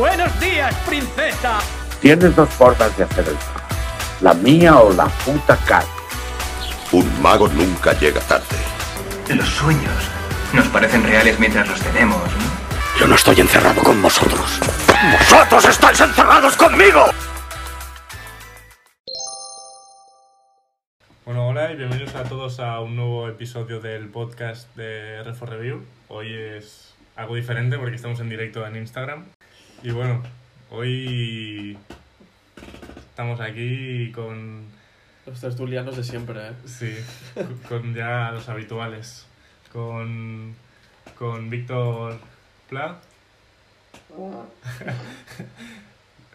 Buenos 0.00 0.40
días, 0.40 0.74
princesa. 0.88 1.58
Tienes 2.00 2.34
dos 2.34 2.48
formas 2.48 2.96
de 2.96 3.04
hacer 3.04 3.28
el. 3.28 3.36
La 4.22 4.32
mía 4.32 4.78
o 4.78 4.90
la 4.94 5.04
puta 5.04 5.58
calle. 5.66 5.86
Un 6.90 7.20
mago 7.20 7.48
nunca 7.48 7.92
llega 7.92 8.18
tarde. 8.22 8.46
Los 9.28 9.46
sueños 9.46 9.92
nos 10.54 10.66
parecen 10.68 11.02
reales 11.02 11.38
mientras 11.38 11.68
los 11.68 11.78
tenemos, 11.82 12.16
¿no? 12.16 12.98
Yo 12.98 13.06
no 13.08 13.14
estoy 13.14 13.40
encerrado 13.40 13.82
con 13.82 14.00
vosotros. 14.00 14.58
¡Vosotros 15.18 15.66
estáis 15.66 16.00
encerrados 16.00 16.56
conmigo! 16.56 17.04
Bueno, 21.26 21.48
hola 21.48 21.72
y 21.72 21.76
bienvenidos 21.76 22.14
a 22.14 22.24
todos 22.24 22.58
a 22.58 22.80
un 22.80 22.96
nuevo 22.96 23.28
episodio 23.28 23.80
del 23.80 24.08
podcast 24.08 24.74
de 24.76 25.22
Refo 25.24 25.44
Review. 25.44 25.84
Hoy 26.08 26.34
es 26.34 26.94
algo 27.16 27.34
diferente 27.34 27.76
porque 27.76 27.96
estamos 27.96 28.18
en 28.20 28.30
directo 28.30 28.66
en 28.66 28.76
Instagram. 28.76 29.26
Y 29.82 29.92
bueno, 29.92 30.22
hoy 30.70 31.78
estamos 33.08 33.40
aquí 33.40 34.12
con, 34.12 34.66
Los 35.24 35.40
tertulianos 35.40 35.96
de 35.96 36.04
siempre, 36.04 36.48
¿eh? 36.48 36.52
sí, 36.66 36.94
con 37.66 37.94
ya 37.94 38.30
los 38.30 38.46
habituales. 38.50 39.26
Con, 39.72 40.54
con 41.18 41.48
Víctor 41.48 42.18
Pla. 42.68 43.00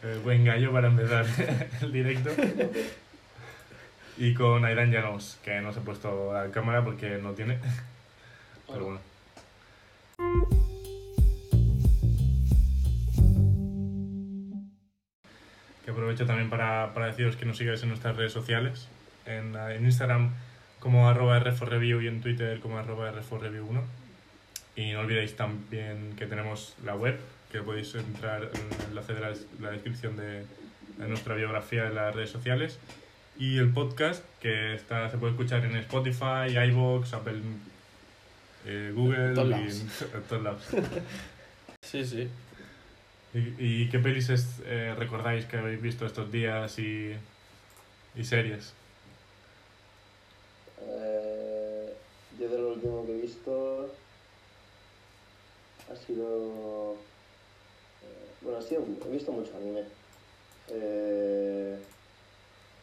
Eh, 0.04 0.20
buen 0.24 0.46
gallo 0.46 0.72
para 0.72 0.88
empezar 0.88 1.26
el 1.82 1.92
directo. 1.92 2.30
Y 4.18 4.34
con 4.34 4.64
Aidan 4.66 4.92
Llanos, 4.92 5.38
que 5.44 5.62
no 5.62 5.72
se 5.72 5.80
ha 5.80 5.84
puesto 5.84 6.34
la 6.34 6.50
cámara 6.52 6.84
porque 6.84 7.18
no 7.18 7.32
tiene. 7.34 7.60
Pero 8.68 8.86
bueno. 8.86 10.75
Aprovecho 16.06 16.28
también 16.28 16.52
para, 16.52 16.94
para 16.94 17.08
deciros 17.08 17.36
que 17.36 17.46
nos 17.46 17.58
sigáis 17.58 17.82
en 17.82 17.90
nuestras 17.90 18.16
redes 18.16 18.32
sociales. 18.32 18.88
En, 19.26 19.56
en 19.56 19.86
Instagram 19.86 20.36
como 20.80 21.10
arroba 21.10 21.40
rforreview 21.40 22.00
y 22.02 22.08
en 22.08 22.22
Twitter 22.22 22.60
como 22.60 22.78
arroba 22.78 23.12
rforreview1. 23.12 23.82
Y 24.76 24.92
no 24.92 25.00
olvidéis 25.00 25.36
también 25.36 26.14
que 26.16 26.28
tenemos 26.28 26.76
la 26.86 26.96
web, 26.96 27.18
que 27.52 27.62
podéis 27.62 27.96
entrar 27.96 28.52
en 28.54 28.82
el 28.82 28.90
enlace 28.90 29.14
de 29.16 29.20
la, 29.20 29.34
la 29.60 29.72
descripción 29.72 30.16
de, 30.16 30.46
de 30.98 31.08
nuestra 31.08 31.34
biografía 31.34 31.88
en 31.88 31.96
las 31.96 32.14
redes 32.14 32.30
sociales. 32.30 32.78
Y 33.40 33.58
el 33.58 33.74
podcast, 33.74 34.24
que 34.42 34.76
está, 34.76 35.10
se 35.10 35.18
puede 35.18 35.32
escuchar 35.32 35.66
en 35.66 35.76
Spotify, 35.78 36.56
iVoox, 36.70 37.14
Apple, 37.14 37.42
eh, 38.68 38.92
Google 38.94 39.34
todos 39.34 39.50
y 39.50 39.82
en 40.16 40.24
todos 40.30 40.44
lados. 40.44 40.68
Sí, 41.82 42.04
sí. 42.04 42.28
¿Y, 43.36 43.84
y 43.84 43.90
qué 43.90 44.00
pelis 44.00 44.30
eh, 44.66 44.96
recordáis 44.98 45.46
que 45.46 45.58
habéis 45.58 45.82
visto 45.82 46.06
estos 46.06 46.32
días 46.32 46.80
y, 46.80 47.14
y 48.16 48.24
series? 48.24 48.72
Eh, 50.82 51.94
yo 52.40 52.50
de 52.50 52.58
lo 52.58 52.70
último 52.70 53.06
que 53.06 53.12
he 53.12 53.22
visto 53.22 53.90
ha 55.92 55.96
sido. 56.08 56.94
eh, 56.94 58.28
bueno, 58.42 58.60
ha 58.60 58.62
he 59.10 59.12
visto 59.12 59.32
mucho 59.34 59.52
anime. 59.58 59.84
Eh, 60.72 61.78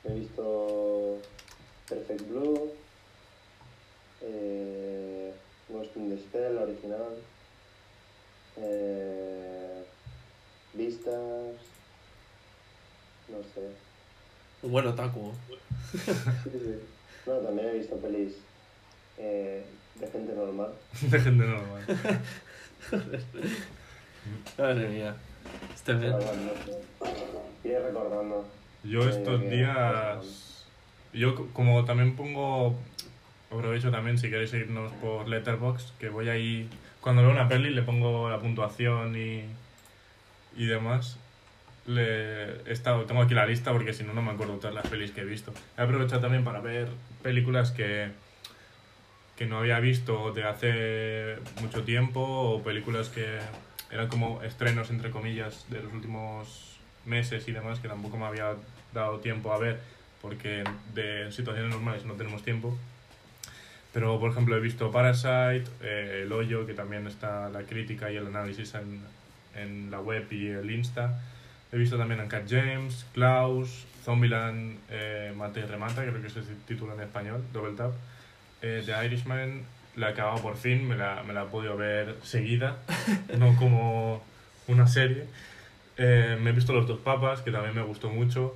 he 0.05 0.13
visto 0.13 1.19
Perfect 1.89 2.29
Blue, 2.29 2.73
eh, 4.23 5.33
Ghost 5.71 5.97
in 5.97 6.11
the 6.11 6.23
Spell, 6.23 6.59
original, 6.59 7.17
eh, 8.59 9.83
Vistas, 11.03 11.57
no 13.29 13.39
sé. 13.55 13.69
Un 14.63 14.71
buen 14.73 14.87
otaku. 14.87 15.33
Sí, 15.93 15.99
sí. 16.53 16.79
No, 17.27 17.35
también 17.39 17.69
he 17.69 17.79
visto 17.79 17.97
pelis 17.97 18.35
eh, 19.19 19.65
de 19.97 20.07
gente 20.09 20.33
normal. 20.35 20.73
De 21.03 21.21
gente 21.21 21.45
normal. 21.45 21.85
Madre 24.59 24.89
mía. 24.89 25.17
Este 25.75 25.95
bueno, 25.95 26.19
sé. 26.21 27.69
Iré 27.69 27.81
recordando. 27.81 28.47
Yo 28.85 29.09
estos 29.09 29.43
Eh, 29.43 29.51
días... 29.51 30.67
Yo 31.13 31.35
co- 31.35 31.49
como 31.53 31.85
también 31.85 32.15
pongo... 32.17 32.77
Aprovecho 33.51 33.91
también 33.91 34.17
si 34.19 34.31
queréis 34.31 34.51
seguirnos 34.51 34.93
por 34.95 35.29
Letterboxd, 35.29 35.97
que 35.99 36.09
voy 36.09 36.29
ahí... 36.29 36.69
Cuando 37.01 37.23
veo 37.23 37.33
una 37.33 37.49
peli 37.49 37.71
le 37.71 37.83
pongo 37.83 38.31
la 38.31 38.39
puntuación 38.41 39.17
y, 39.17 39.45
y 40.57 40.67
demás. 40.67 41.19
Le 41.87 42.63
he 42.63 42.73
estado, 42.73 43.05
tengo 43.07 43.23
aquí 43.23 43.35
la 43.35 43.47
lista 43.47 43.73
porque 43.73 43.93
si 43.93 44.05
no, 44.05 44.13
no 44.13 44.23
me 44.23 44.31
acuerdo 44.31 44.55
todas 44.55 44.75
las 44.75 44.87
pelis 44.87 45.11
que 45.11 45.23
he 45.23 45.25
visto. 45.25 45.53
He 45.77 45.83
aprovechado 45.83 46.21
también 46.21 46.45
para 46.45 46.61
ver 46.61 46.89
películas 47.23 47.73
que, 47.73 48.11
que 49.37 49.47
no 49.47 49.59
había 49.59 49.81
visto 49.81 50.33
de 50.33 50.45
hace 50.45 51.37
mucho 51.61 51.83
tiempo 51.83 52.21
o 52.21 52.63
películas 52.63 53.09
que 53.09 53.39
eran 53.91 54.09
como 54.09 54.43
estrenos, 54.43 54.91
entre 54.91 55.11
comillas, 55.11 55.67
de 55.71 55.83
los 55.83 55.93
últimos 55.93 56.79
meses 57.05 57.49
y 57.49 57.53
demás 57.53 57.81
que 57.81 57.89
tampoco 57.89 58.17
me 58.17 58.27
había 58.27 58.55
dado 58.95 59.19
tiempo 59.19 59.53
a 59.53 59.59
ver 59.59 59.81
porque 60.23 60.63
de 60.95 61.31
situaciones 61.33 61.71
normales 61.71 62.05
no 62.05 62.15
tenemos 62.15 62.43
tiempo. 62.45 62.79
Pero, 63.93 64.19
por 64.19 64.31
ejemplo, 64.31 64.57
he 64.57 64.61
visto 64.61 64.91
Parasite, 64.91 65.65
eh, 65.83 66.23
El 66.23 66.33
Hoyo, 66.33 66.65
que 66.65 66.73
también 66.73 67.07
está 67.07 67.51
la 67.51 67.65
crítica 67.65 68.11
y 68.11 68.17
el 68.17 68.29
análisis 68.29 68.75
en, 68.75 69.03
en 69.55 69.91
la 69.91 70.01
web 70.01 70.27
y 70.31 70.49
el 70.49 70.71
Insta. 70.71 71.21
He 71.73 71.79
visto 71.79 71.97
también 71.97 72.21
Uncut 72.21 72.49
James, 72.49 73.07
Klaus, 73.15 73.87
Zombieland, 74.05 74.79
eh, 74.91 75.33
Mata 75.37 75.61
y 75.61 75.63
Remata, 75.63 76.03
creo 76.03 76.21
que 76.21 76.27
es 76.27 76.37
el 76.37 76.57
título 76.67 76.95
en 76.95 77.01
español, 77.01 77.43
Double 77.53 77.75
Tap. 77.77 77.93
Eh, 78.61 78.83
The 78.85 79.07
Irishman, 79.07 79.63
la 79.97 80.09
he 80.09 80.13
acabado 80.13 80.43
por 80.43 80.57
fin, 80.57 80.87
me 80.87 80.97
la, 80.97 81.23
me 81.27 81.33
la 81.33 81.45
he 81.45 81.47
podido 81.47 81.77
ver 81.77 82.17
seguida, 82.23 82.77
no 83.39 83.57
como 83.57 84.23
una 84.69 84.87
serie. 84.87 85.25
Eh, 85.97 86.39
me 86.41 86.51
he 86.51 86.53
visto 86.53 86.73
Los 86.73 86.87
Dos 86.87 87.01
Papas, 87.01 87.43
que 87.43 87.51
también 87.51 87.75
me 87.75 87.83
gustó 87.83 88.11
mucho. 88.11 88.55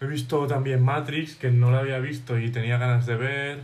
He 0.00 0.06
visto 0.06 0.46
también 0.46 0.82
Matrix, 0.82 1.34
que 1.34 1.50
no 1.50 1.70
la 1.70 1.80
había 1.80 1.98
visto 1.98 2.38
y 2.38 2.50
tenía 2.50 2.78
ganas 2.78 3.06
de 3.06 3.16
ver. 3.16 3.58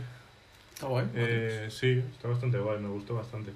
Está 0.73 0.87
guay. 0.87 1.07
Eh, 1.15 1.67
sí, 1.71 2.03
está 2.11 2.27
bastante 2.27 2.59
guay, 2.59 2.79
me 2.79 2.89
gustó 2.89 3.15
bastante. 3.15 3.51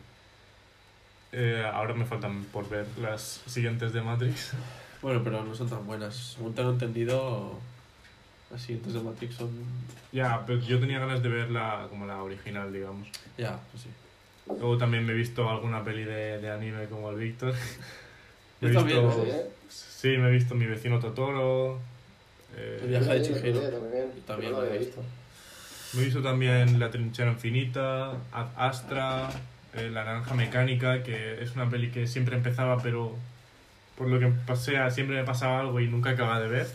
Eh, 1.32 1.64
ahora 1.74 1.94
me 1.94 2.06
faltan 2.06 2.44
por 2.46 2.68
ver 2.70 2.86
las 3.02 3.42
siguientes 3.46 3.94
de 3.94 4.02
Matrix. 4.02 4.52
Bueno, 5.02 5.22
pero 5.24 5.44
no 5.44 5.56
son 5.56 5.68
tan 5.68 5.84
buenas. 5.88 6.16
Según 6.36 6.54
tengo 6.54 6.70
entendido, 6.70 7.58
las 8.52 8.62
siguientes 8.62 8.94
de 8.94 9.00
Matrix 9.00 9.34
son. 9.34 9.50
ya, 10.12 10.44
pero 10.46 10.60
yo 10.60 10.80
tenía 10.80 11.00
ganas 11.00 11.24
de 11.24 11.30
verla 11.30 11.88
como 11.90 12.06
la 12.06 12.22
original, 12.22 12.72
digamos. 12.72 13.08
Ya, 13.36 13.60
pues 13.72 13.82
sí. 13.82 13.90
Luego 14.46 14.78
también 14.78 15.04
me 15.04 15.14
he 15.14 15.16
visto 15.16 15.50
alguna 15.50 15.84
peli 15.84 16.04
de, 16.04 16.38
de 16.38 16.52
anime 16.52 16.86
como 16.86 17.10
el 17.10 17.18
Víctor. 17.18 17.56
Me 18.62 18.70
he 18.70 18.74
Yo 18.74 18.80
también, 18.80 19.04
visto- 19.08 19.24
¿Sí, 19.26 19.30
eh? 19.32 19.50
Sí, 19.70 20.08
me 20.20 20.28
he 20.28 20.32
visto 20.34 20.54
Mi 20.54 20.68
vecino 20.68 21.00
Totoro. 21.00 21.80
eh, 22.56 22.80
El 22.84 22.90
viaje 22.90 23.14
de 23.16 23.22
Chihiro. 23.24 23.60
también. 23.62 24.12
También 24.28 24.52
No 24.52 24.58
lo 24.60 24.66
he 24.66 24.68
había 24.68 24.80
visto. 24.82 25.02
Me 25.94 26.02
he 26.02 26.06
visto 26.06 26.22
también 26.22 26.80
La 26.80 26.92
trinchera 26.92 27.32
infinita, 27.32 28.12
Ad 28.32 28.48
Astra, 28.56 29.30
eh, 29.74 29.90
La 29.92 30.04
naranja 30.04 30.34
mecánica, 30.34 31.04
que 31.04 31.42
es 31.44 31.56
una 31.56 31.70
peli 31.70 31.90
que 31.92 32.08
siempre 32.08 32.36
empezaba, 32.36 32.82
pero 32.82 33.16
por 33.98 34.08
lo 34.10 34.20
que 34.20 34.28
pasea 34.46 34.90
siempre 34.92 35.16
me 35.18 35.24
pasaba 35.24 35.60
algo 35.62 35.80
y 35.80 35.88
nunca 35.88 36.12
acababa 36.12 36.40
de 36.40 36.50
ver. 36.50 36.68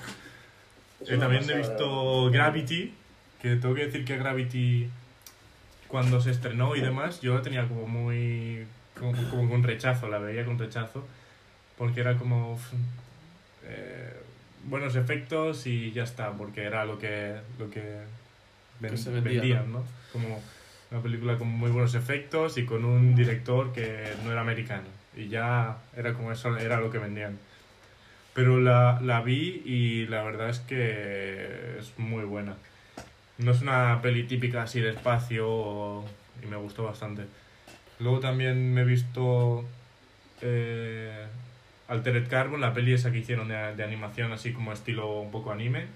Eh, 1.06 1.16
también 1.18 1.48
he 1.50 1.56
visto 1.58 2.30
Gravity, 2.30 2.94
que 3.42 3.56
tengo 3.56 3.74
que 3.74 3.86
decir 3.86 4.04
que 4.04 4.16
Gravity, 4.16 4.88
cuando 5.88 6.20
se 6.20 6.30
estrenó 6.30 6.74
y 6.76 6.80
demás, 6.80 7.20
yo 7.20 7.34
la 7.34 7.42
tenía 7.42 7.66
como 7.68 7.86
muy. 7.86 8.66
como, 8.98 9.12
como 9.30 9.50
con 9.50 9.62
rechazo, 9.62 10.08
la 10.08 10.18
veía 10.18 10.44
con 10.44 10.58
rechazo, 10.58 11.06
porque 11.76 12.00
era 12.00 12.16
como. 12.16 12.58
eh, 13.64 14.12
buenos 14.64 14.96
efectos 14.96 15.66
y 15.66 15.92
ya 15.92 16.02
está, 16.04 16.32
porque 16.32 16.64
era 16.64 16.84
lo 16.84 16.98
que, 16.98 17.36
lo 17.58 17.70
que, 17.70 18.00
ven- 18.80 18.90
Que 18.90 18.96
se 18.96 19.10
vendía, 19.10 19.32
vendían, 19.40 19.72
¿no? 19.72 19.84
Como 20.12 20.40
una 20.96 21.02
película 21.02 21.36
con 21.36 21.48
muy 21.48 21.70
buenos 21.70 21.94
efectos 21.94 22.56
y 22.56 22.64
con 22.64 22.84
un 22.86 23.14
director 23.14 23.72
que 23.72 24.14
no 24.24 24.32
era 24.32 24.40
americano. 24.40 24.84
Y 25.14 25.28
ya 25.28 25.76
era 25.94 26.14
como 26.14 26.32
eso, 26.32 26.56
era 26.56 26.80
lo 26.80 26.90
que 26.90 26.98
vendían. 26.98 27.38
Pero 28.32 28.60
la, 28.60 28.98
la 29.02 29.20
vi 29.20 29.62
y 29.64 30.06
la 30.06 30.22
verdad 30.22 30.48
es 30.48 30.60
que 30.60 31.76
es 31.78 31.98
muy 31.98 32.24
buena. 32.24 32.54
No 33.38 33.52
es 33.52 33.60
una 33.60 34.00
peli 34.00 34.22
típica 34.24 34.62
así 34.62 34.80
de 34.80 34.90
espacio 34.90 36.02
y 36.42 36.46
me 36.46 36.56
gustó 36.56 36.84
bastante. 36.84 37.24
Luego 37.98 38.20
también 38.20 38.72
me 38.72 38.82
he 38.82 38.84
visto 38.84 39.64
eh, 40.40 41.26
Altered 41.88 42.28
Carbon, 42.28 42.60
la 42.60 42.72
peli 42.72 42.94
esa 42.94 43.12
que 43.12 43.18
hicieron 43.18 43.48
de, 43.48 43.76
de 43.76 43.84
animación 43.84 44.32
así 44.32 44.52
como 44.52 44.72
estilo 44.72 45.20
un 45.20 45.30
poco 45.30 45.52
anime. 45.52 45.86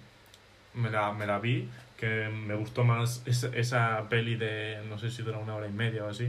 Me 0.75 0.91
la, 0.91 1.13
me 1.13 1.27
la 1.27 1.39
vi, 1.39 1.69
que 2.01 2.29
me 2.31 2.55
gustó 2.55 2.83
más 2.83 3.23
esa, 3.27 3.49
esa 3.49 4.09
peli 4.09 4.35
de, 4.37 4.79
no 4.89 4.99
sé 4.99 5.11
si 5.11 5.23
dura 5.23 5.37
una 5.39 5.55
hora 5.55 5.69
y 5.69 5.73
media 5.73 6.05
o 6.05 6.09
así. 6.09 6.29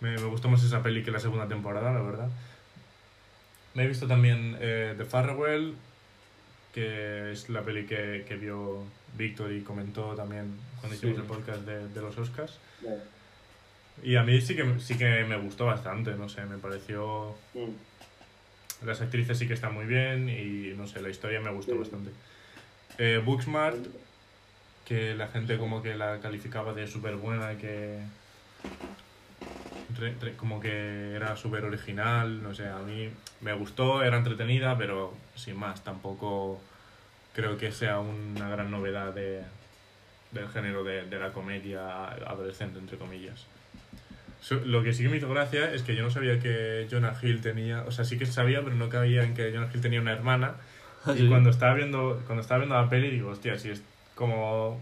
Me, 0.00 0.16
me 0.16 0.24
gustó 0.24 0.48
más 0.48 0.62
esa 0.64 0.82
peli 0.82 1.04
que 1.04 1.12
la 1.12 1.20
segunda 1.20 1.46
temporada, 1.46 1.92
la 1.92 2.02
verdad. 2.02 2.28
Me 3.74 3.84
he 3.84 3.86
visto 3.88 4.06
también 4.08 4.56
eh, 4.60 4.94
The 4.98 5.04
Farewell, 5.04 5.74
que 6.74 7.30
es 7.32 7.48
la 7.48 7.62
peli 7.62 7.86
que, 7.86 8.24
que 8.28 8.36
vio 8.36 8.84
Víctor 9.16 9.52
y 9.52 9.60
comentó 9.62 10.14
también 10.14 10.56
cuando 10.80 10.96
hicimos 10.96 11.14
Sí. 11.16 11.20
el 11.22 11.26
podcast 11.28 11.60
de, 11.62 11.88
de 11.88 12.00
los 12.02 12.18
Oscars. 12.18 12.58
Y 14.02 14.16
a 14.16 14.22
mí 14.24 14.40
sí 14.40 14.56
que, 14.56 14.80
sí 14.80 14.96
que 14.98 15.24
me 15.24 15.36
gustó 15.36 15.66
bastante, 15.66 16.14
no 16.14 16.28
sé, 16.28 16.44
me 16.46 16.58
pareció... 16.58 17.36
Mm. 17.54 17.70
Las 18.86 19.00
actrices 19.00 19.38
sí 19.38 19.46
que 19.46 19.54
están 19.54 19.72
muy 19.74 19.84
bien 19.84 20.28
y 20.28 20.74
no 20.76 20.88
sé, 20.88 21.00
la 21.00 21.08
historia 21.08 21.40
me 21.40 21.52
gustó 21.52 21.72
Sí. 21.74 21.78
bastante. 21.78 22.10
Eh, 22.98 23.22
Booksmart, 23.24 23.78
que 24.92 25.14
la 25.14 25.26
gente 25.28 25.56
como 25.56 25.82
que 25.82 25.94
la 25.94 26.18
calificaba 26.20 26.74
de 26.74 26.86
súper 26.86 27.16
buena, 27.16 27.56
que 27.56 27.98
re- 29.98 30.14
re- 30.20 30.34
como 30.36 30.60
que 30.60 31.14
era 31.14 31.34
súper 31.36 31.64
original, 31.64 32.42
no 32.42 32.54
sé, 32.54 32.68
a 32.68 32.78
mí 32.78 33.08
me 33.40 33.54
gustó, 33.54 34.02
era 34.02 34.18
entretenida, 34.18 34.76
pero 34.76 35.14
sin 35.34 35.58
más, 35.58 35.82
tampoco 35.82 36.60
creo 37.34 37.56
que 37.56 37.72
sea 37.72 38.00
una 38.00 38.50
gran 38.50 38.70
novedad 38.70 39.14
de, 39.14 39.42
del 40.32 40.48
género 40.48 40.84
de, 40.84 41.06
de 41.06 41.18
la 41.18 41.32
comedia 41.32 42.08
adolescente, 42.08 42.78
entre 42.78 42.98
comillas. 42.98 43.46
So- 44.42 44.60
Lo 44.66 44.82
que 44.82 44.92
sí 44.92 45.04
que 45.04 45.08
me 45.08 45.16
hizo 45.16 45.30
gracia 45.30 45.72
es 45.72 45.82
que 45.82 45.94
yo 45.96 46.02
no 46.02 46.10
sabía 46.10 46.38
que 46.38 46.86
Jonah 46.90 47.14
Hill 47.22 47.40
tenía, 47.40 47.82
o 47.86 47.90
sea, 47.92 48.04
sí 48.04 48.18
que 48.18 48.26
sabía, 48.26 48.62
pero 48.62 48.76
no 48.76 48.90
cabía 48.90 49.22
en 49.24 49.32
que 49.34 49.52
Jonah 49.52 49.70
Hill 49.72 49.80
tenía 49.80 50.00
una 50.02 50.12
hermana. 50.12 50.56
Y 51.14 51.18
Sí. 51.18 51.28
cuando 51.28 51.50
estaba 51.50 51.74
viendo 51.74 52.22
cuando 52.26 52.42
estaba 52.42 52.58
viendo 52.60 52.76
la 52.76 52.88
peli 52.88 53.10
digo, 53.10 53.30
hostia, 53.30 53.58
si 53.58 53.70
es 53.70 53.82
como 54.14 54.80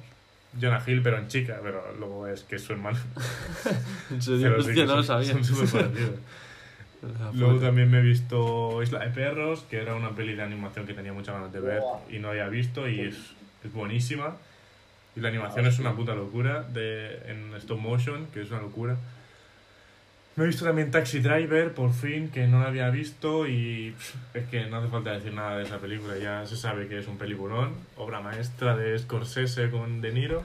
Jonah 0.61 0.83
Hill 0.87 1.03
pero 1.03 1.19
en 1.19 1.29
chica, 1.29 1.59
pero 1.63 1.83
luego 1.99 2.27
es 2.27 2.43
que 2.43 2.57
es 2.57 2.63
su 2.63 2.73
hermano. 2.73 2.99
En 4.11 4.21
serio, 4.23 4.49
Pero 4.51 4.63
sí 4.63 4.69
hostia, 4.71 4.75
que 4.85 4.87
no 4.89 4.97
lo 4.97 5.03
son- 5.03 5.25
sabía. 5.25 5.33
Son 5.33 5.45
súper 5.45 5.69
parecidos. 5.69 6.15
Ah, 7.03 7.31
Luego 7.33 7.59
también 7.59 7.91
me 7.91 8.01
he 8.01 8.03
visto 8.03 8.83
Isla 8.83 8.99
de 8.99 9.09
Perros, 9.11 9.65
que 9.71 9.79
era 9.81 9.95
una 9.95 10.11
peli 10.11 10.35
de 10.35 10.43
animación 10.43 10.87
que 10.87 10.93
tenía 10.93 11.15
muchas 11.15 11.35
ganas 11.35 11.51
de 11.51 11.59
ver 11.59 11.81
y 12.11 12.19
no 12.19 12.29
había 12.29 12.47
visto 12.49 12.87
y 12.87 13.01
es, 13.01 13.17
es 13.65 13.73
buenísima. 13.73 14.37
Y 15.17 15.21
la 15.21 15.31
animación 15.31 15.65
es 15.67 15.79
una 15.79 15.97
puta 15.97 16.15
locura 16.15 16.61
de, 16.63 17.23
en 17.31 17.55
stop 17.55 17.79
motion, 17.79 18.27
que 18.35 18.43
es 18.43 18.51
una 18.51 18.61
locura. 18.61 18.99
Me 20.41 20.45
he 20.45 20.49
visto 20.49 20.65
también 20.65 20.91
Taxi 20.91 21.19
Driver, 21.19 21.75
por 21.75 21.93
fin, 21.93 22.31
que 22.31 22.47
no 22.47 22.61
la 22.63 22.69
había 22.69 22.89
visto 22.89 23.47
y 23.47 23.95
es 24.33 24.47
que 24.47 24.65
no 24.71 24.79
hace 24.79 24.89
falta 24.89 25.13
decir 25.13 25.35
nada 25.35 25.59
de 25.59 25.65
esa 25.65 25.77
película, 25.77 26.17
ya 26.17 26.47
se 26.47 26.57
sabe 26.57 26.89
que 26.89 26.99
es 26.99 27.07
un 27.09 27.19
peliculón, 27.19 27.75
obra 27.99 28.23
maestra 28.23 28.75
de 28.75 28.99
Scorsese 28.99 29.69
con 29.71 30.01
De 30.01 30.13
Niro. 30.13 30.43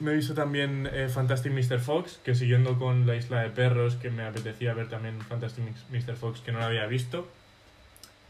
Me 0.00 0.10
he 0.10 0.14
visto 0.16 0.34
también 0.34 0.88
eh, 0.92 1.08
Fantastic 1.08 1.52
Mr. 1.52 1.78
Fox, 1.78 2.18
que 2.24 2.34
siguiendo 2.34 2.80
con 2.80 3.06
La 3.06 3.14
Isla 3.14 3.42
de 3.42 3.50
Perros, 3.50 3.94
que 3.94 4.10
me 4.10 4.24
apetecía 4.24 4.74
ver 4.74 4.88
también 4.88 5.20
Fantastic 5.20 5.62
Mr. 5.92 6.16
Fox, 6.16 6.40
que 6.40 6.50
no 6.50 6.58
la 6.58 6.66
había 6.66 6.86
visto. 6.86 7.28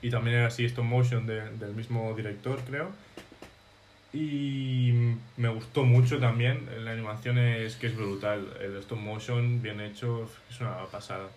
Y 0.03 0.11
también 0.11 0.37
era 0.37 0.49
así 0.49 0.67
stop 0.67 0.85
motion 0.85 1.25
de- 1.27 1.53
del 1.57 1.73
mismo 1.75 2.13
director, 2.15 2.61
creo. 2.69 2.91
Y 4.13 4.93
me 5.37 5.49
gustó 5.49 5.85
mucho 5.85 6.19
también. 6.19 6.69
La 6.85 6.93
animación 6.93 7.39
es 7.39 7.77
que 7.77 7.87
es 7.87 7.97
brutal. 7.97 8.57
El 8.61 8.77
stop 8.79 8.99
motion 8.99 9.63
bien 9.63 9.81
hecho 9.81 10.29
es 10.51 10.61
una 10.61 10.85
pasada. 10.87 11.29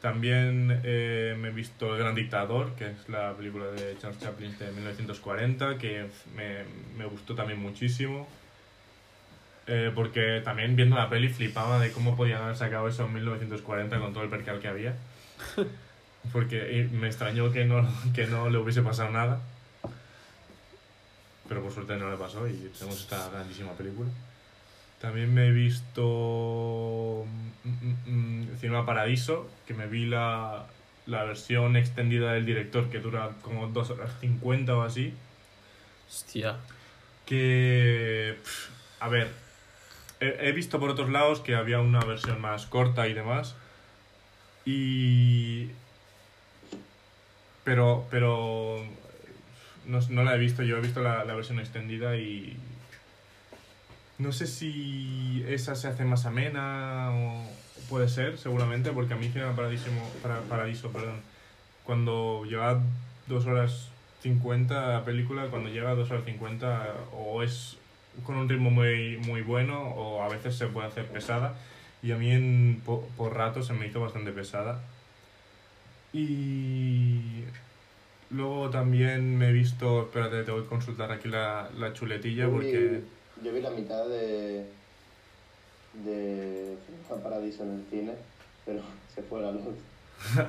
También 0.00 0.80
eh, 0.84 1.36
me 1.38 1.48
he 1.48 1.52
visto 1.52 1.94
El 1.94 2.00
Gran 2.00 2.14
Dictador, 2.14 2.74
que 2.74 2.86
es 2.90 3.08
la 3.08 3.34
película 3.34 3.66
de 3.66 3.96
Charles 3.98 4.18
Chaplin 4.18 4.56
de 4.58 4.72
1940, 4.72 5.76
que 5.78 6.06
me, 6.34 6.64
me 6.96 7.04
gustó 7.04 7.34
también 7.34 7.60
muchísimo. 7.60 8.26
Eh, 9.66 9.92
porque 9.94 10.40
también 10.42 10.74
viendo 10.74 10.96
la 10.96 11.08
peli 11.08 11.28
flipaba 11.28 11.78
de 11.78 11.92
cómo 11.92 12.16
podían 12.16 12.42
haber 12.42 12.56
sacado 12.56 12.88
eso 12.88 13.04
en 13.06 13.14
1940 13.14 14.00
con 14.00 14.12
todo 14.12 14.24
el 14.24 14.30
percal 14.30 14.58
que 14.58 14.68
había. 14.68 14.96
Porque 16.32 16.88
me 16.92 17.06
extrañó 17.06 17.50
que 17.52 17.64
no, 17.64 17.88
que 18.14 18.26
no 18.26 18.50
le 18.50 18.58
hubiese 18.58 18.82
pasado 18.82 19.10
nada. 19.10 19.40
Pero 21.50 21.64
por 21.64 21.72
suerte 21.72 21.96
no 21.96 22.08
le 22.08 22.16
pasó 22.16 22.46
y 22.46 22.70
tenemos 22.78 23.00
esta 23.00 23.28
grandísima 23.28 23.72
película. 23.72 24.08
También 25.00 25.34
me 25.34 25.48
he 25.48 25.50
visto 25.50 27.26
mm, 27.64 27.68
mm, 27.68 28.42
mm, 28.52 28.56
Cinema 28.60 28.86
Paradiso, 28.86 29.50
que 29.66 29.74
me 29.74 29.88
vi 29.88 30.06
la, 30.06 30.66
la 31.06 31.24
versión 31.24 31.76
extendida 31.76 32.34
del 32.34 32.46
director, 32.46 32.88
que 32.88 33.00
dura 33.00 33.32
como 33.42 33.66
2 33.66 33.90
horas 33.90 34.12
50 34.20 34.76
o 34.76 34.82
así. 34.82 35.12
Hostia. 36.08 36.58
Que, 37.26 38.36
a 39.00 39.08
ver, 39.08 39.32
he, 40.20 40.48
he 40.50 40.52
visto 40.52 40.78
por 40.78 40.90
otros 40.90 41.10
lados 41.10 41.40
que 41.40 41.56
había 41.56 41.80
una 41.80 42.04
versión 42.04 42.40
más 42.40 42.66
corta 42.66 43.08
y 43.08 43.12
demás. 43.12 43.56
Y... 44.64 45.70
Pero, 47.64 48.06
pero 48.08 48.84
no, 49.90 50.00
no 50.08 50.24
la 50.24 50.34
he 50.34 50.38
visto, 50.38 50.62
yo 50.62 50.76
he 50.78 50.80
visto 50.80 51.00
la, 51.00 51.24
la 51.24 51.34
versión 51.34 51.58
extendida 51.58 52.16
y... 52.16 52.56
No 54.18 54.32
sé 54.32 54.46
si 54.46 55.42
esa 55.48 55.74
se 55.74 55.88
hace 55.88 56.04
más 56.04 56.26
amena 56.26 57.10
o 57.10 57.42
puede 57.88 58.08
ser, 58.08 58.36
seguramente, 58.36 58.90
porque 58.90 59.14
a 59.14 59.16
mí 59.16 59.30
Paradiso, 59.56 59.86
para, 60.22 60.40
Paradiso 60.42 60.92
perdón, 60.92 61.20
cuando 61.84 62.44
lleva 62.44 62.80
dos 63.26 63.46
horas 63.46 63.88
50 64.22 64.88
la 64.88 65.04
película, 65.04 65.46
cuando 65.46 65.70
llega 65.70 65.90
a 65.90 65.94
dos 65.94 66.10
horas 66.10 66.24
50 66.26 66.94
o 67.12 67.42
es 67.42 67.78
con 68.24 68.36
un 68.36 68.48
ritmo 68.48 68.70
muy, 68.70 69.16
muy 69.18 69.40
bueno 69.40 69.80
o 69.82 70.22
a 70.22 70.28
veces 70.28 70.54
se 70.54 70.66
puede 70.66 70.88
hacer 70.88 71.06
pesada 71.06 71.54
y 72.02 72.12
a 72.12 72.16
mí 72.16 72.30
en, 72.30 72.82
po- 72.84 73.08
por, 73.16 73.34
rato 73.34 73.62
se 73.62 73.72
me 73.72 73.86
hizo 73.86 74.00
bastante 74.00 74.32
pesada. 74.32 74.82
Y 76.12 77.44
luego 78.30 78.70
también 78.70 79.36
me 79.38 79.48
he 79.48 79.52
visto, 79.52 80.02
espérate, 80.02 80.42
te 80.44 80.50
voy 80.50 80.64
a 80.64 80.68
consultar 80.68 81.10
aquí 81.12 81.28
la, 81.28 81.68
la 81.78 81.92
chuletilla 81.92 82.44
Yo 82.44 82.50
vi- 82.50 82.54
porque... 82.56 83.00
Yo 83.42 83.52
vi 83.52 83.60
la 83.62 83.70
mitad 83.70 84.06
de. 84.06 84.66
de. 86.04 86.76
Paradiso 87.22 87.64
en 87.64 87.70
el 87.80 87.84
cine, 87.90 88.12
pero 88.64 88.80
se 89.14 89.22
fue 89.22 89.40
la 89.42 89.50
luz. 89.52 89.62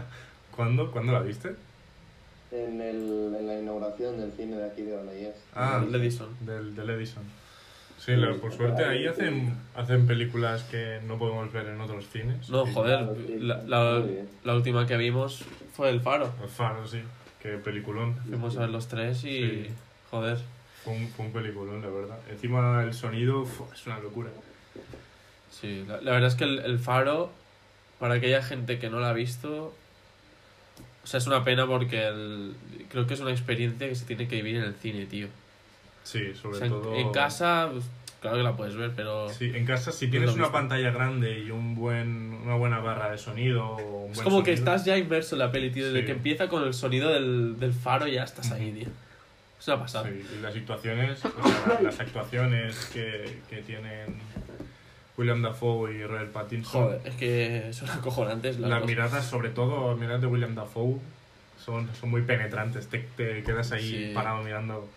¿Cuándo? 0.55 0.91
¿Cuándo 0.91 1.11
la 1.13 1.21
viste? 1.21 1.55
En, 2.51 2.81
el, 2.81 3.33
en 3.39 3.47
la 3.47 3.59
inauguración 3.59 4.17
del 4.19 4.31
cine 4.33 4.57
de 4.57 4.65
aquí 4.69 4.81
de 4.83 4.91
Granollers. 4.91 5.37
Ah, 5.55 5.83
El 5.87 5.95
Edison. 5.95 6.27
Del, 6.41 6.75
del 6.75 6.89
Edison. 6.91 7.23
Sí, 7.97 8.15
la- 8.15 8.33
por 8.33 8.51
suerte 8.51 8.83
ahí 8.83 9.07
hacen, 9.07 9.55
hacen 9.75 10.05
películas 10.05 10.63
que 10.63 10.99
no 11.07 11.17
podemos 11.17 11.51
ver 11.53 11.67
en 11.67 11.79
otros 11.81 12.07
cines. 12.09 12.49
No, 12.49 12.65
joder, 12.65 13.07
la, 13.39 14.03
la 14.43 14.53
última 14.55 14.85
que 14.85 14.97
vimos 14.97 15.43
fue 15.73 15.89
El 15.89 16.01
Faro. 16.01 16.29
El 16.43 16.49
Faro, 16.49 16.85
sí. 16.87 16.99
Qué 17.41 17.49
peliculón. 17.57 18.15
Fuimos 18.27 18.55
a 18.57 18.61
ver 18.61 18.69
los 18.69 18.87
tres 18.87 19.23
y. 19.23 19.39
Sí. 19.39 19.67
Joder. 20.09 20.37
Fue 20.83 20.93
un, 20.93 21.07
fue 21.09 21.25
un 21.25 21.31
peliculón, 21.31 21.81
la 21.81 21.89
verdad. 21.89 22.19
Encima 22.29 22.83
el 22.83 22.93
sonido 22.93 23.47
es 23.73 23.85
una 23.87 23.99
locura. 23.99 24.29
Sí, 25.49 25.83
la, 25.87 26.01
la 26.01 26.11
verdad 26.11 26.29
es 26.29 26.35
que 26.35 26.43
el, 26.43 26.59
el 26.59 26.79
Faro, 26.79 27.31
para 27.99 28.15
aquella 28.15 28.41
gente 28.43 28.79
que 28.79 28.89
no 28.89 28.99
la 28.99 29.09
ha 29.09 29.13
visto. 29.13 29.73
O 31.03 31.07
sea, 31.07 31.17
es 31.17 31.27
una 31.27 31.43
pena 31.43 31.65
porque 31.67 32.07
el- 32.07 32.55
creo 32.89 33.07
que 33.07 33.13
es 33.15 33.19
una 33.19 33.31
experiencia 33.31 33.87
que 33.87 33.95
se 33.95 34.05
tiene 34.05 34.27
que 34.27 34.35
vivir 34.35 34.57
en 34.57 34.63
el 34.63 34.75
cine, 34.75 35.05
tío. 35.05 35.27
Sí, 36.03 36.29
O 36.31 36.35
sobre 36.35 36.59
sea, 36.59 36.69
todo... 36.69 36.95
en 36.95 37.11
casa, 37.11 37.69
pues, 37.71 37.85
claro 38.21 38.37
que 38.37 38.43
la 38.43 38.55
puedes 38.55 38.75
ver, 38.75 38.91
pero. 38.95 39.27
Sí, 39.29 39.51
en 39.53 39.65
casa 39.65 39.91
si 39.91 40.05
Es 40.05 40.11
tienes 40.11 40.29
una 40.29 40.43
mismo. 40.43 40.51
pantalla 40.53 40.91
grande 40.91 41.39
y 41.39 41.51
un 41.51 41.75
buen, 41.75 42.33
una 42.45 42.55
buena 42.55 42.79
barra 42.79 43.11
de 43.11 43.17
sonido 43.17 43.75
un 43.75 44.11
Es 44.11 44.17
buen 44.17 44.23
como 44.23 44.43
que 44.43 44.55
sonido, 44.55 44.71
estás 44.73 44.85
ya 44.85 44.97
inmerso 44.97 45.35
en 45.35 45.39
la 45.39 45.51
peli, 45.51 45.69
tío. 45.71 45.85
Desde 45.85 45.99
Sí. 46.01 46.05
que 46.05 46.11
empieza 46.13 46.47
con 46.47 46.63
el 46.63 46.73
sonido 46.73 47.09
del, 47.09 47.59
del 47.59 47.73
faro 47.73 48.07
ya 48.07 48.23
estás 48.23 48.51
ahí, 48.51 48.71
tío. 48.71 48.87
Es 49.59 49.67
una 49.67 49.79
pasada. 49.79 50.07
Sí, 50.09 50.25
y 50.37 50.41
las 50.41 50.53
situaciones, 50.53 51.19
o 51.25 51.47
sea, 51.47 51.81
las 51.81 51.99
actuaciones 51.99 52.89
que, 52.93 53.39
que 53.49 53.57
tienen 53.61 54.15
William 55.17 55.41
Dafoe 55.43 55.93
y 55.93 56.03
Robert 56.03 56.31
Pattinson. 56.31 56.83
Joder, 56.83 57.01
es 57.05 57.13
que 57.15 57.69
son 57.73 57.89
acojonantes 57.91 58.59
las 58.59 58.69
Las 58.71 58.85
miradas, 58.85 59.25
sobre 59.25 59.49
todo 59.49 59.91
las 59.91 59.99
miradas 59.99 60.21
de 60.21 60.27
William 60.27 60.55
Dafoe, 60.55 60.97
son, 61.63 61.87
son 61.99 62.09
muy 62.09 62.23
penetrantes. 62.23 62.87
Te, 62.87 62.99
te 63.17 63.43
quedas 63.43 63.71
ahí 63.71 64.07
Sí. 64.07 64.11
parado 64.15 64.41
mirando. 64.41 64.89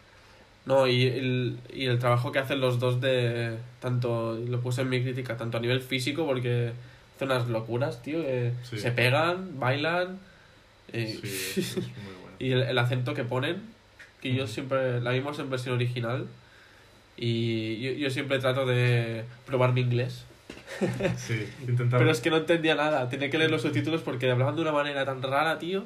No, 0.66 0.86
y 0.86 1.06
el, 1.06 1.58
y 1.72 1.86
el 1.86 1.98
trabajo 1.98 2.32
que 2.32 2.38
hacen 2.38 2.60
los 2.60 2.78
dos 2.78 3.00
de. 3.00 3.56
Tanto. 3.80 4.34
Lo 4.34 4.60
puse 4.60 4.82
en 4.82 4.88
mi 4.88 5.02
crítica, 5.02 5.36
tanto 5.36 5.58
a 5.58 5.60
nivel 5.60 5.80
físico, 5.82 6.24
porque 6.26 6.72
hacen 7.16 7.30
unas 7.30 7.48
locuras, 7.48 8.02
tío. 8.02 8.22
que 8.22 8.52
Sí. 8.62 8.78
Se 8.78 8.90
pegan, 8.92 9.58
bailan. 9.60 10.18
eh, 10.92 11.18
Sí, 11.22 11.60
es, 11.60 11.76
muy 11.76 11.84
bueno. 12.22 12.36
y 12.38 12.52
el, 12.52 12.62
el 12.62 12.78
acento 12.78 13.12
que 13.14 13.24
ponen, 13.24 13.62
que 14.22 14.34
yo 14.34 14.46
siempre. 14.46 15.00
La 15.02 15.10
vimos 15.10 15.38
en 15.38 15.50
versión 15.50 15.74
original. 15.74 16.26
Y 17.16 17.80
yo, 17.80 17.92
yo 17.92 18.10
siempre 18.10 18.38
trato 18.38 18.64
de 18.66 19.24
probar 19.46 19.72
mi 19.72 19.82
inglés. 19.82 20.24
Sí, 21.16 21.46
intentar... 21.68 21.98
Pero 22.00 22.10
es 22.10 22.20
que 22.20 22.30
no 22.30 22.38
entendía 22.38 22.74
nada. 22.74 23.08
Tenía 23.08 23.30
que 23.30 23.38
leer 23.38 23.50
los 23.50 23.62
subtítulos 23.62 24.00
porque 24.02 24.30
hablaban 24.30 24.56
de 24.56 24.62
una 24.62 24.72
manera 24.72 25.04
tan 25.04 25.22
rara, 25.22 25.58
tío. 25.58 25.84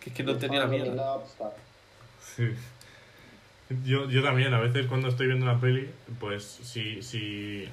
Que 0.00 0.10
es 0.10 0.16
que 0.16 0.22
no 0.22 0.32
entendía 0.32 0.60
la 0.60 0.66
mierda. 0.66 1.16
Sí. 2.36 2.44
Yo, 3.84 4.08
yo 4.08 4.22
también, 4.22 4.54
a 4.54 4.60
veces 4.60 4.86
cuando 4.86 5.08
estoy 5.08 5.26
viendo 5.26 5.44
una 5.44 5.60
peli, 5.60 5.88
pues 6.20 6.44
si, 6.44 7.02
si 7.02 7.68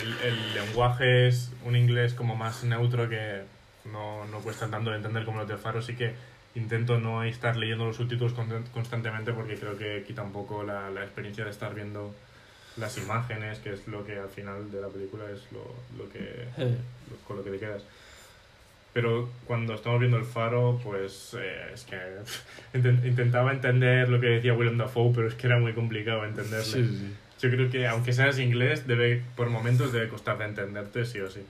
el, 0.00 0.12
el 0.24 0.54
lenguaje 0.54 1.28
es 1.28 1.52
un 1.64 1.76
inglés 1.76 2.14
como 2.14 2.34
más 2.34 2.64
neutro 2.64 3.08
que 3.08 3.42
no, 3.84 4.24
no 4.26 4.38
cuesta 4.40 4.68
tanto 4.68 4.90
de 4.90 4.96
entender 4.96 5.24
como 5.24 5.38
los 5.38 5.48
de 5.48 5.56
Faro, 5.56 5.80
sí 5.80 5.94
que 5.94 6.14
intento 6.56 6.98
no 6.98 7.22
estar 7.22 7.56
leyendo 7.56 7.84
los 7.86 7.96
subtítulos 7.96 8.32
con- 8.32 8.64
constantemente 8.72 9.32
porque 9.32 9.54
creo 9.54 9.78
que 9.78 10.02
quita 10.06 10.22
un 10.22 10.32
poco 10.32 10.64
la, 10.64 10.90
la 10.90 11.02
experiencia 11.04 11.44
de 11.44 11.50
estar 11.50 11.72
viendo 11.74 12.12
las 12.76 12.98
imágenes, 12.98 13.58
que 13.60 13.72
es 13.72 13.86
lo 13.86 14.04
que 14.04 14.18
al 14.18 14.28
final 14.28 14.70
de 14.72 14.80
la 14.80 14.88
película 14.88 15.24
es 15.30 15.40
lo, 15.52 15.62
lo 15.96 16.10
que 16.10 16.18
Eh, 16.56 16.76
lo- 17.10 17.16
con 17.28 17.36
lo 17.36 17.44
que 17.44 17.50
te 17.50 17.58
quedas. 17.58 17.82
Pero 18.92 19.30
cuando 19.46 19.74
estamos 19.74 20.00
viendo 20.00 20.16
el 20.18 20.24
faro, 20.24 20.80
pues 20.82 21.36
eh, 21.38 21.70
es 21.72 21.84
que 21.84 21.96
inten- 22.78 23.06
intentaba 23.06 23.52
entender 23.52 24.08
lo 24.08 24.20
que 24.20 24.26
decía 24.26 24.52
Willem 24.54 24.78
Dafoe, 24.78 25.12
pero 25.14 25.28
es 25.28 25.34
que 25.34 25.46
era 25.46 25.58
muy 25.58 25.72
complicado 25.74 26.24
entenderle. 26.24 26.62
sí, 26.62 26.96
sí. 26.98 27.14
Yo 27.40 27.50
creo 27.50 27.70
que 27.70 27.86
aunque 27.86 28.12
seas 28.12 28.38
inglés, 28.38 28.86
debe, 28.86 29.22
por 29.36 29.48
momentos 29.48 29.92
debe 29.92 30.08
costar 30.08 30.36
de 30.38 30.44
entenderte, 30.44 31.04
sí 31.06 31.20
o 31.20 31.30
sí. 31.30 31.40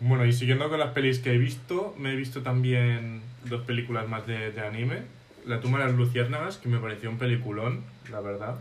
Bueno, 0.00 0.24
y 0.24 0.32
siguiendo 0.32 0.68
con 0.68 0.78
las 0.78 0.92
pelis 0.92 1.18
que 1.18 1.32
he 1.34 1.38
visto, 1.38 1.94
me 1.98 2.12
he 2.12 2.16
visto 2.16 2.42
también 2.42 3.20
dos 3.44 3.62
películas 3.64 4.08
más 4.08 4.26
de, 4.26 4.52
de 4.52 4.60
anime. 4.60 5.02
La 5.44 5.60
tumba 5.60 5.78
de 5.80 5.86
las 5.86 5.94
luciérnagas, 5.94 6.56
que 6.58 6.68
me 6.68 6.78
pareció 6.78 7.10
un 7.10 7.18
peliculón, 7.18 7.84
la 8.10 8.20
verdad. 8.20 8.56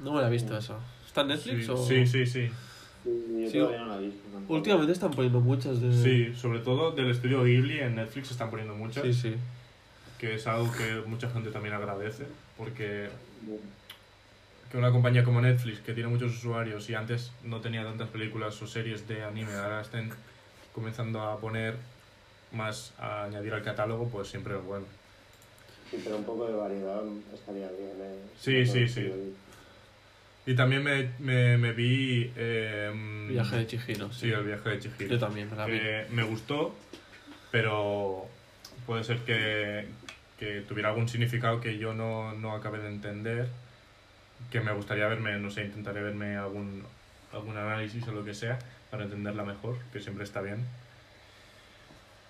No 0.00 0.12
me 0.14 0.20
la 0.20 0.28
he 0.28 0.30
visto 0.30 0.56
eso. 0.56 0.80
¿Está 1.06 1.20
en 1.22 1.28
Netflix 1.28 1.64
Sí, 1.66 1.70
o...? 1.70 1.76
sí, 1.76 2.06
sí, 2.06 2.26
sí. 2.26 2.50
Sí, 3.04 3.42
yo 3.44 3.50
Sí, 3.50 3.58
todavía 3.58 3.80
no 3.80 3.86
la 3.88 3.96
he 3.96 4.00
visto. 4.06 4.22
tampoco. 4.32 4.54
Últimamente 4.54 4.92
están 4.92 5.10
poniendo 5.10 5.40
muchas 5.40 5.80
de... 5.80 5.92
Sí, 6.02 6.34
sobre 6.40 6.60
todo 6.60 6.92
del 6.92 7.10
estudio 7.10 7.42
Ghibli 7.44 7.80
en 7.80 7.96
Netflix 7.96 8.30
están 8.30 8.50
poniendo 8.50 8.74
muchas. 8.74 9.02
Sí, 9.04 9.12
sí. 9.12 9.34
que 10.18 10.34
es 10.36 10.46
algo 10.46 10.70
que 10.72 11.02
mucha 11.08 11.28
gente 11.30 11.50
también 11.50 11.74
agradece, 11.74 12.26
porque 12.56 13.08
que 14.70 14.78
una 14.78 14.90
compañía 14.92 15.24
como 15.24 15.40
Netflix, 15.40 15.80
que 15.80 15.92
tiene 15.92 16.08
muchos 16.08 16.32
usuarios 16.32 16.88
y 16.88 16.94
antes 16.94 17.32
no 17.44 17.60
tenía 17.60 17.82
tantas 17.84 18.08
películas 18.08 18.60
o 18.62 18.66
series 18.66 19.06
de 19.08 19.22
anime, 19.24 19.52
ahora 19.52 19.82
estén 19.82 20.10
comenzando 20.72 21.20
a 21.20 21.38
poner 21.38 21.74
más, 22.52 22.92
a 22.98 23.24
añadir 23.24 23.52
al 23.52 23.62
catálogo, 23.62 24.08
pues 24.08 24.28
siempre 24.28 24.56
es 24.56 24.64
bueno. 24.64 24.86
Sí, 25.90 26.00
pero 26.02 26.16
un 26.16 26.24
poco 26.24 26.46
de 26.46 26.54
variedad 26.54 27.02
estaría 27.34 27.68
bien. 27.68 27.90
¿eh? 28.00 28.18
Sí, 28.38 28.60
No 28.60 28.72
sí, 28.72 28.88
sí. 28.88 29.10
Y 30.44 30.54
también 30.56 30.82
me, 30.82 31.10
me, 31.20 31.56
me 31.56 31.72
vi... 31.72 32.32
eh, 32.36 33.26
Viaje 33.28 33.56
de 33.58 33.66
Chihiro, 33.66 34.12
sí. 34.12 34.26
Sí, 34.26 34.32
el 34.32 34.42
viaje 34.44 34.68
de 34.70 34.78
Chihiro. 34.80 35.12
Yo 35.14 35.18
también 35.18 35.48
me 35.50 35.56
la 35.56 35.66
vi. 35.66 35.78
Eh, 35.80 36.06
me 36.10 36.24
gustó, 36.24 36.74
pero 37.52 38.26
puede 38.86 39.04
ser 39.04 39.18
que, 39.18 39.86
que 40.38 40.62
tuviera 40.62 40.88
algún 40.88 41.08
significado 41.08 41.60
que 41.60 41.78
yo 41.78 41.94
no, 41.94 42.32
no 42.34 42.52
acabé 42.56 42.78
de 42.80 42.88
entender, 42.88 43.48
que 44.50 44.60
me 44.60 44.72
gustaría 44.72 45.06
verme, 45.06 45.38
no 45.38 45.50
sé, 45.50 45.64
intentaré 45.64 46.02
verme 46.02 46.36
algún, 46.36 46.82
algún 47.32 47.56
análisis 47.56 48.06
o 48.08 48.12
lo 48.12 48.24
que 48.24 48.34
sea 48.34 48.58
para 48.90 49.04
entenderla 49.04 49.44
mejor, 49.44 49.78
que 49.92 50.00
siempre 50.00 50.24
está 50.24 50.40
bien. 50.42 50.66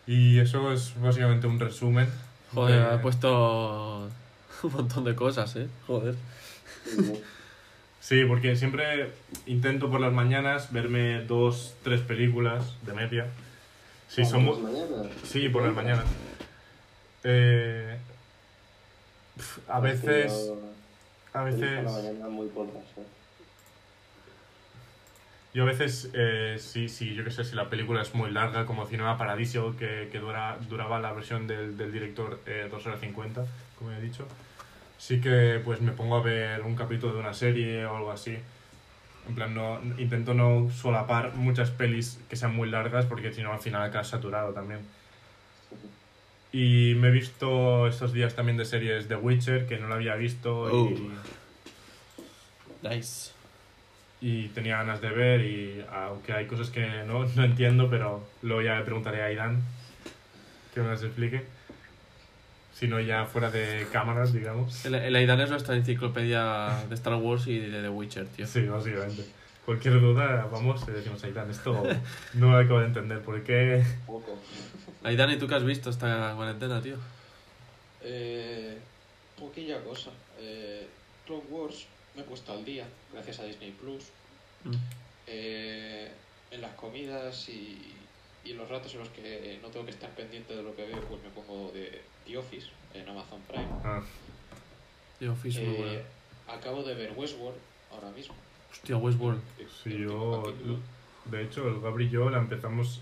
Y 0.06 0.38
eso 0.38 0.72
es 0.72 1.00
básicamente 1.00 1.46
un 1.46 1.58
resumen. 1.58 2.08
Joder, 2.52 2.78
de- 2.78 2.94
ha 2.94 3.00
puesto 3.00 4.10
un 4.64 4.72
montón 4.72 5.04
de 5.04 5.14
cosas, 5.14 5.56
¿eh? 5.56 5.68
Joder. 5.86 6.14
Sí, 8.02 8.16
sí. 8.16 8.20
Sí, 8.22 8.24
porque 8.26 8.56
siempre 8.56 9.12
intento 9.46 9.88
por 9.90 10.00
las 10.00 10.12
mañanas 10.12 10.72
verme 10.72 11.22
dos, 11.24 11.76
tres 11.84 12.00
películas 12.00 12.76
de 12.82 12.94
media. 12.94 13.26
Si 14.08 14.22
Ah, 14.22 14.26
pues 14.30 14.58
mañana. 14.58 15.10
Sí, 15.24 15.48
por 15.48 15.62
las 15.62 15.74
mañanas. 15.74 16.06
Eh, 17.24 17.96
a 19.68 19.80
veces, 19.80 20.50
a 21.32 21.44
veces, 21.44 21.84
muy 22.28 22.48
pocas, 22.48 22.82
¿eh? 22.98 23.06
yo 25.54 25.62
a 25.62 25.66
veces, 25.66 26.10
eh, 26.12 26.56
sí, 26.58 26.88
sí, 26.88 27.14
yo 27.14 27.24
qué 27.24 27.30
sé, 27.30 27.44
si 27.44 27.54
la 27.54 27.70
película 27.70 28.02
es 28.02 28.14
muy 28.14 28.30
larga, 28.30 28.66
como 28.66 28.86
Cinema 28.86 29.16
Paradiso, 29.16 29.76
que, 29.78 30.08
que 30.10 30.18
dura, 30.18 30.58
duraba 30.68 30.98
la 30.98 31.12
versión 31.12 31.46
del, 31.46 31.76
del 31.76 31.92
director 31.92 32.40
eh, 32.46 32.68
2 32.70 32.86
horas 32.86 33.00
50, 33.00 33.46
como 33.78 33.92
he 33.92 34.00
dicho, 34.00 34.26
sí 35.02 35.20
que 35.20 35.60
pues 35.64 35.80
me 35.80 35.90
pongo 35.90 36.16
a 36.16 36.22
ver 36.22 36.60
un 36.62 36.76
capítulo 36.76 37.14
de 37.14 37.18
una 37.18 37.34
serie 37.34 37.84
o 37.86 37.96
algo 37.96 38.12
así. 38.12 38.38
En 39.28 39.34
plan, 39.34 39.52
no, 39.52 39.80
intento 39.98 40.32
no 40.32 40.70
solapar 40.70 41.34
muchas 41.34 41.70
pelis 41.72 42.20
que 42.28 42.36
sean 42.36 42.54
muy 42.54 42.70
largas 42.70 43.06
porque 43.06 43.32
si 43.32 43.42
no 43.42 43.52
al 43.52 43.58
final 43.58 43.82
acabas 43.82 44.08
saturado 44.08 44.52
también. 44.52 44.80
Y 46.52 46.94
me 46.98 47.08
he 47.08 47.10
visto 47.10 47.88
estos 47.88 48.12
días 48.12 48.36
también 48.36 48.56
de 48.58 48.64
series 48.64 49.08
The 49.08 49.16
Witcher, 49.16 49.66
que 49.66 49.78
no 49.78 49.88
la 49.88 49.96
había 49.96 50.14
visto 50.14 50.62
Oh. 50.70 50.88
y, 50.88 51.10
Nice. 52.82 53.32
y 54.20 54.48
tenía 54.48 54.76
ganas 54.76 55.00
de 55.00 55.10
ver 55.10 55.40
y 55.40 55.84
aunque 55.92 56.32
hay 56.32 56.46
cosas 56.46 56.70
que 56.70 56.86
no, 57.06 57.24
no 57.26 57.44
entiendo, 57.44 57.88
pero 57.90 58.24
luego 58.42 58.62
ya 58.62 58.76
le 58.78 58.84
preguntaré 58.84 59.22
a 59.22 59.26
Aidan 59.26 59.62
que 60.74 60.80
me 60.80 60.88
las 60.88 61.02
explique. 61.02 61.44
Si 62.82 62.88
no 62.88 62.98
ya 62.98 63.26
fuera 63.26 63.48
de 63.48 63.86
cámaras, 63.92 64.32
digamos. 64.32 64.84
El, 64.84 64.96
el 64.96 65.14
Aidan 65.14 65.40
es 65.40 65.50
nuestra 65.50 65.76
enciclopedia 65.76 66.82
de 66.88 66.94
Star 66.96 67.14
Wars 67.14 67.46
y 67.46 67.60
de 67.60 67.80
The 67.80 67.88
Witcher, 67.88 68.26
tío. 68.26 68.44
Sí, 68.44 68.62
básicamente. 68.66 69.24
Cualquier 69.64 70.00
duda, 70.00 70.48
vamos, 70.50 70.84
le 70.88 70.94
decimos 70.94 71.22
Aidan, 71.22 71.48
esto 71.48 71.80
no 72.34 72.50
lo 72.50 72.58
acabo 72.58 72.80
de 72.80 72.86
entender, 72.86 73.22
¿por 73.22 73.40
qué? 73.44 73.84
Poco. 74.04 74.36
Aidan, 75.04 75.30
¿y 75.30 75.36
tú 75.36 75.46
qué 75.46 75.54
has 75.54 75.64
visto 75.64 75.90
esta 75.90 76.34
cuarentena, 76.34 76.82
tío? 76.82 76.96
Eh, 78.02 78.76
poquilla 79.38 79.80
cosa. 79.84 80.10
Eh, 80.40 80.88
Clone 81.24 81.44
Wars 81.50 81.86
me 82.16 82.22
he 82.22 82.24
puesto 82.24 82.52
al 82.52 82.64
día, 82.64 82.84
gracias 83.12 83.38
a 83.38 83.44
Disney 83.44 83.70
Plus. 83.80 84.06
Mm. 84.64 84.74
Eh, 85.28 86.10
en 86.50 86.60
las 86.60 86.72
comidas 86.72 87.48
y, 87.48 87.94
y 88.44 88.54
los 88.54 88.68
ratos 88.68 88.92
en 88.94 88.98
los 88.98 89.08
que 89.10 89.60
no 89.62 89.68
tengo 89.68 89.84
que 89.84 89.92
estar 89.92 90.10
pendiente 90.16 90.56
de 90.56 90.64
lo 90.64 90.74
que 90.74 90.84
veo, 90.84 91.00
pues 91.02 91.22
me 91.22 91.30
pongo 91.30 91.70
de 91.70 92.10
The 92.26 92.36
Office 92.38 92.66
en 92.94 93.08
Amazon 93.08 93.40
Prime. 93.48 93.66
Ah, 93.84 94.02
The 95.18 95.28
Office, 95.28 95.60
muy 95.60 95.74
Eh, 95.74 95.78
bueno. 95.78 96.58
acabo 96.60 96.82
de 96.82 96.94
ver 96.94 97.12
Westworld 97.16 97.58
ahora 97.92 98.10
mismo. 98.10 98.34
Hostia, 98.70 98.96
Westworld. 98.96 99.40
sí, 99.82 99.98
yo, 99.98 100.52
de 101.26 101.42
hecho, 101.42 101.68
el 101.68 101.80
Gabri 101.80 102.06
y 102.06 102.10
yo 102.10 102.30
la 102.30 102.38
empezamos... 102.38 103.00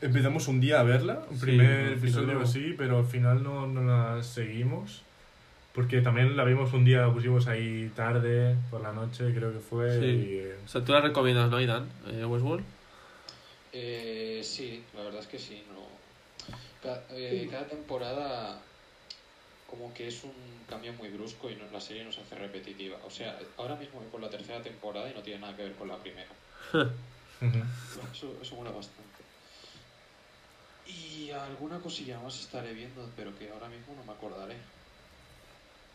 Empezamos 0.00 0.48
un 0.48 0.60
día 0.62 0.80
a 0.80 0.82
verla, 0.82 1.22
un 1.28 1.36
Sí, 1.38 1.42
primer 1.44 1.92
episodio 1.92 2.40
así, 2.40 2.74
pero 2.78 2.98
al 2.98 3.04
final 3.06 3.42
no, 3.42 3.66
no 3.66 3.82
la 3.82 4.22
seguimos. 4.22 5.02
Porque 5.74 6.00
también 6.00 6.36
la 6.38 6.44
vimos 6.44 6.72
un 6.72 6.84
día, 6.86 7.02
la 7.06 7.12
pusimos 7.12 7.46
ahí 7.46 7.92
tarde, 7.94 8.56
por 8.70 8.80
la 8.80 8.92
noche, 8.92 9.32
creo 9.34 9.52
que 9.52 9.58
fue. 9.60 10.00
Sí. 10.00 10.06
y, 10.06 10.34
eh, 10.38 10.56
O 10.64 10.68
sea, 10.68 10.82
tú 10.84 10.92
la 10.92 11.02
recomiendas, 11.02 11.50
¿no, 11.50 11.58
Aidan? 11.58 11.86
Eh, 12.08 12.24
Westworld. 12.24 12.64
Eh, 13.72 14.40
sí, 14.42 14.82
la 14.96 15.02
verdad 15.02 15.20
es 15.20 15.26
que 15.26 15.38
sí. 15.38 15.62
No. 15.72 15.80
Eh, 17.10 17.48
cada 17.50 17.66
temporada 17.66 18.58
como 19.68 19.92
que 19.94 20.08
es 20.08 20.24
un 20.24 20.32
cambio 20.68 20.92
muy 20.94 21.08
brusco 21.10 21.48
y 21.50 21.54
no- 21.56 21.70
la 21.72 21.80
serie 21.80 22.04
nos 22.04 22.18
hace 22.18 22.34
repetitiva. 22.36 22.96
O 23.04 23.10
sea, 23.10 23.38
ahora 23.58 23.76
mismo 23.76 24.00
voy 24.00 24.08
por 24.08 24.20
la 24.20 24.30
tercera 24.30 24.62
temporada 24.62 25.10
y 25.10 25.14
no 25.14 25.20
tiene 25.22 25.40
nada 25.40 25.56
que 25.56 25.64
ver 25.64 25.74
con 25.74 25.88
la 25.88 25.96
primera. 25.98 26.28
Eso, 28.12 28.36
eso 28.42 28.54
mola 28.56 28.70
bastante. 28.70 29.00
Y 30.86 31.30
alguna 31.30 31.78
cosilla 31.78 32.18
más 32.20 32.38
estaré 32.38 32.72
viendo, 32.74 33.08
pero 33.16 33.36
que 33.38 33.50
ahora 33.50 33.68
mismo 33.68 33.94
no 33.96 34.04
me 34.04 34.12
acordaré. 34.12 34.56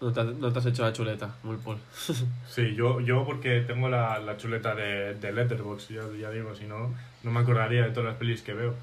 No 0.01 0.11
te, 0.11 0.19
has- 0.21 0.25
no 0.27 0.51
te 0.51 0.59
has 0.59 0.65
hecho 0.65 0.83
la 0.83 0.93
chuleta, 0.93 1.35
muy 1.43 1.57
Paul. 1.57 1.77
Sí, 2.49 2.73
yo, 2.75 2.99
yo 3.01 3.25
porque 3.25 3.61
tengo 3.61 3.89
la, 3.89 4.19
la 4.19 4.37
chuleta 4.37 4.73
de, 4.75 5.15
de 5.15 5.31
Letterboxd, 5.33 5.89
ya, 5.93 6.03
ya 6.19 6.29
digo, 6.31 6.55
si 6.55 6.63
no, 6.65 6.93
no 7.23 7.31
me 7.31 7.39
acordaría 7.41 7.83
de 7.83 7.91
todas 7.91 8.09
las 8.09 8.17
pelis 8.17 8.41
que 8.41 8.53
veo. 8.53 8.73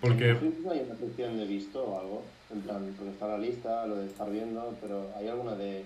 Porque 0.00 0.30
En 0.30 0.34
Netflix 0.34 0.58
no 0.64 0.70
hay 0.72 0.80
una 0.80 0.96
sección 0.96 1.38
de 1.38 1.46
visto 1.46 1.82
o 1.84 2.00
algo. 2.00 2.24
En 2.52 2.60
plan, 2.60 2.94
porque 2.98 3.12
está 3.12 3.28
la 3.28 3.38
lista, 3.38 3.86
lo 3.86 3.96
de 3.96 4.06
estar 4.06 4.30
viendo, 4.30 4.76
pero 4.82 5.10
¿hay 5.16 5.28
alguna 5.28 5.54
de 5.54 5.84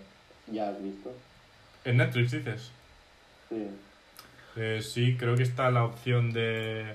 ya 0.50 0.71
has 0.71 0.83
visto? 0.83 1.12
en 1.85 1.99
Netflix 1.99 2.33
dices, 2.33 2.71
Sí. 3.49 3.69
Eh, 4.57 4.81
sí, 4.83 5.16
creo 5.16 5.37
que 5.37 5.45
está 5.45 5.71
la 5.71 5.85
opción 5.85 6.33
de, 6.33 6.95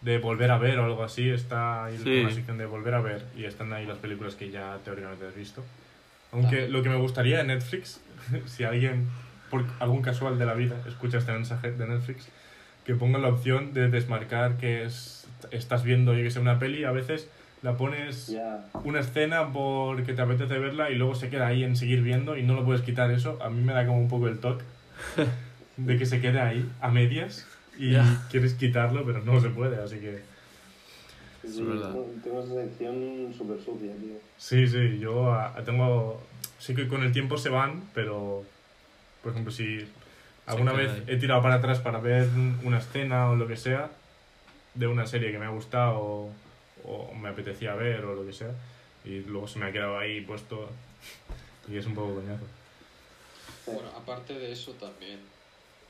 de 0.00 0.16
volver 0.18 0.50
a 0.50 0.56
ver 0.58 0.78
o 0.78 0.84
algo 0.86 1.02
así, 1.02 1.28
está 1.28 1.84
ahí 1.86 1.98
Sí. 1.98 2.20
una 2.20 2.30
sección 2.32 2.56
de 2.56 2.64
volver 2.64 2.94
a 2.94 3.00
ver 3.02 3.26
y 3.36 3.44
están 3.44 3.70
ahí 3.74 3.84
las 3.84 3.98
películas 3.98 4.34
que 4.34 4.50
ya 4.50 4.78
teóricamente 4.84 5.26
has 5.26 5.34
visto. 5.34 5.62
Aunque 6.32 6.64
Ah. 6.64 6.68
lo 6.68 6.82
que 6.82 6.88
me 6.88 6.96
gustaría 6.96 7.40
en 7.42 7.48
Netflix, 7.48 8.00
si 8.46 8.64
alguien, 8.64 9.08
por 9.50 9.64
algún 9.80 10.00
casual 10.00 10.38
de 10.38 10.46
la 10.46 10.54
vida, 10.54 10.76
escucha 10.86 11.18
este 11.18 11.32
mensaje 11.32 11.72
de 11.72 11.86
Netflix, 11.86 12.28
que 12.86 12.94
pongan 12.94 13.20
la 13.22 13.28
opción 13.28 13.74
de 13.74 13.88
desmarcar 13.88 14.56
que 14.56 14.84
es, 14.84 15.17
estás 15.50 15.84
viendo, 15.84 16.14
yo 16.14 16.22
que 16.22 16.30
sé, 16.30 16.40
una 16.40 16.58
peli, 16.58 16.84
a 16.84 16.90
veces 16.92 17.28
la 17.62 17.76
pones 17.76 18.28
una 18.84 19.00
escena 19.00 19.52
porque 19.52 20.12
te 20.14 20.22
apetece 20.22 20.58
verla 20.58 20.90
y 20.90 20.94
luego 20.96 21.14
se 21.14 21.28
queda 21.30 21.48
ahí 21.48 21.64
en 21.64 21.76
seguir 21.76 22.02
viendo 22.02 22.36
y 22.36 22.42
no 22.42 22.54
lo 22.54 22.64
puedes 22.64 22.82
quitar 22.82 23.10
eso. 23.10 23.38
A 23.42 23.50
mí 23.50 23.62
me 23.62 23.72
da 23.72 23.86
como 23.86 23.98
un 23.98 24.08
poco 24.08 24.28
el 24.28 24.38
toque 24.38 24.64
de 25.76 25.98
que 25.98 26.06
se 26.06 26.20
quede 26.20 26.40
ahí 26.40 26.68
a 26.80 26.88
medias 26.88 27.46
y 27.78 27.94
quieres 28.30 28.54
quitarlo, 28.54 29.04
pero 29.04 29.22
no 29.24 29.40
se 29.40 29.50
puede, 29.50 29.80
así 29.82 29.96
que 29.96 30.20
Sí, 31.42 31.48
Es 31.48 31.66
verdad. 31.66 31.94
tengo- 32.22 32.42
esa 32.42 32.54
sección 32.54 33.32
súper 33.36 33.58
sucia, 33.60 33.92
tío. 33.94 34.14
sí, 34.36 34.66
sí, 34.66 34.98
yo 34.98 35.32
ah, 35.32 35.54
tengo 35.64 36.20
sí 36.58 36.74
que 36.74 36.88
con 36.88 37.02
el 37.02 37.12
tiempo 37.12 37.38
se 37.38 37.48
van, 37.48 37.82
pero 37.94 38.44
por 39.22 39.32
ejemplo, 39.32 39.52
si 39.52 39.86
alguna 40.46 40.72
vez 40.72 40.90
he 41.06 41.16
tirado 41.16 41.40
para 41.42 41.54
atrás 41.56 41.78
para 41.78 42.00
ver 42.00 42.28
una 42.64 42.78
escena 42.78 43.30
o 43.30 43.36
lo 43.36 43.46
que 43.46 43.56
sea, 43.56 43.88
de 44.78 44.86
una 44.86 45.06
serie 45.06 45.32
que 45.32 45.38
me 45.38 45.46
ha 45.46 45.50
gustado 45.50 45.98
o, 45.98 46.32
o 46.84 47.14
me 47.14 47.28
apetecía 47.28 47.74
ver 47.74 48.04
o 48.04 48.14
lo 48.14 48.24
que 48.24 48.32
sea. 48.32 48.52
Y 49.04 49.20
luego 49.20 49.48
se 49.48 49.58
me 49.58 49.66
ha 49.66 49.72
quedado 49.72 49.98
ahí 49.98 50.20
puesto 50.20 50.68
y 51.68 51.76
es 51.76 51.86
un 51.86 51.94
poco 51.94 52.14
coñazo. 52.14 52.44
Bueno, 53.66 53.88
aparte 53.96 54.34
de 54.34 54.52
eso 54.52 54.72
también, 54.72 55.18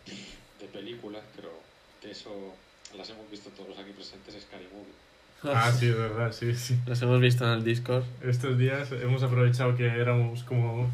de 0.07 0.67
películas, 0.73 1.23
creo 1.37 1.53
que 2.01 2.11
eso 2.11 2.55
las 2.97 3.09
hemos 3.11 3.31
visto 3.31 3.51
todos 3.51 3.69
los 3.69 3.79
aquí 3.79 3.93
presentes, 3.93 4.35
es 4.35 4.45
Scary 4.45 4.67
Movie. 4.73 5.55
Ah, 5.57 5.71
sí, 5.71 5.87
es 5.87 5.97
verdad, 5.97 6.33
sí, 6.33 6.55
sí. 6.55 6.77
Los 6.87 7.01
hemos 7.03 7.21
visto 7.21 7.45
en 7.45 7.51
el 7.51 7.65
Discord. 7.65 8.05
Estos 8.25 8.59
días 8.59 8.91
hemos 8.91 9.23
aprovechado 9.23 9.77
que 9.77 9.87
éramos 9.87 10.43
como 10.43 10.91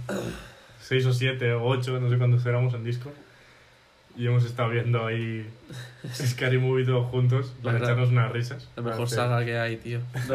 6 0.82 1.06
o 1.06 1.12
7 1.14 1.54
o 1.54 1.64
8, 1.64 2.00
no 2.00 2.10
sé 2.10 2.18
cuántos 2.18 2.44
éramos 2.44 2.74
en 2.74 2.84
Discord. 2.84 3.14
Y 4.16 4.26
hemos 4.26 4.44
estado 4.44 4.70
viendo 4.70 5.04
ahí 5.06 5.44
Scary 6.14 6.58
Movie 6.58 6.84
todos 6.84 7.08
juntos 7.10 7.52
para 7.62 7.74
Verdad. 7.74 7.88
echarnos 7.90 8.10
unas 8.10 8.30
risas. 8.32 8.68
La 8.76 8.82
mejor 8.82 9.08
saga 9.08 9.44
que 9.44 9.58
hay, 9.58 9.76
tío. 9.76 10.00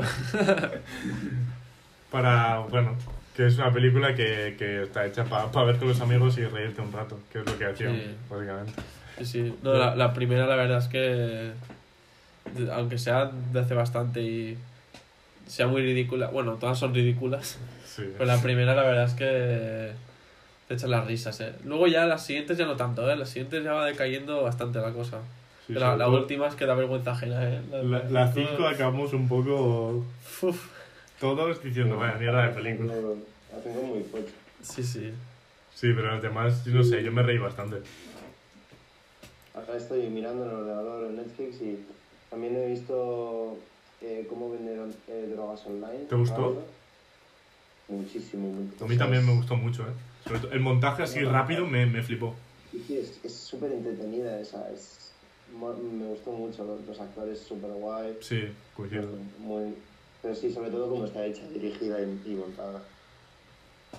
Para, 2.12 2.59
bueno, 2.59 2.95
que 3.36 3.45
es 3.45 3.57
una 3.57 3.71
película 3.71 4.15
que, 4.15 4.55
que 4.57 4.83
está 4.83 5.05
hecha 5.05 5.25
para 5.25 5.63
ver 5.63 5.77
con 5.77 5.88
los 5.89 6.01
amigos 6.01 6.38
y 6.39 6.45
reírte 6.45 6.81
un 6.81 6.91
rato, 6.91 7.19
que 7.31 7.39
es 7.39 7.45
lo 7.45 7.57
que 7.57 7.65
hacíamos, 7.65 8.00
Sí. 8.00 8.15
básicamente. 8.29 8.74
Sí, 9.19 9.25
sí. 9.25 9.55
No, 9.62 9.74
la, 9.74 9.95
la 9.95 10.13
primera, 10.13 10.48
la 10.48 10.55
verdad 10.55 10.79
es 10.79 10.88
que. 10.88 11.51
Aunque 12.74 12.98
sea 12.98 13.25
de 13.53 13.59
hace 13.59 13.75
bastante 13.75 14.21
y. 14.24 14.57
sea 15.45 15.67
muy 15.67 15.83
ridícula. 15.83 16.27
Bueno, 16.29 16.53
todas 16.53 16.79
son 16.79 16.95
ridículas. 16.95 17.59
Sí. 17.86 18.03
Pero 18.13 18.25
la 18.25 18.41
primera, 18.41 18.74
la 18.74 18.81
verdad 18.83 19.03
es 19.05 19.13
que. 19.13 19.91
Te 20.69 20.75
echan 20.75 20.91
las 20.91 21.07
risas, 21.07 21.41
eh. 21.41 21.51
Luego 21.65 21.88
ya 21.88 22.05
las 22.05 22.23
siguientes 22.23 22.55
ya 22.55 22.67
no 22.67 22.75
tanto, 22.75 23.09
eh. 23.09 23.15
Las 23.15 23.29
siguientes 23.29 23.63
ya 23.63 23.73
va 23.73 23.88
decayendo 23.88 24.43
bastante 24.43 24.79
la 24.79 24.93
cosa. 24.93 25.17
Sí, 25.65 25.73
Pero 25.73 25.79
la, 25.79 25.97
la 25.97 26.09
última 26.09 26.47
es 26.47 26.53
que 26.53 26.67
da 26.67 26.75
vergüenza 26.75 27.11
ajena, 27.13 27.43
eh. 27.43 27.59
La, 27.71 28.03
la 28.03 28.31
5 28.31 28.67
acabamos 28.67 29.11
un 29.13 29.27
poco 29.27 30.05
Uf. 30.43 30.67
todos 31.19 31.63
diciendo, 31.63 31.97
vaya 31.97 32.19
mierda 32.19 32.43
de 32.47 32.53
película. 32.53 32.93
La 32.93 33.63
tengo 33.63 33.81
muy 33.81 34.03
fuerte. 34.03 34.31
Sí, 34.61 34.83
sí. 34.83 35.11
Sí, 35.73 35.91
pero 35.95 36.11
los 36.11 36.21
demás, 36.21 36.67
no 36.67 36.83
sé, 36.83 37.03
yo 37.03 37.11
me 37.11 37.23
reí 37.23 37.39
bastante. 37.39 37.77
Ahora 39.55 39.75
estoy 39.75 40.07
mirando 40.07 40.43
en 40.45 40.49
el 40.51 40.55
ordenador 40.55 41.05
en 41.07 41.15
Netflix 41.15 41.61
y 41.63 41.83
también 42.29 42.55
he 42.55 42.67
visto 42.67 43.57
eh, 44.01 44.27
cómo 44.29 44.51
vender 44.51 44.77
eh, 45.07 45.31
drogas 45.33 45.65
online. 45.65 46.05
¿Te 46.07 46.15
gustó? 46.15 46.61
Muchísimo, 47.88 48.49
mucho. 48.51 48.85
A 48.85 48.88
mí 48.88 48.97
también 48.97 49.25
me 49.25 49.33
gustó 49.33 49.55
mucho, 49.55 49.81
¿eh? 49.81 49.93
El 50.51 50.59
montaje 50.59 51.03
así 51.03 51.24
rápido 51.24 51.65
me, 51.65 51.86
me 51.86 52.03
flipó. 52.03 52.36
Sí, 52.71 52.83
sí, 52.88 52.98
es 52.98 53.19
es 53.24 53.36
súper 53.36 53.71
entretenida 53.71 54.39
esa. 54.39 54.69
Es, 54.71 55.12
me 55.51 56.05
gustó 56.05 56.31
mucho, 56.31 56.63
los, 56.63 56.86
los 56.86 57.00
actores 57.00 57.39
súper 57.39 57.71
guay. 57.71 58.17
Sí, 58.21 58.50
coincido. 58.75 59.09
Muy, 59.39 59.74
pero 60.21 60.36
sí, 60.36 60.51
sobre 60.51 60.69
todo 60.69 60.89
cómo 60.89 61.05
está 61.05 61.25
hecha, 61.25 61.48
dirigida 61.50 62.00
y, 62.01 62.31
y 62.31 62.36
montada. 62.36 62.83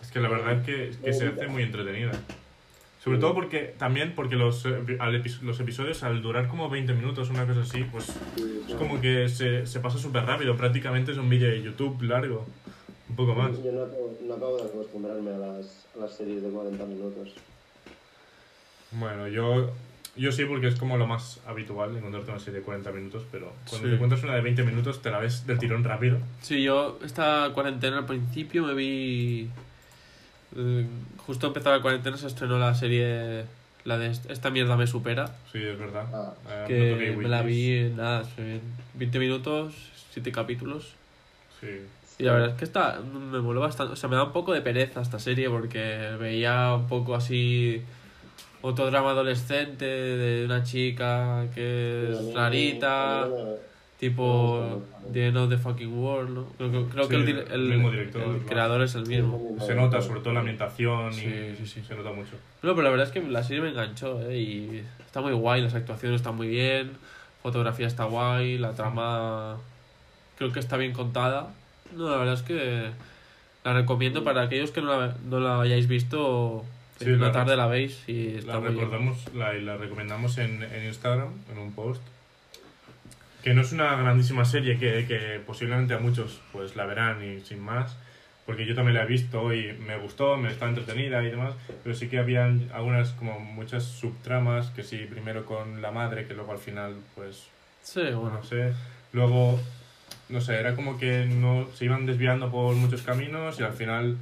Es 0.00 0.10
que 0.10 0.20
la 0.20 0.28
verdad 0.28 0.58
es 0.58 0.66
que, 0.66 0.96
que 1.04 1.12
se 1.12 1.28
hace 1.28 1.48
muy 1.48 1.62
entretenida. 1.62 2.12
Sobre 3.02 3.18
todo 3.18 3.34
porque, 3.34 3.74
también 3.78 4.14
porque 4.14 4.36
los, 4.36 4.66
eh, 4.66 4.98
al 4.98 5.24
los 5.42 5.58
episodios 5.58 6.02
al 6.02 6.20
durar 6.20 6.48
como 6.48 6.68
20 6.68 6.92
minutos, 6.92 7.30
una 7.30 7.46
cosa 7.46 7.62
así, 7.62 7.84
pues 7.84 8.04
Sí, 8.36 8.62
es 8.68 8.74
como 8.74 9.00
que 9.00 9.28
se, 9.30 9.66
se 9.66 9.80
pasa 9.80 9.98
súper 9.98 10.24
rápido. 10.24 10.54
Prácticamente 10.56 11.12
es 11.12 11.18
un 11.18 11.30
vídeo 11.30 11.48
de 11.48 11.62
YouTube 11.62 12.02
largo. 12.02 12.46
Un 13.10 13.16
poco 13.16 13.34
más. 13.34 13.50
Yo 13.62 13.72
no 13.72 13.82
acabo, 13.82 14.16
no 14.24 14.34
acabo 14.34 14.56
de 14.58 14.62
acostumbrarme 14.64 15.30
a 15.34 15.38
las, 15.38 15.86
a 15.96 16.00
las 16.00 16.12
series 16.16 16.42
de 16.42 16.48
40 16.48 16.84
minutos. 16.86 17.28
Bueno, 18.92 19.28
yo, 19.28 19.70
yo 20.16 20.32
sí 20.32 20.44
porque 20.44 20.68
es 20.68 20.76
como 20.76 20.96
lo 20.96 21.06
más 21.06 21.40
habitual 21.46 21.96
encontrarte 21.96 22.30
una 22.30 22.40
serie 22.40 22.60
de 22.60 22.64
40 22.64 22.90
minutos, 22.92 23.24
pero 23.30 23.52
cuando 23.68 23.86
Sí. 23.86 23.90
te 23.90 23.94
encuentras 23.94 24.22
una 24.22 24.34
de 24.34 24.40
20 24.42 24.62
minutos 24.64 25.02
te 25.02 25.10
la 25.10 25.18
ves 25.18 25.46
del 25.46 25.58
tirón 25.58 25.84
rápido. 25.84 26.18
Sí, 26.42 26.62
yo 26.62 26.98
esta 27.04 27.50
cuarentena 27.54 27.98
al 27.98 28.06
principio 28.06 28.64
me 28.64 28.74
vi... 28.74 29.48
eh, 30.56 30.86
Justo 31.26 31.46
empezaba 31.48 31.76
la 31.76 31.82
cuarentena 31.82 32.16
se 32.16 32.26
estrenó 32.26 32.58
la 32.58 32.74
serie... 32.74 33.44
La 33.84 33.96
de 33.96 34.08
est- 34.10 34.30
Esta 34.30 34.50
mierda 34.50 34.76
me 34.76 34.86
supera. 34.86 35.36
Sí, 35.52 35.58
es 35.62 35.78
verdad. 35.78 36.04
Ah. 36.12 36.34
Eh, 36.48 36.64
Que 36.68 37.16
me 37.16 37.28
la 37.28 37.40
vi 37.42 37.72
en 37.78 37.96
nada, 37.96 38.28
en 38.36 38.60
20 38.94 39.18
minutos, 39.18 39.74
7 40.12 40.30
capítulos. 40.32 40.92
Sí. 41.60 41.66
Y 42.20 42.24
la 42.24 42.32
verdad 42.32 42.48
es 42.50 42.54
que 42.56 42.64
está, 42.64 43.00
me 43.00 43.40
moló 43.40 43.60
bastante. 43.60 43.94
O 43.94 43.96
sea, 43.96 44.08
me 44.10 44.16
da 44.16 44.24
un 44.24 44.32
poco 44.32 44.52
de 44.52 44.60
pereza 44.60 45.00
esta 45.00 45.18
serie 45.18 45.48
porque 45.48 46.16
veía 46.20 46.74
un 46.74 46.86
poco 46.86 47.14
así 47.14 47.82
otro 48.62 48.86
drama 48.90 49.10
adolescente 49.12 49.86
de 49.86 50.44
una 50.44 50.62
chica 50.62 51.46
que 51.54 52.10
es 52.12 52.34
rarita, 52.34 53.30
tipo 53.98 54.82
The 55.12 55.28
End 55.28 55.36
of 55.38 55.48
the 55.48 55.56
Fucking 55.56 55.92
World, 55.98 56.30
¿no? 56.30 56.44
Creo, 56.58 56.70
que- 56.70 56.90
creo 56.92 57.08
que 57.08 57.16
Sí, 57.24 57.30
el, 57.30 57.38
el 57.38 57.52
el- 57.52 57.68
mismo 57.68 57.90
director, 57.90 58.22
el 58.22 58.40
creador 58.44 58.82
es 58.82 58.94
el 58.94 59.06
mismo. 59.06 59.42
Se 59.66 59.74
nota 59.74 60.00
sobre 60.02 60.20
todo 60.20 60.34
la 60.34 60.40
ambientación 60.40 61.12
y 61.12 61.16
Sí, 61.16 61.54
sí, 61.58 61.66
sí. 61.66 61.82
se 61.86 61.94
nota 61.94 62.10
mucho. 62.12 62.32
No, 62.62 62.70
pero 62.74 62.82
la 62.82 62.90
verdad 62.90 63.06
es 63.06 63.12
que 63.12 63.22
la 63.22 63.42
serie 63.42 63.62
me 63.62 63.70
enganchó, 63.70 64.20
¿eh? 64.28 64.36
Y 64.38 64.82
está 65.06 65.22
muy 65.22 65.32
guay, 65.32 65.62
las 65.62 65.74
actuaciones 65.74 66.20
están 66.20 66.36
muy 66.36 66.48
bien, 66.48 66.92
fotografía 67.42 67.86
está 67.86 68.04
guay, 68.04 68.58
la 68.58 68.72
trama 68.72 69.56
creo 70.36 70.52
que 70.52 70.60
está 70.60 70.76
bien 70.76 70.92
contada. 70.92 71.54
No, 71.96 72.08
la 72.10 72.16
verdad 72.16 72.34
es 72.34 72.42
que 72.42 72.90
la 73.64 73.72
recomiendo 73.74 74.24
para 74.24 74.42
aquellos 74.42 74.70
que 74.70 74.80
no 74.82 74.98
la, 74.98 75.14
no 75.24 75.40
la 75.40 75.60
hayáis 75.60 75.86
visto. 75.88 76.64
Sí, 76.98 77.06
en 77.06 77.14
una 77.16 77.26
la- 77.28 77.32
tarde 77.32 77.56
la 77.56 77.66
veis 77.66 78.02
y 78.08 78.36
está 78.36 78.52
La 78.54 78.60
muy 78.60 78.68
bien. 78.70 78.80
recordamos, 78.80 79.34
la, 79.34 79.54
y 79.56 79.62
la 79.62 79.76
recomendamos 79.78 80.36
en, 80.38 80.62
en 80.62 80.84
Instagram, 80.84 81.28
en 81.50 81.58
un 81.58 81.72
post. 81.72 82.02
Que 83.42 83.54
no 83.54 83.62
es 83.62 83.72
una 83.72 83.96
grandísima 83.96 84.44
serie 84.44 84.78
que, 84.78 85.06
que 85.06 85.40
posiblemente 85.46 85.94
a 85.94 85.98
muchos 85.98 86.40
pues 86.52 86.76
la 86.76 86.84
verán 86.84 87.24
y 87.24 87.40
sin 87.40 87.60
más. 87.60 87.96
Porque 88.44 88.66
yo 88.66 88.74
también 88.74 88.96
la 88.96 89.04
he 89.04 89.06
visto 89.06 89.54
y 89.54 89.72
me 89.86 89.96
gustó, 89.96 90.36
me 90.36 90.50
está 90.50 90.68
entretenida 90.68 91.22
y 91.22 91.30
demás. 91.30 91.54
Pero 91.82 91.94
sí 91.94 92.08
que 92.08 92.18
habían 92.18 92.68
algunas 92.74 93.10
como 93.12 93.38
muchas 93.40 93.84
subtramas 93.84 94.66
que 94.70 94.82
sí, 94.82 95.06
primero 95.08 95.46
con 95.46 95.80
la 95.80 95.90
madre, 95.92 96.26
que 96.26 96.34
luego 96.34 96.52
al 96.52 96.58
final 96.58 96.96
pues 97.14 97.46
Sí, 97.82 98.00
bueno. 98.02 98.30
no 98.32 98.44
sé. 98.44 98.74
Luego, 99.14 99.58
no 100.30 100.40
sé, 100.40 100.54
era 100.58 100.74
como 100.76 100.98
que 100.98 101.26
no 101.26 101.66
se 101.74 101.84
iban 101.86 102.06
desviando 102.06 102.50
por 102.50 102.74
muchos 102.76 103.02
caminos 103.02 103.58
y 103.60 103.62
al 103.62 103.72
final 103.72 104.16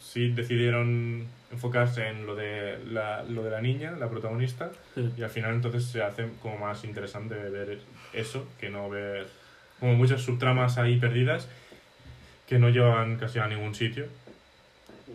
sí 0.00 0.30
decidieron 0.30 1.26
enfocarse 1.52 2.08
en 2.08 2.26
lo 2.26 2.34
de 2.34 2.78
la, 2.90 3.22
lo 3.24 3.42
de 3.44 3.50
la 3.50 3.60
niña, 3.60 3.92
la 3.92 4.08
protagonista, 4.08 4.70
Sí. 4.94 5.10
y 5.16 5.22
al 5.22 5.30
final 5.30 5.54
entonces 5.54 5.84
se 5.84 6.02
hace 6.02 6.26
como 6.42 6.58
más 6.58 6.84
interesante 6.84 7.34
ver 7.34 7.78
eso 8.12 8.46
que 8.58 8.70
no 8.70 8.88
ver 8.90 9.28
como 9.80 9.94
muchas 9.94 10.22
subtramas 10.22 10.78
ahí 10.78 10.96
perdidas 10.98 11.48
que 12.48 12.58
no 12.58 12.68
llevan 12.70 13.16
casi 13.16 13.38
a 13.38 13.46
ningún 13.46 13.74
sitio. 13.74 14.06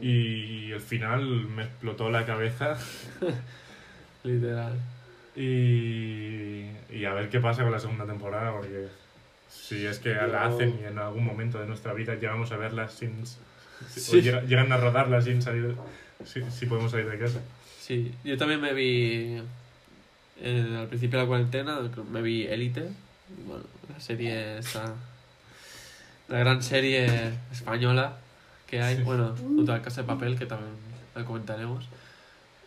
Y 0.02 0.72
el 0.72 0.80
final 0.82 1.24
me 1.26 1.64
explotó 1.64 2.10
la 2.10 2.26
cabeza 2.26 2.78
Literal. 4.24 4.74
Y, 5.36 6.70
y 6.92 7.06
a 7.06 7.14
ver 7.14 7.30
qué 7.30 7.40
pasa 7.40 7.64
con 7.64 7.72
la 7.72 7.80
segunda 7.80 8.06
temporada, 8.06 8.52
porque 8.52 8.88
si 9.50 9.86
es 9.86 10.00
que 10.00 10.14
la 10.14 10.46
hacen 10.46 10.80
y 10.82 10.86
en 10.86 10.98
algún 10.98 11.26
momento 11.26 11.60
de 11.60 11.68
nuestra 11.68 11.94
vida 11.94 12.16
llegamos 12.16 12.52
a 12.52 12.58
verla 12.58 12.90
sin... 12.90 13.26
Sí. 13.88 14.22
llegan 14.22 14.72
a 14.72 14.78
rodarla 14.78 15.22
sin 15.22 15.42
salir... 15.42 15.76
Si, 16.26 16.42
si 16.52 16.66
podemos 16.66 16.92
salir 16.92 17.10
de 17.10 17.18
casa. 17.18 17.40
Sí, 17.80 18.14
yo 18.26 18.38
también 18.38 18.60
me 18.60 18.74
vi 18.74 19.42
al 20.44 20.88
principio 20.88 21.20
de 21.20 21.26
la 21.26 21.28
cuarentena, 21.28 21.80
me 22.12 22.22
vi 22.22 22.46
Élite. 22.46 22.82
y 23.38 23.48
Bueno, 23.48 23.64
la 23.92 24.00
serie 24.00 24.60
esta. 24.60 24.94
La 26.28 26.40
gran 26.40 26.62
serie 26.62 27.34
española 27.52 28.18
que 28.68 28.82
hay. 28.82 28.98
Sí. 28.98 29.04
Bueno, 29.04 29.36
junto 29.36 29.74
a 29.74 29.82
Casa 29.82 30.02
de 30.02 30.08
Papel, 30.08 30.38
que 30.38 30.46
también 30.46 30.72
la 31.16 31.26
comentaremos. 31.26 31.86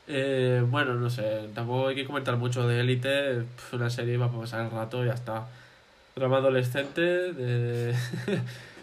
Eh, 0.08 0.64
bueno, 0.68 0.94
no 0.94 1.08
sé, 1.08 1.48
tampoco 1.54 1.88
hay 1.88 1.94
que 1.94 2.04
comentar 2.04 2.36
mucho 2.36 2.66
de 2.66 2.80
Élite. 2.80 3.44
pf, 3.56 3.76
Una 3.76 3.88
serie 3.88 4.16
va 4.16 4.26
a 4.26 4.32
pasar 4.32 4.64
el 4.64 4.70
rato 4.70 5.04
y 5.04 5.06
ya 5.06 5.14
está. 5.14 5.46
Drama 6.14 6.36
adolescente, 6.38 7.00
de, 7.00 7.86
de 7.92 7.94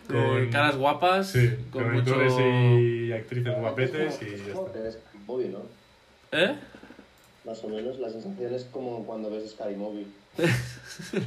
Con- 0.07 0.49
caras 0.51 0.75
guapas, 0.77 1.29
Sí, 1.31 1.49
con 1.71 1.83
con 1.83 1.93
mucho... 1.93 2.11
actores 2.15 2.33
y 2.39 3.11
actrices 3.13 3.55
guapetes 3.59 4.19
y 4.21 4.25
ya 4.47 4.53
está. 4.53 4.87
Es 4.87 4.99
Movie, 5.27 5.49
¿no? 5.49 5.59
¿Eh? 6.31 6.55
Más 7.45 7.63
o 7.63 7.69
menos, 7.69 7.99
la 7.99 8.09
sensación 8.09 8.53
es 8.53 8.63
como 8.65 9.05
cuando 9.05 9.29
ves 9.29 9.51
Sky 9.51 9.75
Movie. 9.75 10.07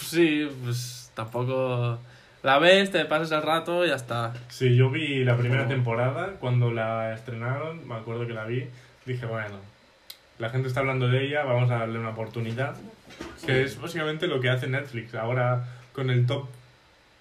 Sí, 0.00 0.48
pues 0.62 1.10
tampoco. 1.14 1.98
La 2.42 2.58
ves, 2.58 2.90
te 2.92 3.04
pasas 3.06 3.32
el 3.32 3.42
rato 3.42 3.84
y 3.84 3.88
ya 3.88 3.96
está. 3.96 4.34
Sí, 4.48 4.76
yo 4.76 4.90
vi 4.90 5.24
la 5.24 5.36
primera 5.36 5.66
temporada 5.66 6.34
cuando 6.38 6.70
la 6.70 7.12
estrenaron, 7.14 7.86
me 7.88 7.94
acuerdo 7.96 8.26
que 8.26 8.32
la 8.34 8.44
vi, 8.44 8.66
dije, 9.04 9.26
bueno, 9.26 9.56
la 10.38 10.50
gente 10.50 10.68
está 10.68 10.80
hablando 10.80 11.08
de 11.08 11.24
ella, 11.26 11.44
vamos 11.44 11.70
a 11.70 11.78
darle 11.78 11.98
una 11.98 12.10
oportunidad, 12.10 12.76
que 13.44 13.62
es 13.62 13.80
básicamente 13.80 14.26
lo 14.26 14.40
que 14.40 14.50
hace 14.50 14.66
Netflix 14.66 15.14
ahora 15.14 15.64
con 15.92 16.10
el 16.10 16.26
top 16.26 16.46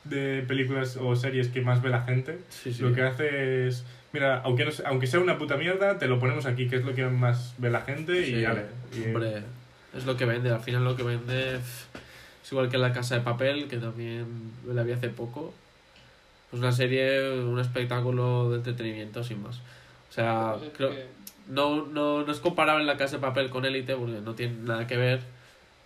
de 0.04 0.44
películas 0.48 0.98
o 0.98 1.16
series 1.16 1.48
que 1.48 1.62
más 1.62 1.82
ve 1.82 1.90
la 1.90 2.02
gente, 2.04 2.40
Sí, 2.50 2.74
sí. 2.74 2.82
lo 2.84 2.94
que 2.94 3.02
hace 3.02 3.68
es, 3.68 3.86
mira, 4.14 4.42
aunque, 4.44 4.66
no 4.66 4.72
sea, 4.72 4.90
aunque 4.90 5.08
sea 5.08 5.20
una 5.20 5.38
puta 5.38 5.58
mierda, 5.58 5.98
te 5.98 6.08
lo 6.08 6.20
ponemos 6.20 6.46
aquí, 6.46 6.68
que 6.68 6.76
es 6.78 6.86
lo 6.86 6.94
que 6.94 7.06
más 7.06 7.56
ve 7.58 7.70
la 7.70 7.82
gente 7.82 8.28
y 8.28 8.42
ya 8.42 8.54
le. 8.54 8.66
y- 8.96 9.06
Hombre, 9.08 9.42
es 9.96 10.06
lo 10.06 10.16
que 10.18 10.26
vende. 10.26 10.52
Al 10.52 10.60
final 10.62 10.84
lo 10.84 10.96
que 10.96 11.04
vende. 11.04 11.56
Es 11.56 12.52
igual 12.52 12.70
que 12.70 12.78
La 12.78 12.94
Casa 12.94 13.16
de 13.16 13.22
Papel, 13.22 13.68
que 13.68 13.78
también 13.78 14.26
la 14.68 14.84
vi 14.84 14.92
hace 14.92 15.10
poco. 15.10 15.54
Pues 16.52 16.62
una 16.62 16.72
serie, 16.72 17.32
un 17.42 17.60
espectáculo 17.60 18.52
de 18.52 18.58
entretenimiento 18.58 19.24
sin 19.24 19.42
más. 19.42 19.58
O 19.58 20.14
sea, 20.14 20.52
Lo 20.52 20.62
que 20.62 20.66
pasa 20.66 20.66
es 20.68 20.78
creo, 20.78 20.90
que- 20.92 21.06
no, 21.50 21.86
no, 21.86 22.24
no 22.24 22.32
es 22.32 22.40
comparable 22.40 22.84
La 22.86 22.98
Casa 22.98 23.18
de 23.18 23.22
Papel 23.22 23.50
con 23.50 23.66
Élite 23.66 23.96
porque 23.96 24.22
no 24.22 24.34
tiene 24.34 24.56
nada 24.64 24.88
que 24.88 24.98
ver. 24.98 25.22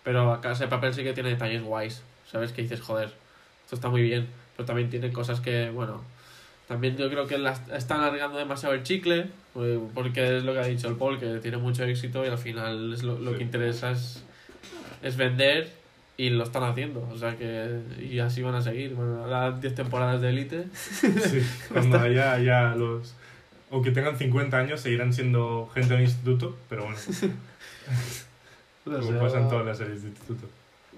Pero 0.04 0.30
La 0.32 0.40
Casa 0.40 0.64
de 0.64 0.70
Papel 0.70 0.94
sí 0.94 1.02
que 1.02 1.12
tiene 1.12 1.30
detalles 1.30 1.62
guays. 1.62 2.02
¿Sabes? 2.30 2.52
Que 2.52 2.62
dices, 2.62 2.80
joder, 2.80 3.10
esto 3.64 3.74
está 3.74 3.88
muy 3.88 4.02
bien. 4.02 4.28
Pero 4.56 4.66
también 4.66 4.88
tiene 4.90 5.12
cosas 5.12 5.40
que, 5.40 5.70
bueno. 5.70 6.02
También 6.68 6.96
yo 6.96 7.10
creo 7.10 7.26
que 7.26 7.36
las 7.38 7.68
están 7.70 8.00
alargando 8.00 8.38
demasiado 8.38 8.74
el 8.74 8.82
chicle. 8.84 9.26
pues, 9.54 9.78
Porque 9.92 10.36
es 10.38 10.44
lo 10.44 10.52
que 10.52 10.60
ha 10.60 10.66
dicho 10.66 10.86
el 10.88 10.94
Paul, 10.96 11.18
que 11.18 11.38
tiene 11.40 11.56
mucho 11.56 11.82
éxito 11.84 12.24
y 12.24 12.28
al 12.28 12.38
final 12.38 12.92
es 12.92 13.02
lo, 13.02 13.18
lo 13.18 13.32
Sí. 13.32 13.38
que 13.38 13.42
interesa 13.42 13.90
es, 13.90 14.22
es 15.02 15.16
vender 15.16 15.68
y 16.16 16.30
lo 16.30 16.44
están 16.44 16.62
haciendo. 16.62 17.08
O 17.12 17.18
sea 17.18 17.36
que. 17.36 17.80
Y 18.00 18.20
así 18.20 18.42
van 18.42 18.54
a 18.54 18.62
seguir. 18.62 18.94
Bueno, 18.94 19.24
ahora 19.24 19.50
10 19.58 19.74
temporadas 19.74 20.20
de 20.20 20.28
Élite. 20.28 20.66
Sí, 20.72 21.42
cuando 21.72 21.98
haya 21.98 22.38
ya 22.38 22.74
los... 22.76 23.14
Aunque 23.70 23.90
tengan 23.92 24.18
50 24.18 24.56
años, 24.58 24.80
seguirán 24.80 25.12
siendo 25.12 25.68
gente 25.74 25.94
del 25.94 26.02
instituto, 26.02 26.56
pero 26.68 26.84
bueno, 26.84 26.98
No 28.84 28.98
como 29.00 29.12
sé. 29.12 29.18
pasa 29.18 29.38
en 29.40 29.48
todas 29.48 29.66
las 29.66 29.78
series 29.78 30.02
de 30.02 30.08
instituto. 30.08 30.46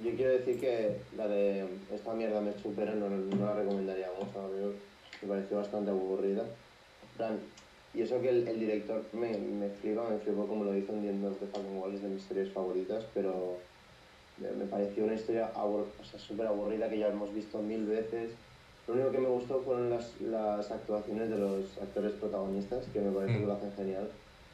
Yo 0.02 0.10
quiero 0.16 0.32
decir 0.32 0.58
que 0.58 0.96
la 1.16 1.28
de 1.28 1.66
esta 1.94 2.14
mierda 2.14 2.40
me 2.40 2.52
supera, 2.60 2.94
no, 2.94 3.08
no 3.10 3.44
la 3.46 3.54
recomendaría 3.54 4.08
mucho, 4.18 4.40
a 4.40 4.48
mí 4.48 4.74
me 5.22 5.28
pareció 5.28 5.58
bastante 5.58 5.90
aburrida. 5.90 6.44
Plan, 7.16 7.38
y 7.94 8.00
eso 8.00 8.20
que 8.22 8.30
el, 8.30 8.48
el 8.48 8.58
director 8.58 9.04
me, 9.12 9.36
me 9.36 9.68
flipa, 9.68 10.08
me 10.08 10.16
flipó 10.18 10.46
como 10.46 10.64
lo 10.64 10.74
hizo 10.76 10.92
en 10.94 11.02
The 11.02 11.10
End 11.10 11.24
of 11.26 11.38
the 11.40 11.46
Fucking 11.46 11.76
Wall, 11.76 11.94
es 11.94 12.02
de 12.02 12.08
mis 12.08 12.22
series 12.22 12.50
favoritas, 12.52 13.04
pero 13.12 13.58
me, 14.38 14.64
pareció 14.64 15.04
una 15.04 15.14
historia 15.14 15.52
abur- 15.54 15.84
o 16.00 16.04
sea, 16.10 16.18
súper 16.18 16.46
aburrida 16.46 16.88
que 16.88 16.98
ya 16.98 17.08
hemos 17.08 17.32
visto 17.34 17.58
mil 17.60 17.84
veces. 17.84 18.30
Lo 18.88 18.94
único 18.94 19.12
que 19.12 19.18
me 19.18 19.28
gustó 19.28 19.62
fueron 19.62 19.90
las, 19.90 20.20
las 20.20 20.70
actuaciones 20.70 21.30
de 21.30 21.38
los 21.38 21.78
actores 21.80 22.12
protagonistas, 22.12 22.84
que 22.92 23.00
me 23.00 23.12
parece 23.12 23.34
Mm. 23.34 23.40
que 23.40 23.46
lo 23.46 23.52
hacen 23.52 23.72
genial. 23.76 24.08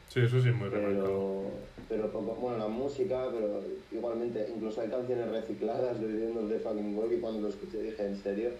Sí, 0.09 0.21
eso 0.21 0.41
sí, 0.41 0.51
muy 0.51 0.69
remarcado. 0.69 1.05
Pero, 1.05 1.51
pero 1.89 2.13
poco, 2.13 2.35
bueno, 2.35 2.59
la 2.59 2.69
música, 2.69 3.27
pero 3.33 3.63
igualmente, 3.93 4.47
incluso 4.55 4.81
hay 4.81 4.89
canciones 4.89 5.29
recicladas 5.31 6.01
de 6.01 6.07
End 6.07 6.51
de 6.51 6.59
Fucking 6.61 6.97
World 6.97 7.13
y 7.13 7.21
cuando 7.21 7.41
lo 7.41 7.49
escuché 7.49 7.83
dije, 7.83 8.07
¿en 8.07 8.17
serio? 8.23 8.51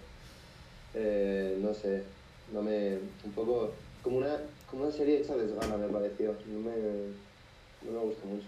Eh, 0.95 1.57
no 1.61 1.73
sé, 1.73 2.03
no 2.53 2.61
me, 2.61 2.97
un 3.23 3.31
poco, 3.35 3.71
como 4.03 4.17
una, 4.17 4.37
como 4.69 4.83
una 4.83 4.91
serie 4.91 5.19
hecha 5.19 5.35
desgana 5.35 5.77
me 5.77 5.87
pareció, 5.87 6.33
no 6.51 6.59
me, 6.59 6.71
no 7.83 7.91
me 7.91 7.99
gustó 7.99 8.25
mucho. 8.25 8.45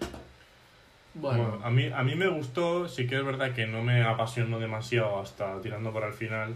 Bueno, 1.13 1.49
Bueno, 1.49 1.65
a 1.65 1.69
mí, 1.69 1.89
a 1.93 2.03
mí 2.03 2.15
me 2.15 2.27
gustó, 2.29 2.87
sí 2.87 3.05
que 3.07 3.17
es 3.17 3.25
verdad 3.25 3.53
que 3.53 3.67
no 3.67 3.83
me 3.83 4.01
apasionó 4.03 4.59
demasiado 4.59 5.19
hasta 5.19 5.59
tirando 5.61 5.91
por 5.91 6.03
el 6.03 6.13
final, 6.13 6.53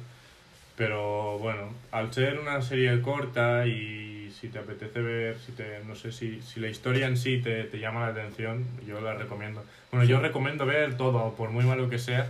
pero 0.75 1.37
bueno, 1.39 1.69
al 1.91 2.13
ser 2.13 2.39
una 2.39 2.61
serie 2.61 3.01
corta 3.01 3.65
y 3.65 4.31
si 4.39 4.49
te 4.49 4.59
apetece 4.59 5.01
ver, 5.01 5.37
si 5.39 5.53
te, 5.53 5.79
no 5.85 5.95
sé, 5.95 6.11
si, 6.11 6.41
si 6.41 6.59
la 6.59 6.67
historia 6.67 7.07
en 7.07 7.17
sí 7.17 7.39
te, 7.41 7.63
te 7.63 7.79
llama 7.79 8.01
la 8.01 8.07
atención, 8.07 8.65
yo 8.85 8.99
la 8.99 9.13
recomiendo. 9.13 9.63
Bueno, 9.91 10.05
yo 10.05 10.19
recomiendo 10.19 10.65
ver 10.65 10.97
todo, 10.97 11.33
por 11.35 11.51
muy 11.51 11.63
malo 11.65 11.89
que 11.89 11.99
sea, 11.99 12.29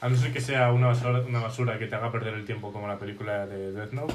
a 0.00 0.08
no 0.08 0.16
ser 0.16 0.32
que 0.32 0.40
sea 0.40 0.72
una 0.72 0.88
basura, 0.88 1.20
una 1.20 1.40
basura 1.40 1.78
que 1.78 1.86
te 1.86 1.94
haga 1.94 2.12
perder 2.12 2.34
el 2.34 2.44
tiempo 2.44 2.72
como 2.72 2.88
la 2.88 2.98
película 2.98 3.46
de 3.46 3.72
Death 3.72 3.92
Note. 3.92 4.14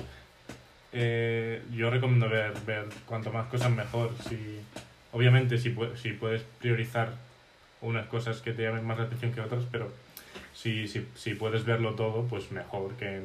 eh, 0.93 1.62
yo 1.74 1.89
recomiendo 1.89 2.30
ver, 2.30 2.54
ver 2.65 2.86
cuanto 3.06 3.32
más 3.32 3.48
cosas 3.48 3.72
mejor. 3.72 4.12
Si, 4.28 4.60
obviamente, 5.12 5.58
si, 5.58 5.76
si 5.96 6.12
puedes 6.13 6.43
priorizar 6.60 7.10
unas 7.82 8.08
cosas 8.08 8.41
que 8.41 8.54
te 8.54 8.63
llamen 8.63 8.86
más 8.86 8.98
la 8.98 9.06
atención 9.06 9.32
que 9.34 9.41
otras, 9.41 9.63
pero 9.72 9.91
si, 10.54 10.88
si, 10.88 11.08
si 11.15 11.36
puedes 11.36 11.65
verlo 11.65 11.93
todo, 11.96 12.24
pues 12.28 12.52
mejor 12.52 12.93
que, 12.96 13.22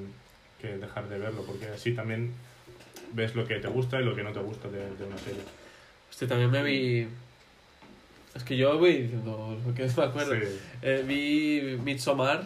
que 0.62 0.78
dejar 0.78 1.08
de 1.08 1.18
verlo, 1.18 1.44
porque 1.44 1.66
así 1.66 1.92
también 1.92 2.32
ves 3.12 3.34
lo 3.34 3.46
que 3.46 3.56
te 3.56 3.68
gusta 3.68 4.00
y 4.00 4.04
lo 4.04 4.14
que 4.14 4.22
no 4.22 4.32
te 4.32 4.40
gusta 4.40 4.68
de, 4.68 4.78
de 4.96 5.04
una 5.04 5.18
serie. 5.18 5.42
Hostia, 6.10 6.28
también 6.28 6.50
me 6.50 6.62
vi. 6.62 7.08
Es 8.34 8.44
que 8.44 8.56
yo 8.56 8.78
voy 8.78 9.02
diciendo 9.02 9.58
lo 9.66 9.74
que 9.74 9.84
me 9.84 10.02
acuerdo. 10.04 10.34
Sí. 10.34 10.58
Eh, 10.82 11.04
vi 11.06 11.76
Midsommar, 11.82 12.44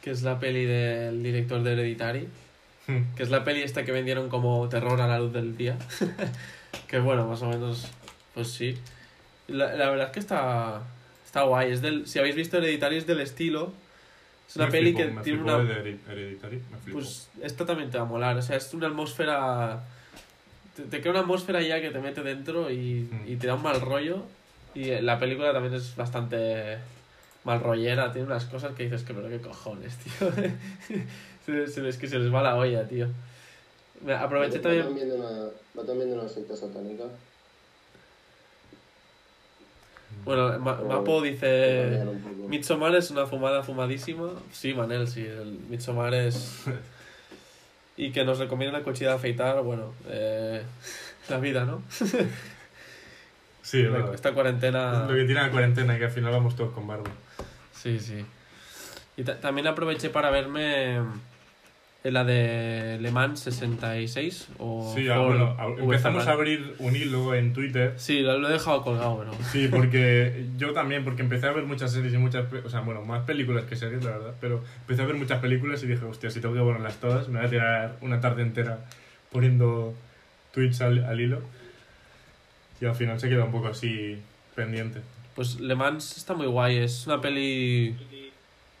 que 0.00 0.10
es 0.10 0.22
la 0.22 0.38
peli 0.38 0.64
del 0.64 1.22
director 1.22 1.62
de 1.62 1.72
Hereditary. 1.72 2.28
Que 3.14 3.22
es 3.22 3.30
la 3.30 3.44
peli 3.44 3.62
esta 3.62 3.84
que 3.84 3.92
vendieron 3.92 4.28
como 4.28 4.68
terror 4.68 5.00
a 5.00 5.06
la 5.06 5.20
luz 5.20 5.32
del 5.32 5.56
día. 5.56 5.78
que 6.88 6.98
bueno, 6.98 7.24
más 7.26 7.40
o 7.42 7.48
menos, 7.48 7.86
pues 8.34 8.48
sí. 8.48 8.76
La, 9.46 9.76
la 9.76 9.90
verdad 9.90 10.06
es 10.06 10.12
que 10.12 10.18
está, 10.18 10.82
está 11.24 11.42
guay. 11.42 11.70
Es 11.70 11.82
del, 11.82 12.08
si 12.08 12.18
habéis 12.18 12.34
visto 12.34 12.58
Hereditary 12.58 12.96
es 12.96 13.06
del 13.06 13.20
estilo. 13.20 13.72
Es 14.50 14.56
una 14.56 14.66
Me 14.66 14.72
peli 14.72 14.92
flipó, 14.92 14.98
que 14.98 15.14
me 15.14 15.22
tiene 15.22 15.42
una... 15.42 15.58
de 15.58 15.74
Hered- 15.74 16.10
Hereditary, 16.10 16.56
me 16.72 16.76
flipó. 16.78 16.98
Pues 16.98 17.28
esta 17.40 17.64
también 17.64 17.88
te 17.90 17.98
va 17.98 18.02
a 18.04 18.06
molar. 18.06 18.36
O 18.36 18.42
sea, 18.42 18.56
es 18.56 18.74
una 18.74 18.88
atmósfera. 18.88 19.80
Te, 20.74 20.82
te 20.82 21.00
crea 21.00 21.12
una 21.12 21.20
atmósfera 21.20 21.62
ya 21.62 21.80
que 21.80 21.90
te 21.90 22.00
mete 22.00 22.22
dentro 22.24 22.68
y, 22.70 23.08
Mm. 23.10 23.28
y 23.32 23.36
te 23.36 23.46
da 23.46 23.54
un 23.54 23.62
mal 23.62 23.80
rollo. 23.80 24.24
Y 24.74 24.86
la 25.00 25.18
película 25.20 25.52
también 25.52 25.74
es 25.74 25.94
bastante 25.94 26.78
mal 27.44 27.60
rollera. 27.60 28.10
Tiene 28.12 28.26
unas 28.26 28.44
cosas 28.46 28.74
que 28.74 28.82
dices 28.84 29.04
que, 29.04 29.14
pero 29.14 29.28
qué 29.28 29.38
cojones, 29.40 29.96
tío. 29.98 30.30
se, 31.46 31.66
se, 31.68 31.88
es 31.88 31.96
que 31.96 32.08
se 32.08 32.18
les 32.18 32.34
va 32.34 32.42
la 32.42 32.56
olla, 32.56 32.88
tío. 32.88 33.06
Aproveché 34.18 34.56
Va 34.58 34.62
también. 34.62 34.84
también 34.84 35.08
de 35.10 35.14
una, 35.14 35.28
va 35.78 35.84
también 35.86 36.10
de 36.10 36.18
una 36.18 36.28
secta 36.28 36.56
satánica. 36.56 37.04
Bueno, 40.24 40.58
Ma- 40.58 40.80
Mapo 40.80 41.22
dice. 41.22 42.04
Midsommar 42.48 42.94
es 42.94 43.10
una 43.10 43.26
fumada 43.26 43.62
fumadísima. 43.62 44.30
Sí, 44.52 44.74
Manel, 44.74 45.08
sí. 45.08 45.24
El 45.24 45.58
es. 46.14 46.64
Y 47.96 48.12
que 48.12 48.24
nos 48.24 48.38
recomienda 48.38 48.78
la 48.78 48.82
cuchilla 48.84 49.10
de 49.10 49.16
afeitar, 49.16 49.60
bueno, 49.62 49.92
eh, 50.08 50.62
la 51.28 51.38
vida, 51.38 51.66
¿no? 51.66 51.82
sí, 53.62 53.82
verdad. 53.82 54.14
Esta 54.14 54.32
cuarentena. 54.32 55.04
Lo 55.06 55.14
que 55.14 55.24
tiene 55.24 55.42
la 55.42 55.50
cuarentena, 55.50 55.98
que 55.98 56.04
al 56.06 56.10
final 56.10 56.32
vamos 56.32 56.56
todos 56.56 56.72
con 56.72 56.86
barba. 56.86 57.10
Sí, 57.74 57.98
sí. 57.98 58.24
Y 59.18 59.22
ta- 59.24 59.38
también 59.40 59.66
aproveché 59.66 60.08
para 60.08 60.30
verme 60.30 60.98
en 62.02 62.14
la 62.14 62.24
de 62.24 62.98
Le 63.00 63.10
Mans 63.10 63.40
66 63.40 64.48
o 64.58 64.92
Sí, 64.96 65.06
Ford 65.06 65.26
bueno, 65.26 65.56
empezamos 65.78 66.26
a 66.26 66.32
abrir 66.32 66.74
un 66.78 66.96
hilo 66.96 67.34
en 67.34 67.52
Twitter. 67.52 67.94
Sí, 67.96 68.20
lo, 68.20 68.48
he 68.48 68.52
dejado 68.52 68.82
colgado, 68.82 69.18
pero... 69.18 69.32
Sí, 69.50 69.68
porque 69.68 70.46
yo 70.56 70.72
también, 70.72 71.04
porque 71.04 71.22
empecé 71.22 71.46
a 71.46 71.52
ver 71.52 71.64
muchas 71.64 71.92
series 71.92 72.14
y 72.14 72.18
muchas, 72.18 72.46
o 72.64 72.70
sea, 72.70 72.80
bueno, 72.80 73.02
más 73.02 73.24
películas 73.24 73.64
que 73.64 73.76
series, 73.76 74.02
la 74.02 74.12
verdad, 74.12 74.34
pero 74.40 74.64
empecé 74.80 75.02
a 75.02 75.06
ver 75.06 75.16
muchas 75.16 75.40
películas 75.40 75.82
y 75.82 75.88
dije, 75.88 76.04
hostia, 76.04 76.30
si 76.30 76.40
tengo 76.40 76.54
que 76.54 76.60
ponerlas 76.60 76.96
todas, 76.96 77.28
me 77.28 77.38
voy 77.38 77.46
a 77.46 77.50
tirar 77.50 77.96
una 78.00 78.20
tarde 78.20 78.42
entera 78.42 78.78
poniendo 79.30 79.94
tweets 80.54 80.80
al, 80.80 81.04
al 81.04 81.20
hilo. 81.20 81.42
Y 82.80 82.86
al 82.86 82.94
final 82.94 83.20
se 83.20 83.28
queda 83.28 83.44
un 83.44 83.52
poco 83.52 83.68
así 83.68 84.18
pendiente. 84.54 85.02
Pues 85.34 85.60
Le 85.60 85.74
Mans 85.74 86.16
está 86.16 86.32
muy 86.32 86.46
guay, 86.46 86.78
es 86.78 87.06
una 87.06 87.20
peli... 87.20 87.94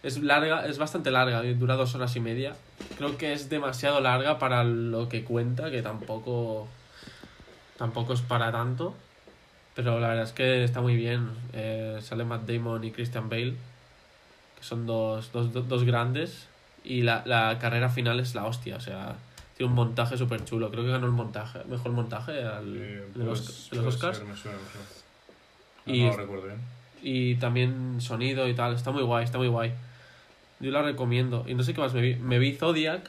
Es 0.02 0.22
larga, 0.22 0.66
es 0.66 0.78
bastante 0.78 1.10
larga, 1.10 1.42
dura 1.42 1.76
dos 1.76 1.94
horas 1.94 2.16
y 2.16 2.20
media. 2.20 2.54
Creo 2.96 3.16
que 3.16 3.32
es 3.32 3.48
demasiado 3.48 4.00
larga 4.00 4.38
para 4.38 4.64
lo 4.64 5.08
que 5.08 5.24
cuenta, 5.24 5.70
que 5.70 5.82
tampoco... 5.82 6.68
Tampoco 7.78 8.12
es 8.12 8.20
para 8.20 8.52
tanto. 8.52 8.94
Pero 9.74 10.00
la 10.00 10.08
verdad 10.08 10.24
es 10.24 10.32
que 10.32 10.64
está 10.64 10.80
muy 10.80 10.96
bien. 10.96 11.30
Eh, 11.54 11.98
sale 12.02 12.24
Matt 12.24 12.46
Damon 12.46 12.84
y 12.84 12.90
Christian 12.90 13.28
Bale, 13.30 13.54
que 14.58 14.62
son 14.62 14.86
dos, 14.86 15.32
dos, 15.32 15.52
dos, 15.68 15.84
grandes. 15.84 16.46
Y 16.84 17.02
la, 17.02 17.22
la 17.24 17.58
carrera 17.58 17.88
final 17.88 18.20
es 18.20 18.34
la 18.34 18.44
hostia, 18.46 18.76
o 18.76 18.80
sea, 18.80 19.16
tiene 19.56 19.70
un 19.70 19.76
montaje 19.76 20.18
súper 20.18 20.44
chulo. 20.44 20.70
Creo 20.70 20.84
que 20.84 20.90
ganó 20.90 21.06
el 21.06 21.12
montaje, 21.12 21.60
mejor 21.64 21.92
montaje 21.92 22.42
al, 22.42 22.76
Eh, 22.76 23.04
de 23.14 23.24
los, 23.24 23.40
pues, 23.40 23.70
de 23.70 23.76
los 23.82 23.94
Oscars. 23.94 24.18
ser, 24.18 24.26
me 24.26 24.36
suena, 24.36 24.58
me 24.58 24.64
suena. 24.70 25.96
Y- 25.98 26.04
No 26.04 26.10
lo 26.10 26.16
recuerdo 26.16 26.46
bien. 26.46 26.58
Y 27.02 27.34
también 27.36 28.00
sonido 28.00 28.46
y 28.48 28.54
tal. 28.54 28.74
Está 28.74 28.90
muy 28.90 29.02
guay, 29.02 29.24
está 29.24 29.38
muy 29.38 29.48
guay. 29.48 29.72
Yo 30.60 30.70
la 30.70 30.82
recomiendo. 30.82 31.44
Y 31.48 31.54
no 31.54 31.62
sé 31.62 31.74
qué 31.74 31.80
más 31.80 31.94
me 31.94 32.00
vi. 32.02 32.14
Me 32.16 32.38
vi 32.38 32.52
Zodiac, 32.54 33.08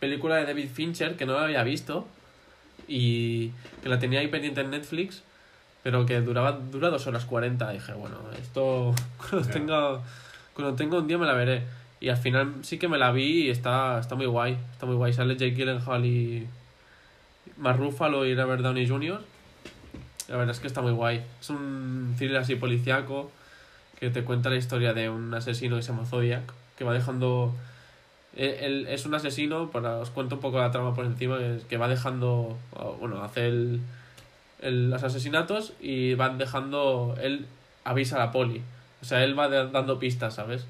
película 0.00 0.36
de 0.36 0.44
David 0.46 0.68
Fincher, 0.72 1.16
que 1.16 1.26
no 1.26 1.34
la 1.34 1.44
había 1.44 1.62
visto. 1.62 2.06
Y 2.88 3.50
que 3.82 3.88
la 3.88 3.98
tenía 3.98 4.20
ahí 4.20 4.28
pendiente 4.28 4.60
en 4.60 4.70
Netflix. 4.70 5.22
Pero 5.82 6.04
que 6.04 6.20
duraba, 6.20 6.52
dura 6.52 6.90
dos 6.90 7.06
horas 7.06 7.24
40. 7.24 7.70
dije, 7.72 7.92
bueno, 7.94 8.16
esto 8.40 8.94
cuando, 9.30 9.46
Ya. 9.46 9.52
tenga, 9.52 10.00
cuando 10.54 10.74
tenga 10.74 10.98
un 10.98 11.06
día 11.06 11.18
me 11.18 11.26
la 11.26 11.34
veré. 11.34 11.62
Y 12.00 12.08
al 12.08 12.16
final 12.16 12.54
sí 12.62 12.78
que 12.78 12.88
me 12.88 12.98
la 12.98 13.10
vi 13.12 13.46
y 13.46 13.50
está, 13.50 13.98
está 14.00 14.14
muy 14.16 14.26
guay. 14.26 14.56
Está 14.72 14.86
muy 14.86 14.96
guay. 14.96 15.12
Sale 15.12 15.36
Jake 15.36 15.54
Gyllenhaal 15.54 16.04
y 16.04 16.46
Mark 17.56 17.78
Ruffalo 17.78 18.26
y 18.26 18.34
Robert 18.34 18.62
Downey 18.62 18.86
Jr. 18.88 19.22
La 20.28 20.36
verdad 20.36 20.54
es 20.54 20.60
que 20.60 20.66
está 20.66 20.82
muy 20.82 20.92
guay. 20.92 21.22
Es 21.40 21.50
un 21.50 22.14
thriller 22.18 22.38
así 22.38 22.56
policiaco 22.56 23.30
que 24.00 24.10
te 24.10 24.24
cuenta 24.24 24.50
la 24.50 24.56
historia 24.56 24.94
de 24.94 25.08
un 25.10 25.32
asesino 25.34 25.76
que 25.76 25.82
se 25.82 25.92
llama 25.92 26.06
Zodiac, 26.06 26.52
que 26.76 26.84
va 26.84 26.92
dejando... 26.94 27.54
Él, 28.36 28.54
él 28.60 28.86
es 28.88 29.06
un 29.06 29.14
asesino, 29.14 29.70
para 29.70 29.98
os 29.98 30.10
cuento 30.10 30.34
un 30.36 30.40
poco 30.42 30.58
la 30.58 30.70
trama 30.70 30.94
por 30.94 31.04
encima, 31.06 31.38
que, 31.68 31.76
va 31.78 31.88
dejando... 31.88 32.56
Bueno, 33.00 33.22
hace 33.22 33.48
el, 33.48 33.80
el- 34.62 34.90
los 34.90 35.02
asesinatos 35.02 35.72
y 35.80 36.14
van 36.14 36.38
dejando... 36.38 37.16
Él 37.20 37.46
avisa 37.84 38.16
a 38.16 38.26
la 38.26 38.32
poli. 38.32 38.62
O 39.02 39.04
sea, 39.04 39.24
él 39.24 39.38
va 39.38 39.48
dando 39.48 39.98
pistas, 39.98 40.34
¿sabes? 40.34 40.66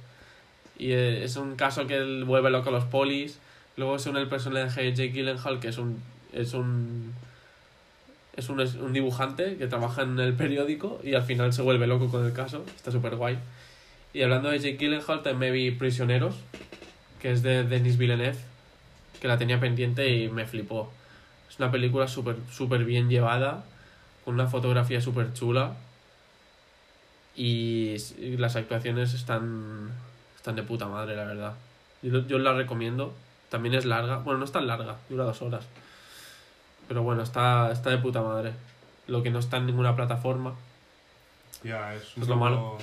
Y 0.78 0.92
eh, 0.92 1.24
es 1.24 1.36
un 1.36 1.56
caso 1.56 1.86
que 1.86 1.96
él 1.96 2.24
vuelve 2.24 2.50
loco 2.50 2.68
a 2.68 2.72
los 2.72 2.84
polis. 2.84 3.38
Luego 3.76 3.98
se 3.98 4.10
une 4.10 4.20
el 4.20 4.28
personaje 4.28 4.82
de 4.82 4.94
Jake 4.94 5.12
Gyllenhaal, 5.12 5.58
que 5.60 5.68
es 5.68 5.78
un. 5.78 6.02
Es 6.32 6.52
un. 6.54 7.14
Es 8.37 8.49
un, 8.51 8.61
es 8.61 8.75
un 8.75 8.92
dibujante 8.92 9.57
que 9.57 9.66
trabaja 9.66 10.03
en 10.03 10.18
el 10.20 10.35
periódico 10.35 11.01
y 11.03 11.14
al 11.14 11.22
final 11.22 11.53
se 11.53 11.62
vuelve 11.62 11.87
loco 11.87 12.09
con 12.09 12.25
el 12.25 12.33
caso. 12.33 12.64
Está 12.77 12.90
súper 12.90 13.16
guay. 13.16 13.38
Y 14.12 14.22
hablando 14.22 14.51
de 14.51 14.59
Jake 14.59 14.77
Gyllenhaal, 14.79 15.22
también 15.22 15.38
me 15.38 15.51
vi 15.51 15.70
Prisioneros, 15.70 16.37
que 17.20 17.33
es 17.33 17.42
de 17.42 17.64
Denis 17.64 17.99
Villeneuve, 17.99 18.38
que 19.20 19.29
la 19.29 19.38
tenía 19.38 19.61
pendiente 19.61 20.09
y 20.09 20.29
me 20.29 20.46
flipó. 20.46 20.92
Es 21.51 21.59
una 21.59 21.70
película 21.70 22.09
súper 22.09 22.37
súper 22.51 22.85
bien 22.85 23.09
llevada, 23.09 23.64
con 24.25 24.35
una 24.35 24.46
fotografía 24.46 25.01
súper 25.01 25.33
chula. 25.33 25.77
Y 27.35 27.96
las 28.38 28.57
actuaciones 28.57 29.12
están, 29.12 29.90
están 30.37 30.57
de 30.57 30.62
puta 30.62 30.87
madre, 30.87 31.16
la 31.16 31.25
verdad. 31.25 31.55
Yo, 32.03 32.27
yo 32.27 32.38
la 32.38 32.55
recomiendo. 32.55 33.14
También 33.51 33.75
es 33.75 33.85
larga. 33.85 34.18
Bueno, 34.18 34.38
no 34.38 34.44
es 34.44 34.53
tan 34.53 34.66
larga, 34.66 34.96
dura 35.09 35.25
dos 35.25 35.42
horas. 35.42 35.66
Pero 36.88 37.03
bueno, 37.03 37.22
está, 37.22 37.70
está 37.72 37.90
de 37.90 37.99
puta 37.99 38.22
madre. 38.22 38.53
Lo 39.07 39.22
que 39.22 39.31
no 39.31 39.38
está 39.38 39.57
en 39.59 39.66
ninguna 39.66 39.94
plataforma. 39.96 40.55
Ya, 41.62 41.94
es 41.94 42.16
un 42.16 42.22
Es 42.22 42.29
lo 42.29 42.35
poco... 42.35 42.44
malo. 42.44 42.79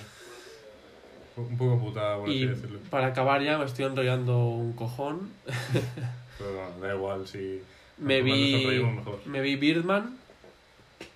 Un 1.35 1.57
poco 1.57 1.79
putada, 1.79 2.17
por 2.17 2.29
así 2.29 2.37
Y 2.37 2.45
decirlo. 2.45 2.79
para 2.91 3.07
acabar 3.07 3.41
ya, 3.41 3.57
me 3.57 3.65
estoy 3.65 3.85
enrollando 3.85 4.37
un 4.49 4.73
cojón. 4.73 5.31
Pero 6.37 6.53
bueno, 6.53 6.69
da 6.81 6.93
igual 6.93 7.27
si... 7.27 7.61
Me 7.97 8.21
vi, 8.21 8.83
mejor. 8.83 9.19
me 9.25 9.41
vi 9.41 9.55
Birdman 9.55 10.17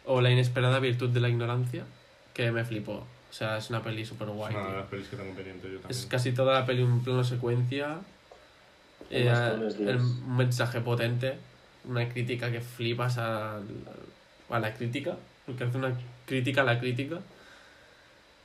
o 0.05 0.21
La 0.21 0.29
inesperada 0.31 0.79
virtud 0.79 1.09
de 1.09 1.19
la 1.19 1.29
ignorancia, 1.29 1.83
que 2.33 2.51
me 2.51 2.63
flipó. 2.65 2.93
O 3.29 3.33
sea, 3.33 3.57
es 3.57 3.69
una 3.69 3.83
peli 3.83 4.05
súper 4.05 4.29
Es 4.29 4.33
guay. 4.35 4.55
una 4.55 4.67
de 4.69 4.77
las 4.77 4.85
pelis 4.87 5.07
que 5.07 5.17
tengo 5.17 5.33
pendiente 5.35 5.67
yo 5.67 5.79
también. 5.79 5.91
Es 5.91 6.05
casi 6.05 6.31
toda 6.31 6.59
la 6.59 6.65
peli 6.65 6.81
un 6.83 7.03
plano 7.03 7.23
secuencia. 7.23 7.97
En 9.09 9.27
Eh, 9.27 9.69
el 9.87 9.97
un 9.97 10.37
mensaje 10.37 10.81
potente, 10.81 11.37
una 11.87 12.07
crítica 12.09 12.51
que 12.51 12.61
flipas 12.61 13.17
a, 13.17 13.57
a 14.49 14.59
la 14.59 14.73
crítica, 14.73 15.15
porque 15.45 15.63
hace 15.65 15.77
una 15.77 15.93
crítica 16.25 16.61
a 16.61 16.65
la 16.65 16.79
crítica. 16.79 17.19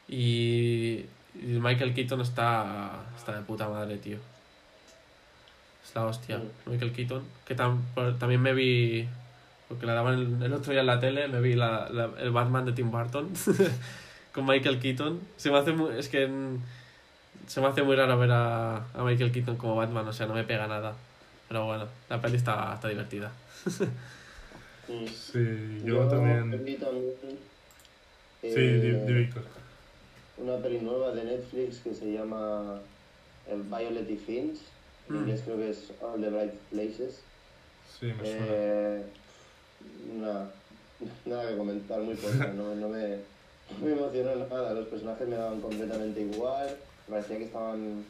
Y, 0.08 1.04
y 1.34 1.46
Michael 1.60 1.94
Keaton 1.94 2.20
está, 2.20 3.04
está 3.16 3.32
de 3.36 3.42
puta 3.42 3.68
madre, 3.68 3.96
tío. 3.98 4.18
Es 5.84 5.94
la 5.94 6.04
hostia, 6.06 6.40
Michael 6.66 6.92
Keaton. 6.92 7.22
Que 7.46 7.56
tam- 7.56 7.80
también 8.18 8.40
me 8.40 8.52
vi, 8.54 9.08
porque 9.68 9.86
la 9.86 9.94
daban 9.94 10.14
el, 10.14 10.42
el 10.42 10.52
otro 10.52 10.72
día 10.72 10.80
en 10.80 10.86
la 10.86 11.00
tele, 11.00 11.28
me 11.28 11.40
vi 11.40 11.54
la, 11.54 11.88
la- 11.90 12.10
el 12.18 12.30
Batman 12.30 12.64
de 12.66 12.72
Tim 12.72 12.90
Burton 12.90 13.30
con 14.32 14.46
Michael 14.46 14.80
Keaton. 14.80 15.20
Se 15.36 15.50
me 15.50 15.58
hace 15.58 15.72
muy, 15.72 15.96
es 15.98 16.08
que 16.08 16.26
mm, 16.26 16.58
se 17.46 17.60
me 17.60 17.66
hace 17.68 17.82
muy 17.82 17.96
raro 17.96 18.18
ver 18.18 18.30
a, 18.32 18.76
a 18.76 19.02
Michael 19.04 19.32
Keaton 19.32 19.56
como 19.56 19.76
Batman, 19.76 20.06
o 20.08 20.12
sea, 20.12 20.26
no 20.26 20.34
me 20.34 20.44
pega 20.44 20.66
nada. 20.66 20.94
Pero 21.52 21.66
bueno, 21.66 21.86
la 22.08 22.18
peli 22.18 22.36
está, 22.38 22.72
está 22.72 22.88
divertida. 22.88 23.30
Sí, 24.86 25.82
yo, 25.84 26.08
también... 26.08 26.50
Sí, 28.40 28.48
eh, 28.48 28.80
di, 28.80 28.90
di 29.06 29.12
Víctor. 29.12 29.42
una 30.38 30.56
peli 30.56 30.78
nueva 30.78 31.10
de 31.10 31.24
Netflix 31.24 31.80
que 31.80 31.92
se 31.92 32.10
llama 32.10 32.80
el 33.50 33.60
Violet 33.64 34.08
y 34.10 34.16
Finch. 34.16 34.60
En 35.10 35.14
Mm. 35.14 35.18
inglés 35.18 35.42
creo 35.44 35.58
que 35.58 35.68
es 35.68 35.92
All 36.00 36.22
the 36.22 36.30
Bright 36.30 36.54
Places. 36.70 37.20
Sí, 38.00 38.06
me 38.06 38.14
suena. 38.24 38.46
Eh, 38.48 39.02
nada, 40.22 40.50
nada 41.26 41.50
que 41.50 41.56
comentar, 41.58 42.00
muy 42.00 42.14
poca, 42.14 42.46
no, 42.56 42.74
no 42.76 42.88
me, 42.88 43.18
no 43.78 43.84
me 43.84 43.92
emocionó 43.92 44.46
nada, 44.48 44.72
los 44.72 44.88
personajes 44.88 45.28
me 45.28 45.36
daban 45.36 45.60
completamente 45.60 46.18
igual, 46.22 46.74
me 47.08 47.16
parecía 47.16 47.36
que 47.36 47.44
estaban, 47.44 48.04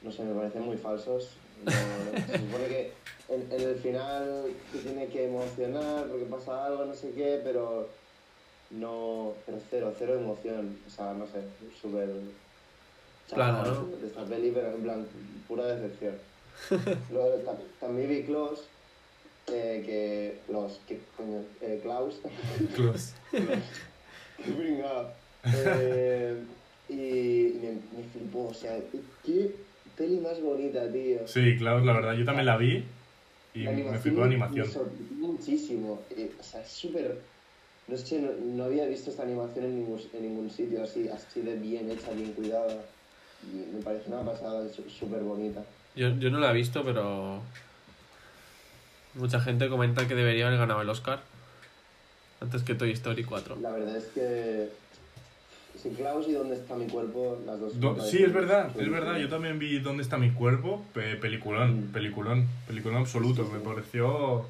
no 0.00 0.10
sé, 0.10 0.22
me 0.22 0.34
parecían 0.34 0.64
muy 0.64 0.78
falsos. 0.78 1.36
No- 1.64 1.70
se 2.26 2.38
supone 2.38 2.66
que 2.68 2.92
en, 3.28 3.52
en 3.52 3.60
el 3.68 3.76
final 3.76 4.46
te 4.72 4.78
tiene 4.78 5.06
que 5.08 5.26
emocionar 5.26 6.06
porque 6.06 6.24
pasa 6.26 6.66
algo, 6.66 6.84
no 6.84 6.94
sé 6.94 7.10
qué, 7.12 7.40
pero 7.44 7.88
no, 8.70 9.32
pero 9.46 9.58
cero, 9.70 9.94
cero 9.98 10.14
emoción, 10.14 10.78
o 10.86 10.90
sea, 10.90 11.12
no 11.14 11.26
sé, 11.26 11.42
súper... 11.80 12.08
Plano, 13.32 13.64
¿no? 13.64 13.96
De 13.96 14.06
esta 14.06 14.24
peli, 14.24 14.50
pero 14.54 14.68
en 14.74 14.82
plan, 14.82 15.06
pura 15.48 15.64
decepción. 15.66 16.14
Luego, 17.10 17.30
ta- 17.38 17.56
también 17.80 18.08
vi 18.10 18.22
Klaus, 18.24 18.60
eh, 19.46 19.82
que. 19.84 20.40
Klaus, 20.46 20.78
¿qué 20.86 21.00
coño? 21.16 21.42
Eh, 21.62 21.80
Klaus. 21.82 22.20
Close. 22.74 23.14
qué. 24.44 25.10
Eh, 25.52 26.36
y 26.90 27.58
me, 27.62 27.70
me 27.98 28.08
flipó, 28.12 28.48
o 28.48 28.54
sea, 28.54 28.78
qué 29.24 29.54
peli 29.96 30.18
más 30.18 30.40
bonita, 30.40 30.90
tío. 30.90 31.26
Sí, 31.26 31.56
Klaus, 31.56 31.84
la 31.84 31.92
verdad, 31.92 32.14
yo 32.14 32.24
también 32.24 32.46
la 32.46 32.56
vi 32.56 32.84
y 33.54 33.62
La 33.62 33.72
me 33.72 33.98
flipó 33.98 34.20
la 34.20 34.26
animación. 34.26 34.66
Me 34.66 34.72
sorprendió 34.72 35.28
muchísimo. 35.28 36.02
Eh, 36.10 36.32
o 36.38 36.42
sea, 36.42 36.60
es 36.60 36.68
súper. 36.68 37.20
No 37.86 37.96
sé, 37.96 38.20
no, 38.20 38.30
no 38.32 38.64
había 38.64 38.86
visto 38.86 39.10
esta 39.10 39.22
animación 39.22 39.66
en 39.66 39.78
ningún, 39.80 40.00
en 40.12 40.22
ningún 40.22 40.50
sitio 40.50 40.82
así, 40.82 41.08
así 41.08 41.42
de 41.42 41.54
bien 41.56 41.90
hecha, 41.90 42.10
bien 42.12 42.32
cuidada. 42.32 42.84
Y 43.42 43.76
me 43.76 43.82
parece 43.82 44.10
una 44.10 44.24
pasada, 44.24 44.66
es 44.66 44.92
súper 44.92 45.20
bonita. 45.20 45.62
Yo, 45.94 46.08
yo 46.18 46.30
no 46.30 46.40
la 46.40 46.50
he 46.50 46.54
visto, 46.54 46.82
pero. 46.82 47.40
Mucha 49.14 49.38
gente 49.38 49.68
comenta 49.68 50.08
que 50.08 50.14
debería 50.16 50.48
haber 50.48 50.58
ganado 50.58 50.82
el 50.82 50.88
Oscar. 50.88 51.20
Antes 52.40 52.62
que 52.64 52.74
Toy 52.74 52.90
Story 52.90 53.22
4. 53.22 53.56
La 53.60 53.70
verdad 53.70 53.96
es 53.96 54.06
que. 54.06 54.68
Y 55.84 56.32
dónde 56.32 56.54
está 56.54 56.74
mi 56.76 56.86
cuerpo, 56.86 57.38
las 57.44 57.60
dos. 57.60 57.78
Do- 57.78 57.94
me 57.94 58.02
sí, 58.02 58.22
es 58.22 58.32
verdad, 58.32 58.70
es 58.78 58.90
verdad. 58.90 59.18
Yo 59.18 59.28
también 59.28 59.58
vi 59.58 59.78
¿Dónde 59.80 60.02
está 60.02 60.16
mi 60.16 60.30
cuerpo? 60.30 60.82
Pe- 60.94 61.16
peliculón, 61.16 61.88
Mm. 61.88 61.92
peliculón, 61.92 62.46
peliculón 62.66 62.98
absoluto. 62.98 63.42
Sí, 63.44 63.48
sí, 63.52 63.58
Me 63.58 63.60
pareció 63.74 64.46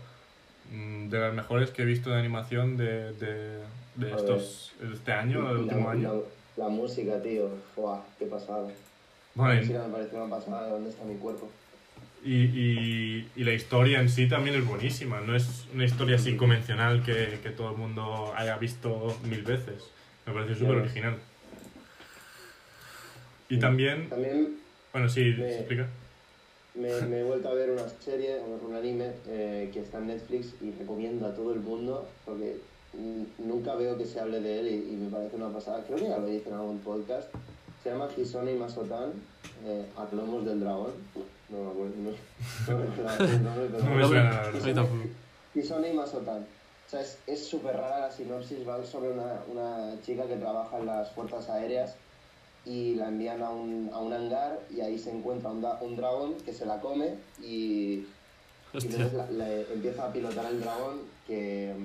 mm, 0.72 1.08
de 1.08 1.18
las 1.18 1.34
mejores 1.34 1.70
que 1.70 1.82
he 1.82 1.84
visto 1.84 2.10
de 2.10 2.18
animación 2.20 2.76
de, 2.76 3.12
de, 3.14 3.58
de 3.96 4.10
estos, 4.14 4.72
de 4.80 4.94
este 4.94 5.12
año, 5.12 5.42
la- 5.42 5.50
último 5.58 5.88
y 5.92 5.96
año. 5.96 6.22
La, 6.56 6.64
la 6.64 6.70
música, 6.70 7.20
tío. 7.20 7.48
¡Fua! 7.74 8.04
¡Qué 8.18 8.26
pasada! 8.26 8.62
La 8.68 8.72
Bueno, 9.34 9.60
música 9.60 9.84
me 9.88 9.92
pareció 9.92 10.24
una 10.24 10.36
pasada 10.36 10.64
de 10.66 10.70
dónde 10.70 10.90
está 10.90 11.04
mi 11.04 11.16
cuerpo. 11.16 11.50
y, 12.24 12.44
y, 12.44 13.28
y 13.36 13.44
la 13.44 13.52
historia 13.52 14.00
en 14.00 14.08
sí 14.08 14.28
también 14.28 14.56
es 14.56 14.64
buenísima. 14.66 15.20
No 15.20 15.34
es 15.36 15.66
una 15.74 15.84
historia 15.84 16.16
así 16.16 16.36
convencional 16.36 17.02
que, 17.02 17.38
que 17.42 17.50
todo 17.50 17.72
el 17.72 17.76
mundo 17.76 18.32
haya 18.36 18.56
visto 18.56 19.14
mil 19.24 19.42
veces. 19.42 19.82
Me 20.26 20.32
pareció 20.32 20.56
súper 20.56 20.76
original. 20.76 21.16
Y 23.48 23.58
también, 23.58 24.08
También 24.08 24.56
bueno, 24.92 25.08
sí, 25.08 25.34
Me- 25.38 25.50
¿se 25.50 25.58
explica? 25.58 25.87
me, 26.74 27.00
me 27.02 27.20
he 27.20 27.24
vuelto 27.24 27.48
a 27.48 27.54
ver 27.54 27.70
una 27.70 27.88
serie, 27.88 28.38
un 28.40 28.74
anime 28.74 29.12
eh, 29.28 29.70
que 29.72 29.80
está 29.80 29.98
en 29.98 30.08
Netflix 30.08 30.54
y 30.60 30.72
recomiendo 30.72 31.26
a 31.26 31.34
todo 31.34 31.52
el 31.52 31.60
mundo 31.60 32.08
porque 32.24 32.56
nunca 33.38 33.74
veo 33.74 33.98
que 33.98 34.04
se 34.06 34.20
hable 34.20 34.40
de 34.40 34.60
él 34.60 34.68
y, 34.68 34.94
y 34.94 34.96
me 34.96 35.10
parece 35.10 35.37
una 35.37 35.50
pasada. 35.52 35.84
Creo 35.84 35.98
que 35.98 36.08
ya 36.08 36.18
lo 36.18 36.28
hice 36.32 36.48
en 36.48 36.54
algún 36.54 36.78
podcast. 36.80 37.28
Se 37.82 37.90
llama 37.90 38.08
Hisone 38.16 38.52
y 38.54 38.58
Masotan, 38.58 39.12
eh, 39.66 39.84
Atlomos 39.96 40.46
del 40.46 40.60
Dragón. 40.60 40.92
No 41.50 41.58
me 41.64 41.70
acuerdo, 41.70 41.94
no, 41.98 42.10
no 42.72 43.56
me 43.56 43.68
No 43.94 44.00
No, 44.00 44.08
suena. 44.08 44.42
Hisone 45.54 45.90
y 45.92 45.94
Masotan. 45.94 46.46
Sea, 46.96 47.22
es- 47.26 47.48
súper 47.48 47.76
rara 47.76 48.00
la 48.00 48.11
sinopsis, 48.11 48.66
va 48.66 48.85
sobre 48.85 49.11
una, 49.12 49.44
una 49.46 50.00
chica 50.00 50.28
que 50.28 50.37
trabaja 50.37 50.78
en 50.78 50.87
las 50.87 51.14
fuerzas 51.14 51.48
aéreas 51.50 52.04
y 52.62 52.94
la 52.96 53.09
envían 53.09 53.42
a 53.42 53.50
un, 53.52 53.90
a 53.92 54.00
un 54.00 54.12
hangar 54.12 54.66
y 54.70 54.80
ahí 54.80 54.98
se 54.98 55.11
encuentra 55.11 55.50
un, 55.52 55.61
da- 55.62 55.83
un 55.83 55.96
dragón 55.96 56.42
que 56.44 56.52
se 56.52 56.66
la 56.66 56.80
come 56.80 57.33
y, 57.37 58.20
entonces 58.83 59.12
la- 59.14 59.30
le 59.30 59.72
empieza 59.72 60.07
a 60.07 60.12
pilotar 60.12 60.46
el 60.46 60.61
dragón 60.61 61.22
que, 61.24 61.76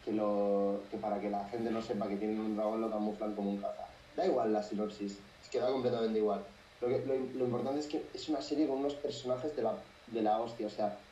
que, 0.00 0.12
lo, 0.12 0.86
que 0.90 0.98
para 0.98 1.20
que 1.20 1.30
la 1.30 1.48
gente 1.48 1.70
no 1.70 1.82
sepa 1.82 2.08
que 2.08 2.16
tienen 2.16 2.40
un 2.40 2.54
dragón 2.56 2.80
lo 2.80 2.90
camuflan 2.90 3.34
como 3.34 3.50
un 3.50 3.58
caza. 3.58 3.94
Da 4.14 4.26
igual 4.26 4.52
la 4.52 4.62
sinopsis, 4.62 5.32
es 5.40 5.50
que 5.50 5.60
da 5.60 5.70
completamente 5.72 6.18
igual. 6.18 6.48
Lo, 6.80 6.88
que, 6.88 7.04
lo, 7.06 7.14
lo 7.16 7.44
importante 7.46 7.80
es 7.80 7.88
que 7.88 8.10
es 8.14 8.28
una 8.28 8.40
serie 8.40 8.68
con 8.68 8.78
unos 8.78 8.96
personajes 8.96 9.54
de 9.56 9.62
la, 9.62 9.92
de 10.06 10.22
la 10.22 10.40
hostia, 10.40 10.66
o 10.66 10.70
sea, 10.70 11.07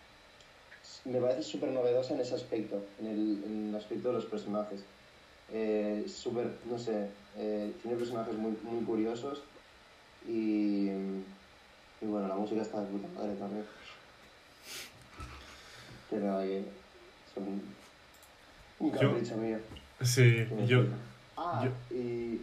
me 1.05 1.21
parece 1.21 1.43
súper 1.43 1.71
novedosa 1.71 2.15
en 2.15 2.21
ese 2.21 2.35
aspecto, 2.35 2.83
en 3.01 3.07
el, 3.07 3.45
en 3.45 3.69
el 3.71 3.75
aspecto 3.77 4.09
de 4.09 4.15
los 4.15 4.27
personajes. 4.27 4.81
Eh, 5.53 6.05
súper, 6.09 6.49
no 6.71 6.79
sé, 6.79 7.09
eh, 7.39 7.73
tiene 7.83 7.97
personajes 7.97 8.35
muy, 8.35 8.57
muy 8.65 8.85
curiosos 8.85 9.43
y, 10.29 10.89
y 10.89 12.07
bueno, 12.07 12.27
la 12.27 12.35
música 12.35 12.63
está 12.63 12.81
de 12.81 12.87
puta 12.87 13.07
madre 13.15 13.35
también. 13.37 13.65
Nada, 16.11 16.43
que 16.45 16.63
son 17.35 17.61
un 18.81 18.93
Yo- 18.93 18.99
capricho 19.13 19.37
mío. 19.37 19.59
Sí, 20.03 20.47
yo. 20.67 20.85
Ah, 21.37 21.67
y... 21.91 22.41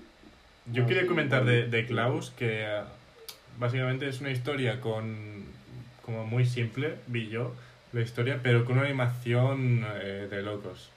Yo 0.71 0.84
No, 0.84 0.88
quería 0.88 1.01
sí, 1.03 1.08
comentar 1.08 1.43
de, 1.45 1.67
de 1.67 1.86
Klaus 1.86 2.32
que 2.32 2.63
eh, 2.63 2.82
básicamente 3.60 4.08
es 4.08 4.21
una 4.21 4.32
historia 4.32 4.79
con 4.79 5.43
como 6.06 6.25
muy 6.25 6.45
simple, 6.45 6.95
vi 7.08 7.29
yo 7.29 7.53
la 7.93 8.01
historia, 8.01 8.39
pero 8.43 8.65
con 8.65 8.77
una 8.77 8.88
animación 8.88 9.86
eh, 10.01 10.27
de 10.29 10.41
locos. 10.41 10.89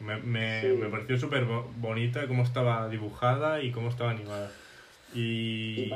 Me, 0.00 0.16
me, 0.18 0.60
Sí. 0.60 0.66
me 0.68 0.88
pareció 0.88 1.18
súper 1.18 1.44
bo- 1.44 1.70
bonita 1.76 2.26
cómo 2.26 2.42
estaba 2.42 2.88
dibujada 2.88 3.62
y 3.62 3.70
cómo 3.70 3.88
estaba 3.88 4.10
animada. 4.10 4.50
Y, 5.14 5.92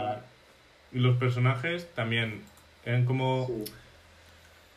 Y 0.92 0.98
los 1.00 1.16
personajes 1.18 1.88
también 1.94 2.42
eran 2.84 3.04
como 3.04 3.46
Sí. 3.48 3.72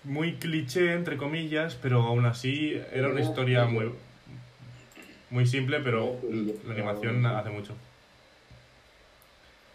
muy 0.03 0.33
cliché, 0.33 0.93
entre 0.93 1.17
comillas, 1.17 1.75
pero 1.75 2.01
aún 2.01 2.25
así 2.25 2.81
era 2.91 3.09
una 3.09 3.21
historia 3.21 3.65
muy, 3.65 3.91
muy 5.29 5.45
simple, 5.45 5.79
pero 5.81 6.19
la 6.65 6.73
animación 6.73 7.23
hace 7.25 7.49
mucho. 7.51 7.75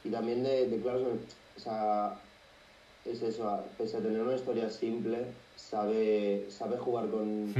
Y 0.02 0.10
también 0.10 0.42
de, 0.42 0.68
de 0.68 0.80
claro, 0.82 1.18
o 1.56 1.60
sea, 1.60 2.14
es 3.04 3.22
eso, 3.22 3.64
pese 3.78 3.96
a 3.96 4.00
tener 4.00 4.20
una 4.22 4.34
historia 4.36 4.70
simple, 4.70 5.26
sabe, 5.56 6.46
sabe 6.50 6.76
jugar 6.78 7.08
con, 7.08 7.52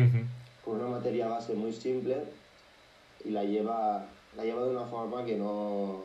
con 0.64 0.76
una 0.80 0.88
materia 0.88 1.26
base 1.28 1.52
muy 1.54 1.72
simple 1.72 2.16
y 3.24 3.30
la 3.30 3.44
lleva, 3.44 4.06
la 4.36 4.44
lleva 4.44 4.64
de 4.64 4.70
una 4.70 4.86
forma 4.86 5.24
que 5.24 5.36
no, 5.36 6.02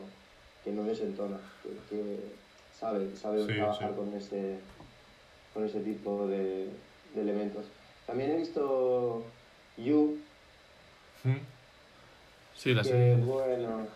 que 0.63 0.71
no 0.71 0.83
desentona, 0.83 1.37
que, 1.63 1.69
que 1.95 2.19
sabe, 2.79 3.15
sabe 3.15 3.45
Sí, 3.45 3.53
trabajar 3.55 3.89
sí. 3.91 3.95
con 3.95 4.13
ese 4.15 4.59
con 5.53 5.65
ese 5.65 5.79
tipo 5.79 6.27
de, 6.27 6.67
de 7.15 7.21
elementos. 7.21 7.65
También 8.05 8.31
he 8.31 8.37
visto 8.37 9.23
You. 9.77 10.17
Sí, 12.55 12.73
la 12.73 12.83
que 12.83 12.89
serie. 12.89 13.15
bueno, 13.15 13.87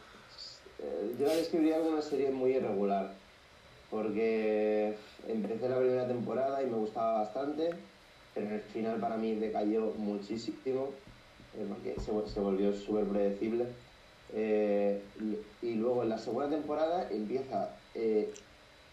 eh, 0.79 1.15
yo 1.19 1.27
la 1.27 1.35
describiría 1.35 1.77
como 1.79 1.91
una 1.91 2.01
serie 2.01 2.31
muy 2.31 2.51
irregular, 2.55 3.13
porque 3.93 4.97
empecé 5.27 5.69
la 5.69 5.77
primera 5.77 6.07
temporada 6.07 6.63
y 6.63 6.65
me 6.65 6.77
gustaba 6.77 7.19
bastante, 7.19 7.75
pero 8.33 8.47
en 8.47 8.53
el 8.53 8.61
final 8.61 8.99
para 8.99 9.17
mí 9.17 9.35
decayó 9.35 9.93
muchísimo, 9.93 10.95
eh, 11.53 11.63
porque 11.67 11.99
se, 11.99 12.11
vol- 12.11 12.25
se 12.25 12.39
volvió 12.39 12.73
súper 12.73 13.07
predecible. 13.07 13.67
Eh, 14.29 15.13
y, 15.61 15.75
luego 15.75 16.01
en 16.01 16.09
la 16.09 16.17
segunda 16.17 16.49
temporada 16.49 17.07
empieza 17.11 17.83
eh, 17.93 18.33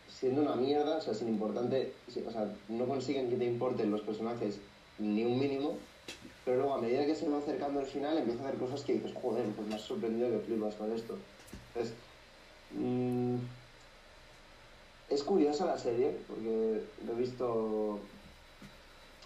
siendo 0.07 0.43
una 0.43 0.55
mierda, 0.55 0.99
o 0.99 1.01
sea, 1.01 1.15
sin 1.15 1.29
importante, 1.29 2.03
o 2.27 2.31
sea, 2.31 2.59
no 2.69 2.87
consiguen 2.87 3.31
que 3.31 3.37
te 3.37 3.47
importen 3.47 3.91
los 3.91 4.03
personajes 4.03 4.61
ni 4.99 5.25
un 5.25 5.39
mínimo, 5.39 5.79
pero 6.45 6.59
luego 6.59 6.75
a 6.75 6.81
medida 6.83 7.07
que 7.07 7.15
se 7.15 7.27
va 7.27 7.39
acercando 7.39 7.81
al 7.81 7.87
final 7.87 8.19
empieza 8.19 8.45
a 8.45 8.49
hacer 8.49 8.61
cosas 8.61 8.85
que 8.85 8.93
dices, 8.93 9.15
joder, 9.15 9.47
pues 9.57 9.67
me 9.67 9.77
has 9.77 9.81
sorprendido 9.81 10.29
que 10.31 10.41
flipas 10.41 10.77
con 10.77 10.93
esto. 10.93 11.15
Entonces, 11.69 11.97
mm, 12.69 13.60
es 15.11 15.23
curiosa 15.25 15.67
la 15.67 15.77
serie, 15.79 16.17
porque 16.27 16.83
no 17.05 17.13
he 17.13 17.17
visto, 17.17 17.99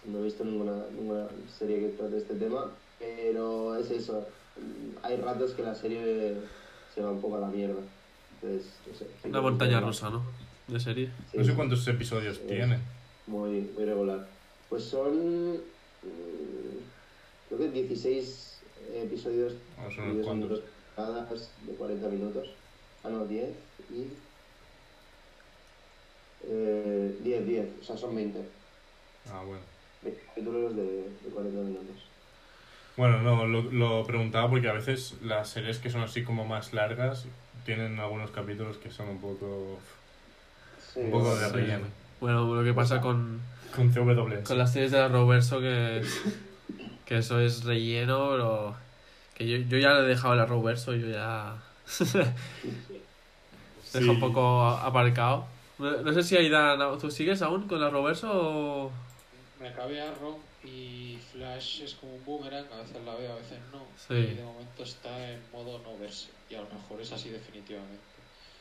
no 0.05 0.19
he 0.19 0.23
visto 0.23 0.43
ninguna, 0.43 0.83
ninguna 0.97 1.27
serie 1.57 1.79
que 1.79 1.87
trate 1.89 2.17
este 2.17 2.35
tema, 2.35 2.71
pero 2.99 3.75
es 3.75 3.91
eso, 3.91 4.25
hay 5.03 5.17
ratos 5.17 5.51
que 5.51 5.61
la 5.63 5.75
serie 5.75 6.35
se 6.93 7.01
va 7.01 7.11
un 7.11 7.21
poco 7.21 7.37
a 7.37 7.41
la 7.41 7.47
mierda. 7.47 7.81
Entonces, 8.41 8.71
no 8.87 8.95
sé, 8.97 9.07
Una 9.29 9.41
montaña 9.41 9.79
rusa, 9.79 10.09
¿no? 10.09 10.23
De 10.67 10.79
serie. 10.79 11.11
Sí, 11.31 11.37
No 11.37 11.43
sé 11.45 11.53
cuántos 11.53 11.87
episodios 11.87 12.37
Sí. 12.37 12.43
tiene. 12.47 12.79
muy, 13.27 13.61
muy 13.75 13.85
regular. 13.85 14.27
Pues 14.69 14.83
son, 14.83 15.53
mm, 15.53 15.57
creo 17.47 17.59
que 17.59 17.69
16 17.71 18.59
episodios, 18.95 19.53
Ah, 19.77 19.87
son 19.95 20.17
de 20.17 20.23
40 21.77 22.07
minutos. 22.09 22.49
Ah, 23.03 23.09
no, 23.09 23.25
10 23.25 23.49
y... 23.91 24.07
Eh, 26.47 27.17
10, 27.23 27.45
10, 27.45 27.65
o 27.81 27.83
sea, 27.83 27.97
son 27.97 28.15
20. 28.15 28.39
Ah, 29.31 29.41
bueno. 29.45 29.61
20 30.03 30.21
capítulos 30.27 30.75
de, 30.75 30.83
de 30.83 31.29
40 31.33 31.61
minutos. 31.61 32.03
Bueno, 32.97 33.21
no, 33.21 33.45
lo, 33.45 33.63
lo 33.63 34.05
preguntaba 34.05 34.49
porque 34.49 34.69
a 34.69 34.73
veces 34.73 35.15
las 35.21 35.49
series 35.49 35.79
que 35.79 35.89
son 35.89 36.01
así 36.01 36.23
como 36.23 36.45
más 36.45 36.73
largas 36.73 37.25
tienen 37.65 37.99
algunos 37.99 38.31
capítulos 38.31 38.77
que 38.77 38.89
son 38.89 39.09
un 39.09 39.19
poco 39.19 39.79
Sí, 40.93 41.01
un 41.01 41.11
poco 41.11 41.35
de 41.35 41.47
Sí. 41.47 41.53
relleno. 41.53 41.87
Bueno, 42.21 42.55
lo 42.55 42.63
que 42.63 42.73
pasa 42.73 43.01
con, 43.01 43.41
Con 43.75 43.91
CW. 43.91 44.43
con 44.43 44.57
las 44.57 44.71
series 44.71 44.91
de 44.91 44.99
la 44.99 45.09
Roverso 45.09 45.59
que, 45.59 46.03
que 47.05 47.17
eso 47.17 47.39
es 47.39 47.63
relleno, 47.65 48.29
pero 48.31 48.75
que 49.35 49.47
yo, 49.47 49.57
yo 49.57 49.77
ya 49.77 49.93
le 49.95 50.05
he 50.05 50.07
dejado 50.07 50.35
la 50.35 50.45
Roverso, 50.45 50.95
yo 50.95 51.07
ya 51.09 51.57
Sí. 53.83 53.99
dejo 53.99 54.11
un 54.13 54.19
poco 54.19 54.67
aparcado. 54.69 55.54
No, 55.77 55.91
no 55.91 56.13
sé 56.13 56.23
si 56.23 56.37
Aidan, 56.37 56.79
¿tú 56.99 57.11
sigues 57.11 57.41
aún 57.41 57.67
con 57.67 57.81
la 57.81 57.89
Roverso 57.89 58.29
o...? 58.31 58.91
Me 59.59 59.69
acabé 59.69 60.01
Arrow 60.01 60.39
y 60.63 61.17
Flash 61.31 61.81
es 61.81 61.95
como 61.95 62.15
un 62.15 62.25
boomerang, 62.25 62.65
a 62.73 62.77
veces 62.77 62.97
la 63.05 63.15
veo, 63.15 63.31
a 63.33 63.35
veces 63.35 63.59
no. 63.71 63.83
Sí. 63.97 64.13
Y 64.13 64.35
de 64.35 64.43
momento 64.43 64.83
está 64.83 65.31
en 65.31 65.39
modo 65.51 65.79
no 65.79 65.97
verse. 65.97 66.29
Y 66.49 66.55
a 66.55 66.61
lo 66.61 66.67
mejor 66.69 67.01
es 67.01 67.11
así 67.11 67.29
definitivamente. 67.29 68.03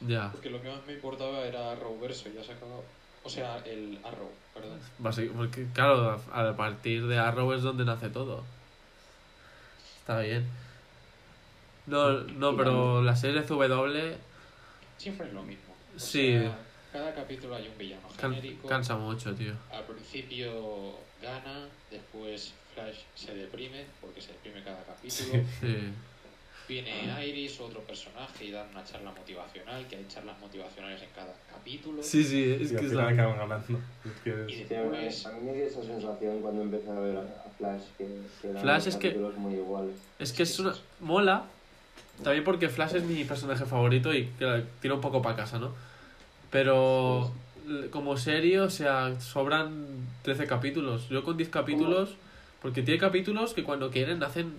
Ya, 0.00 0.30
Porque 0.32 0.50
lo 0.50 0.60
que 0.60 0.68
más 0.68 0.84
me 0.86 0.94
importaba 0.94 1.44
era 1.44 1.72
Arrow 1.72 1.98
verso 2.00 2.28
y 2.28 2.34
ya 2.34 2.44
se 2.44 2.52
acabado. 2.52 2.84
O 3.22 3.28
sea, 3.30 3.58
el 3.64 3.98
Arrow, 4.04 4.30
perdón. 4.52 4.78
porque 5.36 5.66
claro, 5.72 6.20
a 6.32 6.48
a 6.48 6.56
partir 6.56 7.06
de 7.06 7.18
Arrow 7.18 7.52
es 7.52 7.62
donde 7.62 7.84
nace 7.84 8.10
todo. 8.10 8.44
Está 10.00 10.20
bien. 10.20 10.46
No, 11.86 12.20
no, 12.20 12.56
pero 12.56 13.02
la 13.02 13.16
serie 13.16 13.42
CW 13.42 14.16
Siempre 14.98 15.26
es 15.28 15.32
lo 15.32 15.42
mismo. 15.42 15.74
O 15.96 15.98
Sí. 15.98 16.32
sea, 16.32 16.58
cada 16.94 17.12
capítulo 17.12 17.56
hay 17.56 17.66
un 17.66 17.76
villano 17.76 18.06
can- 18.16 18.30
genérico. 18.34 18.68
cansa 18.68 18.94
mucho, 18.96 19.34
tío. 19.34 19.52
Al 19.72 19.82
principio 19.82 20.94
gana, 21.20 21.66
después 21.90 22.52
Flash 22.72 22.98
se 23.16 23.34
deprime, 23.34 23.84
porque 24.00 24.20
se 24.20 24.30
deprime 24.32 24.62
cada 24.62 24.80
capítulo. 24.84 25.42
Sí. 25.60 25.76
Viene 26.68 27.26
Iris, 27.26 27.58
otro 27.60 27.80
personaje, 27.80 28.44
y 28.46 28.50
dan 28.52 28.68
una 28.70 28.84
charla 28.84 29.10
motivacional, 29.10 29.86
que 29.88 29.96
hay 29.96 30.06
charlas 30.08 30.38
motivacionales 30.40 31.02
en 31.02 31.08
cada 31.14 31.34
capítulo. 31.52 32.00
Sí, 32.02 32.22
sí, 32.24 32.56
es 32.60 32.70
Y 32.72 32.76
que 32.76 32.80
es 32.84 32.90
final 32.90 32.96
la... 33.06 33.08
acaban 33.10 33.40
hablando. 33.40 33.78
Es 34.04 34.20
que 34.22 34.30
Y 34.48 34.62
es- 34.62 34.68
Sí, 34.68 34.74
a, 34.74 34.82
mí, 34.84 34.96
después, 34.96 35.26
a 35.26 35.32
mí 35.32 35.40
me 35.46 35.52
dio 35.52 35.64
esa 35.66 35.82
sensación 35.82 36.40
cuando 36.40 36.62
empecé 36.62 36.90
a 36.90 36.94
ver 37.00 37.16
a, 37.18 37.50
Flash, 37.58 37.82
que, 37.98 38.06
que 38.40 38.48
eran 38.50 38.62
Flash 38.62 38.86
es 38.86 38.96
que- 38.96 39.14
muy 39.14 39.54
iguales. 39.54 39.96
Es 40.20 40.32
que 40.32 40.44
es 40.44 40.58
una... 40.60 40.74
Mola. 41.00 41.44
También 42.22 42.44
porque 42.44 42.68
Flash 42.68 42.94
es 42.94 43.02
mi 43.02 43.24
personaje 43.24 43.64
favorito 43.66 44.14
y 44.14 44.26
claro, 44.38 44.62
tira 44.80 44.94
un 44.94 45.00
poco 45.00 45.20
para 45.20 45.34
casa, 45.36 45.58
¿no? 45.58 45.74
Pero 46.54 47.32
como 47.90 48.16
serie, 48.16 48.60
o 48.60 48.70
sea, 48.70 49.18
sobran 49.20 49.86
13 50.22 50.46
capítulos. 50.46 51.08
Yo 51.08 51.24
con 51.24 51.36
10 51.36 51.48
capítulos... 51.48 52.14
Porque 52.62 52.80
tiene 52.82 52.98
capítulos 53.00 53.52
que 53.54 53.62
cuando 53.64 53.90
quieren 53.90 54.22
hacen, 54.22 54.52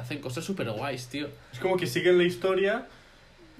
hacen 0.00 0.20
cosas 0.20 0.44
súper 0.44 0.70
guays, 0.72 1.06
tío. 1.08 1.28
Es 1.52 1.58
como 1.60 1.76
que 1.76 1.86
siguen 1.86 2.16
la 2.18 2.24
historia 2.24 2.86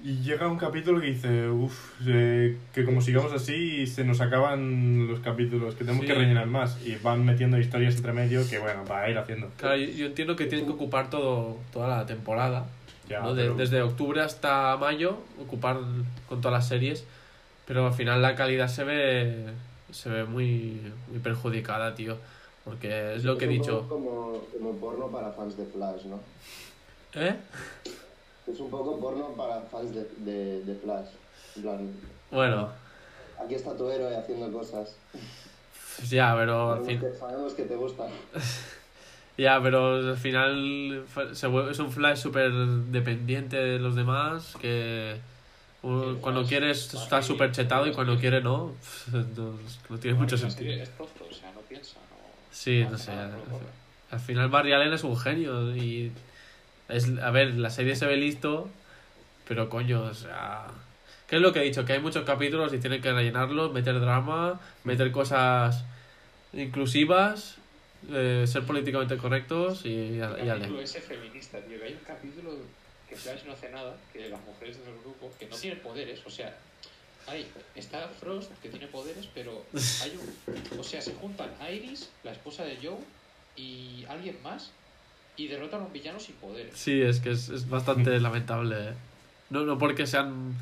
y 0.03 0.15
llega 0.23 0.47
un 0.49 0.57
capítulo 0.57 0.99
que 0.99 1.07
dice, 1.07 1.47
uff, 1.47 1.77
que 2.03 2.83
como 2.83 3.01
sigamos 3.01 3.31
así 3.31 3.85
se 3.87 4.03
nos 4.03 4.19
acaban 4.19 5.07
los 5.07 5.19
capítulos, 5.21 5.75
que 5.75 5.85
tenemos 5.85 6.01
Sí. 6.01 6.07
que 6.07 6.13
rellenar 6.15 6.47
más. 6.47 6.77
Y 6.85 6.95
van 6.95 7.23
metiendo 7.23 7.57
historias 7.59 7.95
entre 7.95 8.11
medio 8.13 8.41
que, 8.49 8.57
bueno, 8.59 8.83
para 8.83 9.09
ir 9.09 9.17
haciendo. 9.17 9.49
Claro, 9.57 9.77
yo, 9.77 9.87
yo 9.91 10.05
entiendo 10.07 10.35
que 10.35 10.47
tienen 10.47 10.65
que 10.65 10.73
ocupar 10.73 11.09
todo, 11.11 11.57
toda 11.71 11.87
la 11.99 12.05
temporada. 12.07 12.65
Ya, 13.07 13.21
¿no? 13.21 13.33
De- 13.33 13.43
pero- 13.43 13.55
Desde 13.55 13.81
octubre 13.81 14.19
hasta 14.21 14.75
mayo, 14.75 15.19
ocupar 15.39 15.77
con 16.27 16.41
todas 16.41 16.57
las 16.59 16.67
series. 16.67 17.05
Pero 17.69 17.85
al 17.85 17.93
final 17.93 18.19
la 18.19 18.33
calidad 18.33 18.67
se 18.67 18.83
ve, 18.83 19.45
se 19.91 20.09
ve 20.09 20.23
muy, 20.23 20.81
muy 21.07 21.19
perjudicada, 21.19 21.93
tío. 21.93 22.17
Porque 22.65 23.13
es 23.13 23.23
lo 23.23 23.37
que 23.37 23.45
he 23.45 23.47
un 23.47 23.53
dicho. 23.53 23.81
poco 23.83 23.89
Como, 23.95 24.41
como 24.57 24.73
porno 24.79 25.07
para 25.09 25.31
fans 25.31 25.55
de 25.55 25.65
Flash, 25.67 26.05
¿no? 26.05 26.19
¿Eh? 27.13 27.35
Es 28.51 28.59
un 28.59 28.71
poco 28.71 28.99
porno 28.99 29.27
para 29.37 29.61
fans 29.61 29.93
de, 29.93 30.03
de, 30.17 30.63
de 30.65 30.75
Flash. 30.79 31.09
En 31.57 31.61
plan, 31.61 31.91
Bueno, 32.31 32.69
aquí 33.39 33.53
está 33.53 33.77
tu 33.77 33.87
héroe 33.87 34.17
haciendo 34.17 34.51
cosas. 34.51 34.95
pues 35.11 36.09
ya, 36.09 36.35
pero 36.35 36.73
al 36.73 36.85
fin, 36.85 36.99
sabemos 37.19 37.53
que 37.53 37.63
te 37.65 37.75
gusta. 37.75 38.07
ya, 39.37 39.61
pero 39.61 39.95
al 39.97 40.17
final 40.17 41.05
se 41.33 41.47
vuelve- 41.47 41.69
es 41.71 41.77
un 41.79 41.91
Flash 41.91 42.17
súper 42.17 42.51
dependiente 42.51 43.57
de 43.57 43.77
los 43.77 43.95
demás. 43.95 44.55
Que 44.59 45.17
cuando 45.81 46.43
quieres 46.45 46.93
está 46.93 47.21
súper 47.21 47.51
chetado 47.51 47.87
y 47.87 47.93
cuando 47.93 48.17
quiere 48.17 48.41
no. 48.41 48.73
No, 49.89 49.97
tiene 49.97 50.17
mucho 50.17 50.37
sentido. 50.37 50.73
Es 50.73 50.89
tonto, 50.97 51.25
o 51.29 51.33
sea, 51.33 51.51
no 51.53 51.61
piensa. 51.61 51.97
Sí, 52.51 52.85
no 52.89 52.97
sé. 52.97 53.11
Al 54.11 54.19
final 54.19 54.49
Barry 54.49 54.73
Allen 54.73 54.93
es 54.93 55.03
un 55.03 55.17
genio 55.17 55.75
y 55.75 56.11
es 56.89 57.07
a 57.19 57.29
ver, 57.31 57.53
la 57.55 57.69
serie 57.69 57.95
se 57.95 58.07
ve 58.07 58.17
listo, 58.17 58.69
pero 59.47 59.69
coño, 59.69 60.01
o 60.01 60.13
sea, 60.13 60.65
¿qué 61.27 61.35
es 61.35 61.41
lo 61.41 61.53
que 61.53 61.59
he 61.59 61.63
dicho? 61.63 61.85
Que 61.85 61.93
hay 61.93 61.99
muchos 61.99 62.25
capítulos 62.25 62.73
y 62.73 62.79
tienen 62.79 63.01
que 63.01 63.13
rellenarlos, 63.13 63.71
meter 63.71 63.99
drama, 63.99 64.59
meter 64.83 65.11
cosas 65.11 65.83
inclusivas, 66.53 67.57
eh, 68.11 68.45
ser 68.47 68.63
políticamente 68.63 69.17
correctos 69.17 69.85
y, 69.85 69.89
y 69.89 70.17
El 70.17 70.23
ale. 70.23 70.47
capítulo 70.49 70.81
ese 70.81 71.01
feminista, 71.01 71.59
tío, 71.59 71.77
que 71.79 71.85
hay 71.85 71.93
un 71.93 71.99
capítulo 72.05 72.51
que 73.09 73.15
Flash 73.15 73.43
no 73.45 73.53
hace 73.53 73.69
nada, 73.69 73.97
que 74.13 74.29
las 74.29 74.39
mujeres 74.41 74.77
del 74.85 74.99
grupo, 74.99 75.31
que 75.39 75.47
no 75.47 75.55
tienen 75.55 75.79
poderes, 75.81 76.21
o 76.25 76.29
sea, 76.29 76.55
hay, 77.27 77.45
está 77.75 78.07
Frost, 78.07 78.51
que 78.61 78.69
tiene 78.69 78.87
poderes, 78.87 79.27
pero 79.33 79.65
hay 80.03 80.17
un, 80.17 80.79
o 80.79 80.83
sea, 80.83 81.01
se 81.01 81.13
juntan 81.15 81.49
Iris, 81.71 82.09
la 82.23 82.31
esposa 82.31 82.63
de 82.63 82.77
Joe, 82.77 82.99
y 83.55 84.05
alguien 84.07 84.41
más, 84.43 84.71
y 85.35 85.47
derrotan 85.47 85.81
a 85.81 85.85
un 85.85 85.93
villano 85.93 86.19
sin 86.19 86.35
poderes. 86.35 86.77
Sí, 86.77 87.01
es 87.01 87.19
que 87.19 87.31
es, 87.31 87.49
es 87.49 87.67
bastante 87.69 88.19
lamentable. 88.19 88.89
¿eh? 88.89 88.93
No, 89.49 89.61
no 89.61 89.77
porque 89.77 90.05
sean 90.05 90.55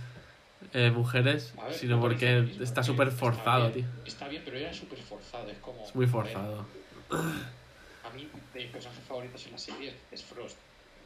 eh, 0.74 0.92
mujeres, 0.92 1.54
A 1.58 1.66
ver, 1.66 1.74
sino 1.74 1.96
no 1.98 2.02
porque 2.02 2.42
mismo, 2.42 2.64
está 2.64 2.82
que 2.82 2.88
súper 2.88 3.12
forzado, 3.12 3.66
tío. 3.72 3.84
bien, 3.84 3.92
Está 4.06 4.28
bien, 4.28 4.42
pero 4.46 4.58
era 4.58 4.74
súper 4.74 5.00
forzado. 5.00 5.50
Es 5.50 5.58
como. 5.60 5.84
Es 5.84 5.96
muy 5.96 6.08
forzado. 6.08 6.66
A 7.10 8.10
mí, 8.16 8.28
de 8.54 8.60
mis 8.60 8.72
personajes 8.72 9.04
favoritos 9.06 9.46
en 9.46 9.52
la 9.52 9.58
serie 9.58 9.94
es 10.12 10.24
Frost. 10.24 10.58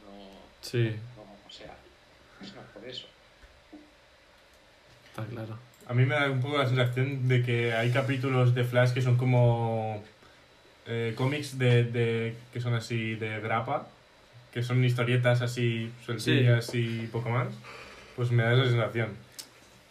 No, 0.04 0.28
Sí, 0.62 0.94
no, 1.16 1.22
o 1.22 1.50
sea, 1.50 1.74
es 2.40 2.54
más 2.54 2.64
por 2.72 2.84
eso. 2.88 3.06
está 5.10 5.24
claro. 5.26 5.58
A 5.88 5.94
mí 5.94 6.06
me 6.06 6.14
da 6.14 6.30
un 6.30 6.40
poco 6.40 6.56
la 6.58 6.66
sensación 6.68 7.28
de 7.28 7.42
que 7.42 7.72
hay 7.74 7.90
capítulos 7.90 8.54
de 8.54 8.64
Flash 8.64 8.92
que 8.92 9.02
son 9.02 9.16
como 9.16 10.02
eh, 10.86 11.12
cómics 11.16 11.58
de, 11.58 11.84
de- 11.84 12.36
que 12.52 12.60
son 12.60 12.74
así 12.74 13.16
de 13.16 13.40
grapa, 13.40 13.88
que 14.52 14.62
son 14.62 14.84
historietas 14.84 15.42
así 15.42 15.90
sueltillas 16.06 16.72
y 16.74 17.08
poco 17.08 17.30
más. 17.30 17.48
Pues 18.16 18.30
me 18.30 18.42
da 18.44 18.54
esa 18.54 18.64
sensación. 18.70 19.10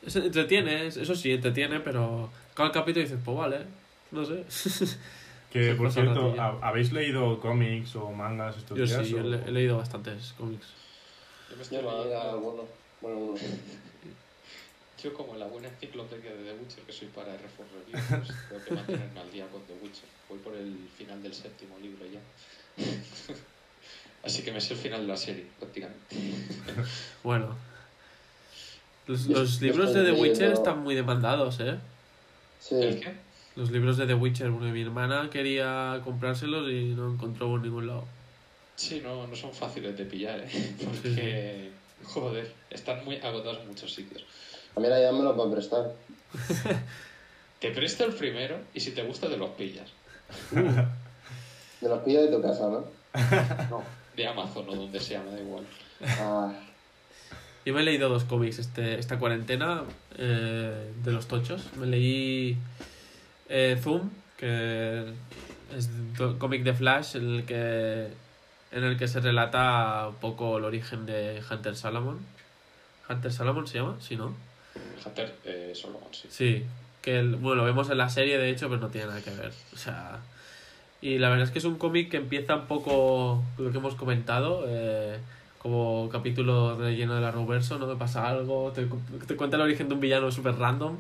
Es- 0.06 0.16
entretiene, 0.16 0.88
es- 0.88 0.98
eso 0.98 1.14
sí, 1.16 1.32
entretiene, 1.34 1.80
pero 1.82 2.32
cada 2.56 2.72
capítulo 2.72 3.04
dices, 3.04 3.20
pues 3.24 3.38
vale, 3.38 3.58
no 4.12 4.24
sé. 4.26 4.46
Que 5.52 5.76
por 5.76 5.88
el 5.88 5.92
cierto, 5.94 6.28
ratillo. 6.28 6.42
¿ha- 6.42 6.68
¿habéis 6.68 6.92
leído 6.94 7.40
cómics 7.42 7.96
o 7.98 8.10
mangas 8.12 8.58
estos 8.58 8.78
Yo 8.78 8.86
días? 8.86 9.06
sí, 9.06 9.14
o- 9.16 9.20
he, 9.20 9.24
le- 9.24 9.44
he 9.46 9.52
leído 9.52 9.78
bastantes 9.78 10.34
cómics. 10.38 10.68
Yo 11.50 11.56
me 11.58 11.62
estoy 11.64 11.82
Yo 11.82 11.92
leyendo- 12.04 12.22
alguno. 12.22 12.64
Bueno, 13.02 13.18
uno. 13.18 13.40
Yo 15.04 15.14
como 15.16 15.36
la 15.36 15.48
buena 15.48 15.68
enciclopedia 15.68 16.32
de 16.32 16.44
The 16.44 16.54
Witcher 16.54 16.84
que 16.84 16.94
soy 16.94 17.08
para 17.08 17.34
R4 17.34 17.66
Review, 17.74 18.20
pues 18.20 18.38
tengo 18.50 18.64
que 18.66 18.74
mantenerme 18.76 19.20
al 19.20 19.32
día 19.32 19.48
con 19.48 19.62
The 19.64 19.74
Witcher. 19.82 20.06
Voy 20.30 20.38
por 20.40 20.54
el 20.56 20.78
final 20.96 21.22
del 21.24 21.34
séptimo 21.34 21.78
libro 21.80 22.06
ya. 22.06 22.20
Así 24.24 24.44
que 24.44 24.52
me 24.52 24.62
sé 24.62 24.76
el 24.76 24.80
final 24.80 25.02
de 25.02 25.08
la 25.08 25.18
serie, 25.18 25.46
prácticamente. 25.60 26.16
Bueno. 27.24 27.56
Los, 29.08 29.28
Yo- 29.28 29.40
los 29.40 29.60
yo 29.60 29.66
libros 29.66 29.94
de 29.96 30.04
The 30.06 30.12
Witcher 30.12 30.52
están 30.54 30.80
muy 30.84 30.94
demandados, 30.94 31.60
¿eh? 31.60 31.78
¿El 32.70 32.94
Sí, 32.94 33.00
qué? 33.02 33.14
Los 33.56 33.70
libros 33.72 33.98
de 33.98 34.08
The 34.08 34.14
Witcher, 34.14 34.50
porque 34.52 34.72
mi 34.72 34.82
hermana 34.82 35.30
quería 35.30 36.00
comprárselos 36.04 36.70
y 36.72 36.94
no 36.96 37.12
encontró 37.14 37.48
por 37.50 37.62
ningún 37.62 37.88
lado. 37.88 38.06
Sí, 38.76 39.02
no, 39.04 39.28
no 39.28 39.36
son 39.36 39.54
fáciles 39.54 39.98
de 39.98 40.06
pillar, 40.06 40.40
¿eh? 40.40 40.76
Porque, 40.84 41.70
joder, 42.04 42.52
están 42.70 43.04
muy 43.04 43.18
agotados 43.18 43.60
en 43.62 43.68
muchos 43.68 43.94
sitios. 43.94 44.24
a 44.76 44.80
mí 44.80 44.88
la 44.88 45.00
idea 45.00 45.12
me 45.12 45.22
lo 45.24 45.36
pueden 45.36 45.52
prestar. 45.54 45.94
Te 47.60 47.72
presto 47.72 48.06
el 48.06 48.14
primero 48.14 48.58
y 48.74 48.80
si 48.80 48.92
te 48.92 49.04
gusta 49.04 49.30
te 49.30 49.38
los 49.38 49.52
pillas. 49.52 49.88
Me 51.82 51.90
los 51.90 52.00
pillo 52.04 52.22
de 52.22 52.28
tu 52.30 52.42
casa, 52.42 52.70
¿no? 52.70 52.86
No, 53.70 53.84
de 54.16 54.28
Amazon 54.28 54.70
o 54.70 54.76
donde 54.76 55.00
sea, 55.00 55.22
me 55.22 55.32
da 55.32 55.40
igual. 55.40 55.64
Ah, 56.04 56.54
Yo 57.66 57.74
me 57.74 57.82
he 57.82 57.84
leído 57.84 58.08
dos 58.10 58.24
cómics 58.24 58.60
este, 58.60 58.98
esta 59.00 59.20
cuarentena 59.20 59.84
eh, 60.18 60.92
de 61.04 61.12
los 61.12 61.28
tochos. 61.28 61.76
Me 61.78 61.88
leí 61.88 62.58
eh, 63.52 63.78
Zoom, 63.82 64.10
que 64.38 65.06
es 65.78 65.90
cómic 66.40 66.64
de 66.64 66.74
Flash 66.74 67.16
en 67.18 67.36
el 67.36 67.46
que 67.46 68.08
en 68.72 68.84
el 68.86 68.98
que 68.98 69.08
se 69.08 69.20
relata 69.20 70.08
un 70.10 70.16
poco 70.16 70.58
el 70.58 70.64
origen 70.64 71.06
de 71.06 71.42
Hunter 71.52 71.76
Salomon. 71.76 72.20
¿Hunter 73.10 73.32
Salomon 73.32 73.68
se 73.68 73.80
llama? 73.80 73.98
Sí, 74.00 74.16
¿no? 74.16 74.34
Hunter 75.06 75.36
eh, 75.44 75.74
Solomon, 75.76 76.08
sí. 76.14 76.28
Sí, 76.32 76.66
que 77.02 77.20
el- 77.20 77.36
bueno, 77.36 77.62
lo 77.62 77.66
vemos 77.66 77.90
en 77.90 77.98
la 77.98 78.10
serie 78.10 78.38
de 78.38 78.50
hecho, 78.50 78.70
pero 78.70 78.80
no 78.80 78.88
tiene 78.88 79.08
nada 79.08 79.22
que 79.22 79.32
ver. 79.32 79.52
O 79.74 79.78
sea, 79.78 80.20
y 81.02 81.18
la 81.18 81.30
verdad 81.30 81.46
es 81.46 81.52
que 81.52 81.60
es 81.60 81.66
un 81.66 81.78
cómic 81.78 82.10
que 82.12 82.18
empieza 82.18 82.56
un 82.56 82.68
poco 82.68 83.44
lo 83.58 83.72
que 83.72 83.78
hemos 83.80 83.96
comentado, 83.96 84.64
eh, 84.68 85.18
como 85.58 86.08
capítulo 86.10 86.78
relleno 86.78 87.16
de 87.16 87.22
la 87.22 87.32
¿no? 87.78 87.90
Que 87.90 87.96
pasa 87.98 88.28
algo, 88.30 88.72
te, 88.74 88.88
te 89.28 89.36
cuenta 89.36 89.58
el 89.58 89.64
origen 89.64 89.90
de 89.90 89.96
un 89.96 90.00
villano 90.00 90.32
súper 90.32 90.56
random, 90.56 90.98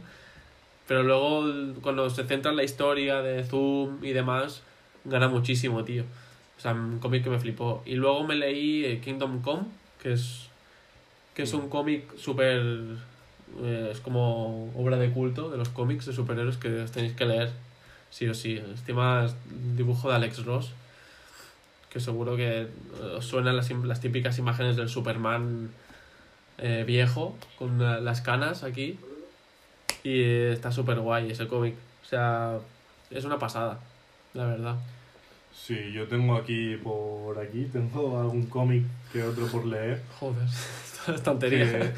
pero 0.87 1.03
luego 1.03 1.45
el- 1.45 1.75
cuando 1.81 2.09
se 2.09 2.23
centra 2.25 2.51
en 2.51 2.57
la 2.57 2.63
historia 2.63 3.21
de 3.21 3.43
Zoom 3.43 4.03
y 4.03 4.11
demás, 4.11 4.61
gana 5.05 5.27
muchísimo, 5.27 5.83
tío. 5.83 6.03
O 6.57 6.61
sea, 6.61 6.73
un 6.73 6.99
cómic 6.99 7.23
que 7.23 7.29
me 7.29 7.39
flipó. 7.39 7.81
Y 7.85 7.95
luego 7.95 8.23
me 8.23 8.35
leí 8.35 8.85
eh, 8.85 8.99
Kingdom 9.01 9.41
Come, 9.41 9.63
que 10.01 10.13
es, 10.13 10.47
que 11.33 11.43
es 11.43 11.53
un 11.53 11.69
cómic 11.69 12.15
súper 12.17 12.61
eh, 13.63 13.89
es 13.91 13.99
como 13.99 14.71
obra 14.75 14.97
de 14.97 15.09
culto 15.11 15.49
de 15.49 15.57
los 15.57 15.69
cómics 15.69 16.05
de 16.05 16.13
superhéroes 16.13 16.57
que 16.57 16.81
os 16.81 16.91
tenéis 16.91 17.13
que 17.13 17.25
leer, 17.25 17.51
sí 18.09 18.27
o 18.27 18.33
sí. 18.33 18.57
Encima 18.57 19.25
es 19.25 19.35
un 19.51 19.75
dibujo 19.75 20.09
de 20.09 20.15
Alex 20.15 20.45
Ross, 20.45 20.71
que 21.89 21.99
seguro 21.99 22.35
que 22.37 22.61
eh, 22.61 22.67
os 23.17 23.25
suenan 23.25 23.55
las, 23.57 23.69
las 23.71 23.99
típicas 23.99 24.37
imágenes 24.37 24.75
del 24.77 24.87
Superman 24.89 25.71
eh, 26.57 26.83
viejo, 26.85 27.35
con 27.57 27.79
las 28.05 28.21
canas 28.21 28.63
aquí. 28.63 28.97
Y 30.03 30.21
está 30.23 30.71
súper 30.71 30.99
guay 30.99 31.31
ese 31.31 31.47
cómic. 31.47 31.75
O 32.03 32.05
sea, 32.05 32.57
es 33.09 33.23
una 33.25 33.37
pasada, 33.39 33.79
la 34.33 34.45
verdad. 34.47 34.75
Sí, 35.53 35.91
yo 35.93 36.07
tengo 36.07 36.35
aquí 36.37 36.75
por 36.77 37.37
aquí, 37.39 37.65
tengo 37.71 38.19
algún 38.19 38.45
cómic 38.47 38.83
que 39.13 39.21
otro 39.23 39.45
por 39.47 39.65
leer. 39.65 40.01
Joder, 40.19 40.43
esto 40.47 41.13
es 41.13 41.23
tontería. 41.23 41.69
que- 41.71 41.91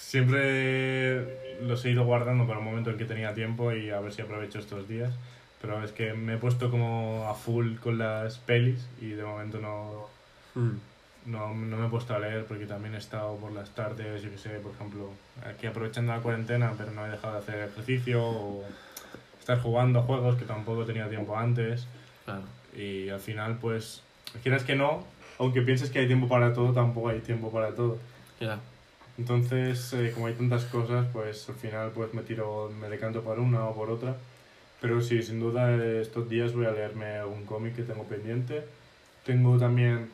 Siempre 0.00 1.60
los 1.62 1.84
he 1.84 1.90
ido 1.90 2.04
guardando 2.04 2.46
para 2.46 2.58
un 2.58 2.64
momento 2.64 2.90
en 2.90 2.98
que 2.98 3.04
tenía 3.04 3.34
tiempo 3.34 3.72
y 3.72 3.90
a 3.90 4.00
ver 4.00 4.12
si 4.12 4.22
aprovecho 4.22 4.58
estos 4.58 4.88
días. 4.88 5.12
Pero 5.60 5.82
es 5.82 5.92
que 5.92 6.12
me 6.12 6.34
he 6.34 6.36
puesto 6.36 6.70
como 6.70 7.26
a 7.28 7.34
full 7.34 7.76
con 7.76 7.96
las 7.98 8.38
pelis 8.38 8.86
y 9.00 9.10
de 9.10 9.24
momento 9.24 9.58
no, 9.60 10.12
Mm, 10.56 10.76
no, 11.26 11.54
no 11.54 11.76
me 11.76 11.86
he 11.86 11.90
puesto 11.90 12.14
a 12.14 12.18
leer 12.18 12.44
porque 12.44 12.66
también 12.66 12.94
he 12.94 12.98
estado 12.98 13.36
por 13.36 13.52
las 13.52 13.70
tardes, 13.70 14.22
yo 14.22 14.30
que 14.30 14.38
sé, 14.38 14.50
por 14.60 14.72
ejemplo, 14.72 15.10
aquí 15.44 15.66
aprovechando 15.66 16.12
la 16.12 16.20
cuarentena, 16.20 16.72
pero 16.76 16.90
no 16.90 17.06
he 17.06 17.10
dejado 17.10 17.34
de 17.34 17.38
hacer 17.40 17.68
ejercicio 17.70 18.22
o 18.22 18.64
estar 19.38 19.60
jugando 19.60 20.00
a 20.00 20.02
juegos 20.02 20.36
que 20.36 20.44
tampoco 20.44 20.84
tenía 20.84 21.08
tiempo 21.08 21.36
antes. 21.36 21.86
claro. 22.24 22.42
Y 22.76 23.08
al 23.08 23.20
final, 23.20 23.58
pues, 23.60 24.02
quieras 24.42 24.64
que 24.64 24.74
no, 24.74 25.04
aunque 25.38 25.62
pienses 25.62 25.90
que 25.90 26.00
hay 26.00 26.06
tiempo 26.06 26.28
para 26.28 26.52
todo, 26.52 26.72
tampoco 26.72 27.08
hay 27.08 27.20
tiempo 27.20 27.52
para 27.52 27.74
todo. 27.74 27.98
Ya. 28.40 28.58
Entonces, 29.16 29.92
eh, 29.92 30.10
como 30.12 30.26
hay 30.26 30.34
tantas 30.34 30.64
cosas, 30.64 31.06
pues 31.12 31.48
al 31.48 31.54
final 31.54 31.90
pues 31.94 32.12
me 32.14 32.22
tiro, 32.22 32.72
me 32.80 32.88
decanto 32.88 33.22
por 33.22 33.38
una 33.38 33.64
o 33.66 33.74
por 33.74 33.90
otra. 33.90 34.16
Pero 34.80 35.00
sí, 35.00 35.22
sin 35.22 35.40
duda 35.40 35.74
estos 36.00 36.28
días 36.28 36.52
voy 36.52 36.66
a 36.66 36.72
leerme 36.72 37.06
algún 37.16 37.44
cómic 37.44 37.76
que 37.76 37.82
tengo 37.82 38.04
pendiente. 38.04 38.64
Tengo 39.24 39.56
también 39.56 40.10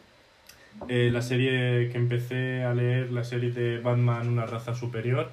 eh, 0.89 1.11
la 1.13 1.23
serie 1.23 1.89
que 1.91 1.99
empecé 1.99 2.65
a 2.65 2.75
leer, 2.75 3.13
la 3.13 3.25
serie 3.25 3.51
de 3.51 3.79
Batman, 3.79 4.29
una 4.29 4.47
raza 4.47 4.75
superior, 4.75 5.31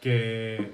que 0.00 0.70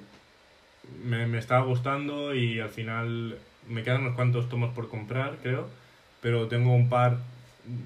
me, 1.02 1.26
me 1.26 1.38
estaba 1.38 1.64
gustando 1.64 2.34
y 2.34 2.60
al 2.60 2.68
final 2.68 3.38
me 3.68 3.82
quedan 3.82 4.02
unos 4.02 4.14
cuantos 4.14 4.48
tomos 4.48 4.74
por 4.74 4.88
comprar, 4.88 5.38
creo. 5.42 5.68
Pero 6.20 6.48
tengo 6.48 6.74
un 6.74 6.88
par 6.88 7.18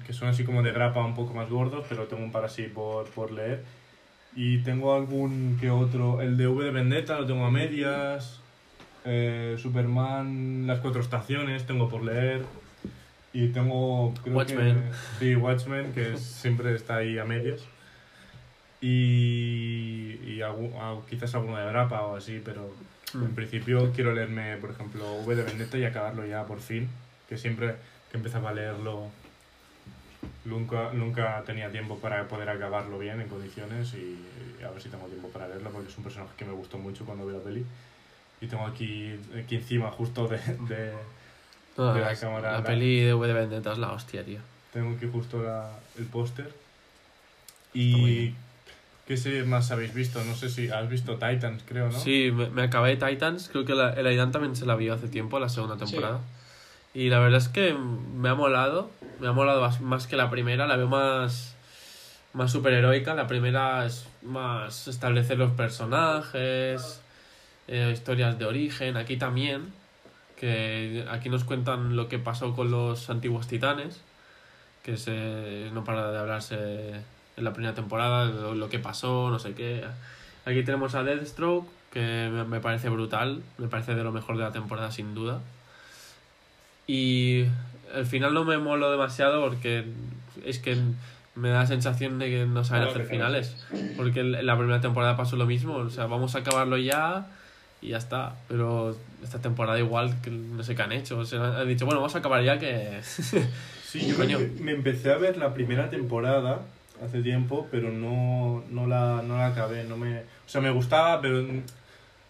que 0.05 0.13
son 0.13 0.27
así 0.27 0.43
como 0.43 0.61
de 0.63 0.71
grapa 0.71 1.03
un 1.03 1.15
poco 1.15 1.33
más 1.33 1.49
gordos, 1.49 1.85
pero 1.87 2.05
tengo 2.05 2.23
un 2.23 2.31
par 2.31 2.45
así 2.45 2.63
por, 2.63 3.09
por 3.09 3.31
leer. 3.31 3.63
Y 4.35 4.59
tengo 4.59 4.93
algún 4.93 5.57
que 5.59 5.69
otro, 5.69 6.21
el 6.21 6.37
de 6.37 6.47
V 6.47 6.65
de 6.65 6.71
Vendetta 6.71 7.19
lo 7.19 7.25
tengo 7.25 7.45
a 7.45 7.51
medias, 7.51 8.41
eh, 9.05 9.55
Superman, 9.57 10.67
las 10.67 10.79
cuatro 10.79 11.01
estaciones 11.01 11.65
tengo 11.65 11.89
por 11.89 12.03
leer. 12.03 12.43
Y 13.33 13.49
tengo, 13.49 14.13
creo 14.23 14.35
Watchmen. 14.37 14.75
que... 15.19 15.25
Sí, 15.25 15.35
Watchmen, 15.35 15.93
que 15.93 16.13
es- 16.13 16.21
siempre 16.21 16.73
está 16.73 16.97
ahí 16.97 17.17
a 17.19 17.25
medias. 17.25 17.61
Y, 18.81 20.19
y 20.25 20.41
algún- 20.41 20.73
quizás 21.09 21.35
alguno 21.35 21.57
de 21.57 21.65
grapa 21.67 22.01
o 22.03 22.15
así, 22.15 22.41
pero 22.43 22.73
en 23.13 23.35
principio 23.35 23.91
quiero 23.93 24.13
leerme, 24.13 24.55
por 24.57 24.71
ejemplo, 24.71 25.15
V 25.25 25.35
de 25.35 25.43
Vendetta 25.43 25.77
y 25.77 25.83
acabarlo 25.85 26.25
ya 26.25 26.45
por 26.45 26.59
fin, 26.59 26.87
que 27.27 27.37
siempre 27.37 27.75
que 28.11 28.17
empezaba 28.17 28.51
a 28.51 28.53
leerlo 28.53 29.07
nunca, 30.45 30.91
nunca 30.93 31.43
tenía 31.45 31.71
tiempo 31.71 31.97
para 31.99 32.27
poder 32.27 32.49
acabarlo 32.49 32.97
bien 32.99 33.19
en 33.21 33.27
condiciones 33.27 33.93
y, 33.95 34.17
y 34.59 34.63
a 34.63 34.69
ver 34.71 34.81
si 34.81 34.89
tengo 34.89 35.05
tiempo 35.07 35.27
para 35.29 35.47
leerlo 35.47 35.69
porque 35.71 35.89
es 35.89 35.97
un 35.97 36.03
personaje 36.03 36.31
que 36.37 36.45
me 36.45 36.53
gustó 36.53 36.77
mucho 36.77 37.05
cuando 37.05 37.25
vi 37.27 37.33
la 37.33 37.39
peli. 37.39 37.65
Y 38.41 38.47
tengo 38.47 38.65
aquí, 38.65 39.19
aquí 39.43 39.55
encima 39.55 39.91
justo 39.91 40.27
de, 40.27 40.37
de- 40.69 40.93
De 41.93 42.01
la 42.01 42.11
es- 42.11 42.19
cámara, 42.19 42.51
la 42.51 42.57
la- 42.59 42.63
peli 42.63 42.99
de 43.01 43.13
V 43.13 43.27
de 43.27 43.33
Vendetta 43.33 43.71
es 43.71 43.77
la 43.77 43.91
hostia, 43.91 44.23
tío. 44.23 44.39
tengo 44.73 44.95
aquí 44.95 45.07
justo 45.11 45.41
la- 45.43 45.71
el 45.97 46.05
póster. 46.05 46.51
Y. 47.73 48.33
¿qué 49.07 49.17
series 49.17 49.47
más 49.47 49.71
habéis 49.71 49.93
visto? 49.95 50.23
No 50.23 50.35
sé 50.35 50.49
si 50.49 50.69
has 50.69 50.87
visto 50.87 51.13
Titans, 51.15 51.63
creo, 51.67 51.89
¿no? 51.91 51.99
Sí, 51.99 52.31
me, 52.31 52.49
me 52.51 52.61
acabé 52.63 52.95
Titans. 52.95 53.49
Creo 53.51 53.65
que 53.65 53.73
la, 53.73 53.91
el 53.93 54.05
Aidan 54.05 54.31
también 54.31 54.55
se 54.55 54.67
la 54.67 54.75
vio 54.75 54.93
hace 54.93 55.07
tiempo, 55.07 55.39
la 55.39 55.49
segunda 55.49 55.77
temporada. 55.77 56.19
Y 56.93 57.09
la 57.09 57.17
verdad 57.19 57.39
es 57.39 57.47
que 57.47 57.73
me 57.73 58.29
ha 58.29 58.35
molado. 58.35 58.91
Me 59.19 59.27
ha 59.27 59.31
molado 59.31 59.61
más, 59.61 59.81
más 59.81 60.05
que 60.07 60.15
la 60.15 60.29
primera. 60.29 60.67
La 60.67 60.75
veo 60.75 60.87
más, 60.87 61.55
más 62.33 62.51
superheroica. 62.51 63.15
La 63.15 63.25
primera 63.25 63.83
es 63.85 64.05
más 64.21 64.87
establecer 64.87 65.39
los 65.39 65.51
personajes, 65.53 67.01
eh, 67.67 67.89
historias 67.91 68.37
de 68.37 68.45
origen. 68.45 68.95
Aquí 68.97 69.17
también. 69.17 69.73
Que 70.39 71.05
aquí 71.09 71.29
nos 71.29 71.43
cuentan 71.43 71.95
lo 71.95 72.07
que 72.07 72.17
pasó 72.17 72.55
con 72.55 72.71
los 72.71 73.09
antiguos 73.09 73.47
titanes, 73.47 74.01
que 74.83 74.95
se, 74.95 75.69
no 75.73 75.83
para 75.83 76.11
de 76.11 76.17
hablarse 76.17 76.91
en 77.35 77.43
la 77.43 77.51
primera 77.51 77.75
temporada, 77.75 78.25
lo, 78.25 78.55
lo 78.55 78.69
que 78.69 78.79
pasó, 78.79 79.29
no 79.29 79.39
sé 79.39 79.53
qué. 79.53 79.83
Aquí 80.45 80.63
tenemos 80.63 80.95
a 80.95 81.03
Deathstroke, 81.03 81.67
que 81.91 82.29
me, 82.31 82.45
me 82.45 82.61
parece 82.61 82.87
brutal, 82.87 83.43
me 83.57 83.67
parece 83.67 83.95
de 83.95 84.03
lo 84.03 84.13
mejor 84.13 84.37
de 84.37 84.43
la 84.43 84.53
temporada 84.53 84.91
sin 84.91 85.13
duda. 85.13 85.41
Y 86.87 87.45
al 87.93 88.05
final 88.05 88.33
no 88.33 88.45
me 88.45 88.57
molo 88.57 88.89
demasiado 88.91 89.41
porque 89.41 89.83
es 90.45 90.59
que 90.59 90.77
me 91.35 91.49
da 91.49 91.59
la 91.59 91.67
sensación 91.67 92.17
de 92.17 92.29
que 92.29 92.45
no 92.45 92.63
saben 92.63 92.83
Claro 92.83 92.97
hacer 92.97 93.07
finales. 93.07 93.67
Porque 93.97 94.21
en 94.21 94.45
la 94.45 94.57
primera 94.57 94.79
temporada 94.79 95.17
pasó 95.17 95.35
lo 95.35 95.45
mismo, 95.45 95.75
o 95.75 95.89
sea, 95.89 96.05
vamos 96.05 96.35
a 96.35 96.39
acabarlo 96.39 96.77
ya 96.77 97.27
y 97.81 97.89
ya 97.89 97.97
está. 97.97 98.35
Pero 98.47 98.95
esta 99.23 99.39
temporada 99.39 99.79
igual 99.79 100.21
que 100.21 100.31
no 100.31 100.63
sé 100.63 100.75
qué 100.75 100.81
han 100.81 100.91
hecho. 100.91 101.19
O 101.19 101.25
sea, 101.25 101.59
han 101.59 101.67
dicho, 101.67 101.85
bueno, 101.85 101.99
vamos 102.01 102.15
a 102.15 102.19
acabar 102.19 102.43
ya 102.43 102.57
que... 102.59 102.99
Sí, 103.89 104.05
yo 104.07 104.17
Coño. 104.17 104.37
me, 104.59 104.73
empecé 104.73 105.11
a 105.11 105.17
ver 105.17 105.37
la 105.37 105.55
primera 105.55 105.89
temporada 105.89 106.59
hace 107.03 107.23
tiempo, 107.23 107.67
pero 107.71 107.89
no, 107.91 108.63
no, 108.69 108.85
la, 108.85 109.23
no 109.23 109.37
la 109.37 109.47
acabé. 109.47 109.83
No 109.83 109.97
me, 109.97 110.19
o 110.19 110.23
sea, 110.45 110.61
me 110.61 110.69
gustaba, 110.69 111.19
pero 111.21 111.43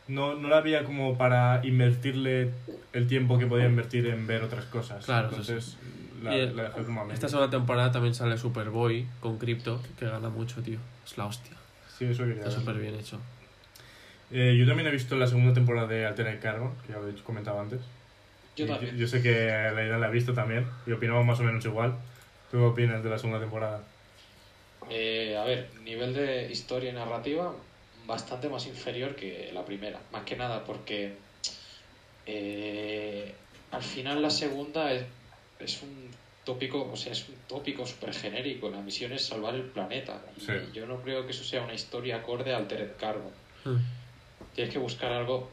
no, 0.07 0.35
no 0.35 0.47
la 0.47 0.61
veía 0.61 0.85
como 0.85 1.17
para 1.17 1.59
invertirle 1.65 2.51
el 2.93 3.07
tiempo 3.07 3.37
que 3.37 3.45
podía 3.45 3.65
invertir 3.65 4.07
en 4.07 4.25
ver 4.25 4.41
otras 4.43 4.65
cosas. 4.65 5.03
Claro, 5.03 5.27
Entonces 5.27 5.77
la, 6.23 6.31
dejé 6.31 6.83
como 6.83 7.01
a. 7.01 7.13
Esta 7.13 7.27
segunda 7.27 7.49
temporada 7.49 7.91
también 7.91 8.15
sale 8.15 8.37
Superboy 8.37 9.05
con 9.19 9.37
Crypto, 9.37 9.81
que 9.97 10.05
gana 10.05 10.29
mucho, 10.29 10.61
tío. 10.61 10.79
Es 11.05 11.17
la 11.17 11.25
hostia. 11.25 11.57
Sí, 11.97 12.05
eso 12.05 12.23
quería 12.23 12.43
Está 12.43 12.51
súper 12.51 12.77
bien 12.77 12.95
hecho. 12.95 13.19
Eh, 14.31 14.55
yo 14.57 14.67
también 14.67 14.87
he 14.87 14.91
visto 14.91 15.15
la 15.15 15.27
segunda 15.27 15.53
temporada 15.53 15.87
de 15.87 16.05
Altered 16.05 16.39
Carbon, 16.39 16.75
que 16.85 16.93
ya 16.93 16.99
lo 16.99 17.09
he 17.09 17.13
comentado 17.23 17.59
antes. 17.59 17.81
Yo 18.55 18.65
Y 18.65 18.67
también. 18.67 18.97
Yo, 18.97 19.07
sé 19.07 19.21
que 19.21 19.31
la 19.47 19.83
idea 19.83 19.97
la 19.97 20.07
ha 20.07 20.11
visto 20.11 20.33
también 20.33 20.67
y 20.85 20.91
opinamos 20.91 21.25
más 21.25 21.39
o 21.39 21.43
menos 21.43 21.65
igual. 21.65 21.95
¿Tú 22.51 22.57
qué 22.57 22.63
opinas 22.63 23.03
de 23.03 23.09
la 23.09 23.17
segunda 23.17 23.39
temporada? 23.39 23.83
Eh, 24.89 25.37
a 25.37 25.43
ver, 25.43 25.69
nivel 25.83 26.13
de 26.13 26.51
historia 26.51 26.89
y 26.89 26.93
narrativa 26.93 27.53
bastante 28.05 28.49
más 28.49 28.65
inferior 28.65 29.15
que 29.15 29.51
la 29.53 29.63
primera. 29.65 29.99
Más 30.11 30.23
que 30.23 30.35
nada 30.35 30.63
porque 30.63 31.13
eh, 32.25 33.33
al 33.71 33.83
final 33.83 34.21
la 34.21 34.29
segunda 34.29 34.91
es, 34.91 35.05
es 35.59 35.81
un 35.83 36.09
tópico, 36.43 36.89
o 36.91 36.95
sea, 36.95 37.11
es 37.11 37.27
un 37.29 37.35
tópico 37.47 37.85
súper 37.85 38.13
genérico. 38.13 38.69
La 38.69 38.81
misión 38.81 39.11
es 39.11 39.25
salvar 39.25 39.55
el 39.55 39.63
planeta. 39.63 40.21
Y 40.37 40.41
Sí. 40.41 40.53
yo 40.73 40.85
no 40.87 41.01
creo 41.01 41.25
que 41.25 41.31
eso 41.31 41.43
sea 41.43 41.61
una 41.61 41.73
historia 41.73 42.17
acorde 42.17 42.53
al 42.53 42.63
Altered 42.63 42.95
Carbon. 42.99 43.31
Hmm. 43.63 43.77
Tienes 44.53 44.73
que 44.73 44.79
buscar 44.79 45.11
algo 45.11 45.51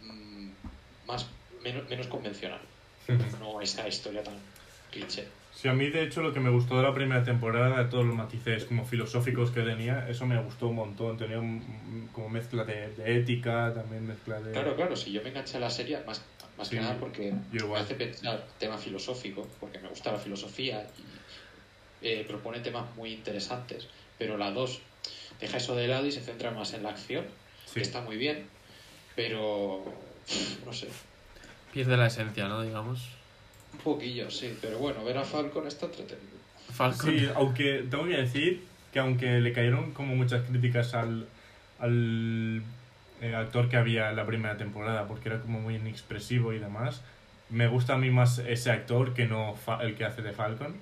mm, 0.00 0.50
más 1.06 1.26
menos, 1.62 1.88
menos 1.88 2.06
convencional. 2.06 2.60
No 3.40 3.60
esa 3.60 3.88
historia 3.88 4.22
tan 4.22 4.38
cliché. 4.90 5.24
Sí, 5.52 5.68
a 5.68 5.72
mí 5.72 5.90
de 5.90 6.04
hecho 6.04 6.22
lo 6.22 6.32
que 6.32 6.40
me 6.40 6.50
gustó 6.50 6.76
de 6.76 6.82
la 6.84 6.94
primera 6.94 7.24
temporada, 7.24 7.82
de 7.82 7.90
todos 7.90 8.04
los 8.06 8.14
matices 8.14 8.64
como 8.64 8.84
filosóficos 8.84 9.50
que 9.50 9.62
tenía, 9.62 10.08
eso 10.08 10.24
me 10.26 10.40
gustó 10.42 10.68
un 10.68 10.76
montón. 10.76 11.16
Tenía 11.16 11.38
un- 11.38 12.08
como 12.12 12.28
mezcla 12.28 12.64
de, 12.64 12.94
de 12.94 13.16
ética, 13.18 13.72
también 13.74 14.06
mezcla 14.06 14.40
de... 14.40 14.52
Claro, 14.52 14.76
claro, 14.76 14.94
si 14.96 15.10
yo 15.12 15.22
me 15.22 15.30
enganché 15.30 15.56
a 15.56 15.60
la 15.60 15.70
serie, 15.70 15.98
más, 16.06 16.24
más 16.56 16.68
Sí, 16.68 16.76
que 16.76 16.80
nada 16.82 16.98
porque 16.98 17.32
me 17.32 17.78
hace 17.78 17.94
pensar 17.96 18.46
tema 18.58 18.78
filosófico, 18.78 19.48
porque 19.58 19.78
me 19.80 19.88
gusta 19.88 20.12
la 20.12 20.18
filosofía 20.18 20.86
y 20.96 21.04
eh, 22.00 22.24
propone 22.26 22.60
temas 22.60 22.94
muy 22.94 23.12
interesantes, 23.12 23.88
pero 24.18 24.38
la 24.38 24.52
2 24.52 24.80
deja 25.40 25.56
eso 25.56 25.74
de 25.74 25.88
lado 25.88 26.06
y 26.06 26.12
se 26.12 26.20
centra 26.20 26.50
más 26.52 26.72
en 26.74 26.84
la 26.84 26.90
acción, 26.90 27.26
Sí. 27.70 27.74
que 27.74 27.82
está 27.82 28.00
muy 28.00 28.16
bien, 28.16 28.46
pero 29.16 29.84
no 30.66 30.72
sé, 30.72 30.88
Pierde 31.72 31.96
la 31.96 32.06
esencia, 32.08 32.48
¿no? 32.48 32.62
Digamos. 32.62 33.08
un 33.72 33.78
poquillo, 33.80 34.28
sí, 34.30 34.56
pero 34.60 34.78
bueno, 34.78 35.04
ver 35.04 35.18
a 35.18 35.24
Falcon 35.24 35.66
está 35.68 35.86
entretenido. 35.86 36.26
Falcon. 36.74 37.10
Sí, 37.18 37.28
aunque 37.34 37.84
tengo 37.90 38.04
que 38.06 38.16
decir 38.16 38.64
que 38.92 38.98
aunque 38.98 39.40
le 39.40 39.52
cayeron 39.52 39.92
como 39.92 40.16
muchas 40.16 40.42
críticas 40.48 40.94
al, 40.94 41.26
al 41.78 42.62
eh, 43.20 43.34
actor 43.34 43.68
que 43.68 43.76
había 43.76 44.10
en 44.10 44.16
la 44.16 44.26
primera 44.26 44.56
temporada, 44.56 45.06
porque 45.06 45.28
era 45.28 45.40
como 45.40 45.60
muy 45.60 45.76
inexpresivo 45.76 46.52
y 46.52 46.58
demás, 46.58 47.02
me 47.50 47.68
gusta 47.68 47.94
a 47.94 47.98
mí 47.98 48.10
más 48.10 48.38
ese 48.38 48.70
actor 48.72 49.14
que 49.14 49.26
no 49.26 49.54
fa- 49.54 49.82
el 49.82 49.94
que 49.94 50.04
hace 50.04 50.22
de 50.22 50.32
Falcon. 50.32 50.74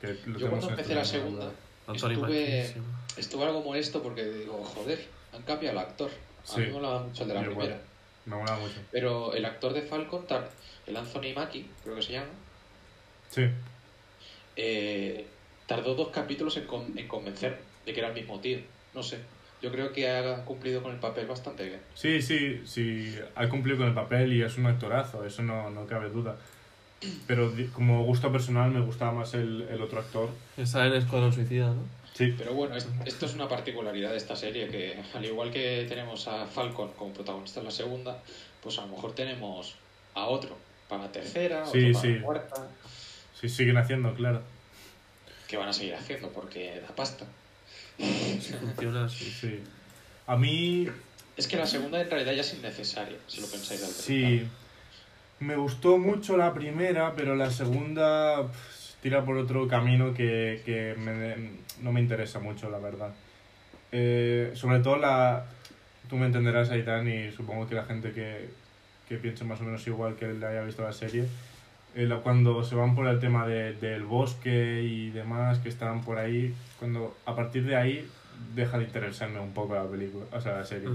Que 0.00 0.18
lo 0.26 0.38
Yo 0.38 0.48
cuando 0.50 0.70
empecé 0.70 0.94
la 0.94 1.04
segunda, 1.04 1.50
estuve, 1.94 2.74
estuve 3.16 3.44
algo 3.44 3.62
molesto 3.62 4.02
porque 4.02 4.24
digo, 4.24 4.62
joder, 4.62 5.06
han 5.32 5.42
cambiado 5.42 5.78
el 5.78 5.86
actor. 5.86 6.10
A 6.44 6.52
Sí, 6.54 6.60
mí 6.60 6.66
me 6.66 6.72
molaba 6.72 7.02
mucho 7.02 7.22
el 7.22 7.28
de 7.28 7.34
la 7.34 7.42
yo 7.42 7.50
igual. 7.50 7.66
primera. 7.68 7.84
Me 8.26 8.36
mola 8.36 8.56
mucho. 8.56 8.80
Pero 8.92 9.32
el 9.34 9.44
actor 9.44 9.72
de 9.72 9.82
Falcon, 9.82 10.26
el 10.86 10.96
Anthony 10.96 11.34
Mackie, 11.34 11.70
creo 11.82 11.96
que 11.96 12.02
se 12.02 12.12
llama, 12.12 12.30
Sí, 13.30 13.42
eh, 14.56 15.26
tardó 15.66 15.94
dos 15.94 16.08
capítulos 16.08 16.56
en, 16.56 16.66
con- 16.66 16.96
en 16.98 17.08
convencer 17.08 17.58
de 17.84 17.92
que 17.92 18.00
era 18.00 18.08
el 18.08 18.14
mismo 18.14 18.40
tío. 18.40 18.58
No 18.94 19.02
sé. 19.02 19.18
Yo 19.60 19.70
creo 19.72 19.92
que 19.92 20.08
ha 20.08 20.44
cumplido 20.44 20.82
con 20.82 20.92
el 20.92 20.98
papel 21.00 21.26
bastante 21.26 21.64
bien. 21.64 21.80
sí, 21.94 22.20
sí, 22.20 22.60
sí, 22.66 23.14
ha 23.34 23.48
cumplido 23.48 23.78
con 23.78 23.88
el 23.88 23.94
papel 23.94 24.32
y 24.32 24.42
es 24.42 24.58
un 24.58 24.66
actorazo, 24.66 25.24
eso 25.24 25.42
no, 25.42 25.70
no 25.70 25.86
cabe 25.86 26.10
duda. 26.10 26.36
Pero 27.26 27.52
como 27.72 28.04
gusto 28.04 28.30
personal 28.30 28.70
me 28.70 28.80
gustaba 28.80 29.12
más 29.12 29.34
el, 29.34 29.66
el 29.70 29.80
otro 29.82 30.00
actor. 30.00 30.28
Está 30.56 30.86
en 30.86 30.94
Escuadrón 30.94 31.32
Suicida, 31.32 31.66
¿no? 31.68 31.82
Sí, 32.14 32.32
Pero 32.38 32.54
bueno, 32.54 32.76
es- 32.76 32.86
esto 33.06 33.26
es 33.26 33.34
una 33.34 33.48
particularidad 33.48 34.12
de 34.12 34.16
esta 34.18 34.36
serie, 34.36 34.68
que 34.68 34.96
al 35.14 35.24
igual 35.24 35.50
que 35.50 35.84
tenemos 35.88 36.28
a 36.28 36.46
Falcon 36.46 36.92
como 36.92 37.12
protagonista 37.12 37.58
en 37.60 37.66
la 37.66 37.72
segunda, 37.72 38.22
pues 38.62 38.78
a 38.78 38.82
lo 38.82 38.88
mejor 38.88 39.14
tenemos 39.16 39.74
a 40.14 40.26
otro 40.26 40.56
para 40.88 41.02
la 41.02 41.12
tercera, 41.12 41.66
Sí, 41.66 41.78
otro 41.90 41.92
para 41.94 42.00
sí. 42.02 42.12
la 42.14 42.22
cuarta, 42.22 42.68
sí, 43.40 43.48
siguen 43.48 43.76
haciendo, 43.78 44.14
claro. 44.14 44.42
que 45.48 45.56
van 45.56 45.68
a 45.68 45.72
seguir 45.72 45.94
haciendo 45.96 46.28
porque 46.28 46.80
da 46.80 46.94
pasta. 46.94 47.26
Si 47.98 48.52
funciona, 48.60 49.08
sí. 49.08 49.24
Sí. 49.40 49.60
A 50.26 50.36
mí 50.36 50.88
Es 51.36 51.48
que 51.48 51.56
la 51.56 51.66
segunda 51.66 52.00
en 52.00 52.08
realidad 52.08 52.32
ya 52.32 52.40
es 52.42 52.54
innecesaria, 52.54 53.18
si 53.26 53.40
lo 53.40 53.48
pensáis 53.48 53.82
al 53.82 53.90
Sí, 53.90 54.46
me 55.40 55.56
gustó 55.56 55.98
mucho 55.98 56.36
la 56.36 56.54
primera, 56.54 57.12
pero 57.16 57.34
la 57.34 57.50
segunda 57.50 58.48
tira 59.04 59.22
por 59.22 59.36
otro 59.36 59.68
camino 59.68 60.14
que, 60.14 60.62
que 60.64 60.94
me- 60.98 61.36
no 61.82 61.92
me 61.92 62.00
interesa 62.00 62.38
mucho, 62.40 62.70
la 62.70 62.78
verdad. 62.78 63.10
Eh, 63.92 64.52
sobre 64.54 64.78
todo 64.80 64.96
la... 64.96 65.44
Tú 66.08 66.16
me 66.16 66.24
entenderás, 66.24 66.70
Aitán, 66.70 67.06
y 67.06 67.30
supongo 67.30 67.66
que 67.68 67.74
la 67.74 67.84
gente 67.84 68.12
que, 68.12 68.48
que 69.06 69.16
piense 69.18 69.44
más 69.44 69.60
o 69.60 69.64
menos 69.64 69.86
igual 69.86 70.16
que 70.16 70.26
le 70.28 70.46
haya 70.46 70.62
visto 70.62 70.82
la 70.82 70.94
serie, 70.94 71.26
eh, 71.94 72.06
la- 72.06 72.20
cuando 72.20 72.64
se 72.64 72.76
van 72.76 72.94
por 72.94 73.06
el 73.06 73.18
tema 73.20 73.46
de- 73.46 73.74
del 73.74 74.04
bosque 74.04 74.80
y 74.82 75.10
demás, 75.10 75.58
que 75.58 75.68
están 75.68 76.00
por 76.02 76.16
ahí, 76.18 76.54
cuando 76.78 77.14
a 77.26 77.36
partir 77.36 77.66
de 77.66 77.76
ahí 77.76 78.08
deja 78.54 78.78
de 78.78 78.84
interesarme 78.84 79.38
un 79.38 79.52
poco 79.52 79.74
la 79.74 79.84
película, 79.86 80.24
o 80.32 80.40
sea, 80.40 80.56
la 80.56 80.64
serie. 80.64 80.88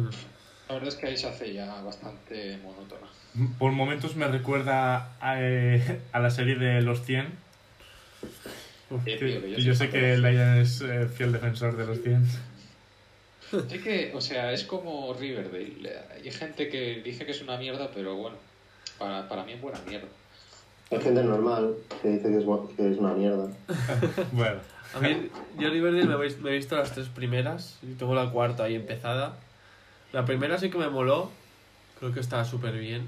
La 0.67 0.73
verdad 0.73 0.89
es 0.89 0.95
que 0.95 1.05
ahí 1.07 1.15
se 1.17 1.27
hace 1.27 1.53
ya 1.53 1.79
bastante 1.83 2.57
monótona. 2.63 3.05
Por 3.59 3.71
momentos 3.71 4.15
me 4.15 4.27
recuerda 4.27 5.15
a, 5.21 5.35
eh, 5.43 6.01
a 6.11 6.19
la 6.19 6.31
serie 6.31 6.55
de 6.55 6.81
Los 6.81 7.03
100. 7.05 7.47
Eh, 9.05 9.17
tío, 9.17 9.41
que 9.41 9.61
yo 9.61 9.75
sé 9.75 9.89
que 9.89 10.17
Laia 10.17 10.59
es 10.59 10.81
eh, 10.81 11.07
fiel 11.07 11.31
defensor 11.31 11.77
de 11.77 11.85
Los 11.85 12.01
100. 12.01 12.25
Es 13.69 13.81
que, 13.81 14.11
o 14.13 14.21
sea, 14.21 14.51
es 14.51 14.63
como 14.63 15.13
Riverdale. 15.13 15.91
Hay 16.15 16.31
gente 16.31 16.69
que 16.69 17.01
dice 17.03 17.25
que 17.25 17.31
es 17.31 17.41
una 17.41 17.57
mierda, 17.57 17.89
pero 17.93 18.15
bueno, 18.15 18.37
para, 18.97 19.27
para 19.27 19.43
mí 19.43 19.53
es 19.53 19.61
buena 19.61 19.79
mierda. 19.87 20.07
Hay 20.91 21.01
gente 21.01 21.23
normal 21.23 21.75
que 22.01 22.09
dice 22.09 22.29
que 22.29 22.37
es, 22.37 22.45
que 22.75 22.91
es 22.91 22.97
una 22.97 23.13
mierda. 23.13 23.47
Bueno, 24.31 24.59
A 24.95 24.99
mí, 24.99 25.29
yo 25.57 25.69
Riverdale 25.69 26.05
me, 26.05 26.17
me 26.17 26.49
he 26.49 26.55
visto 26.55 26.75
las 26.75 26.91
tres 26.93 27.07
primeras 27.07 27.77
y 27.83 27.93
tengo 27.93 28.15
la 28.15 28.31
cuarta 28.31 28.63
ahí 28.63 28.75
empezada. 28.75 29.35
La 30.13 30.25
primera 30.25 30.57
sí 30.57 30.71
que 30.71 30.77
me 30.79 30.89
moló, 30.89 31.29
creo 31.99 32.13
que 32.13 32.19
estaba 32.19 32.45
súper 32.45 32.77
bien. 32.77 33.07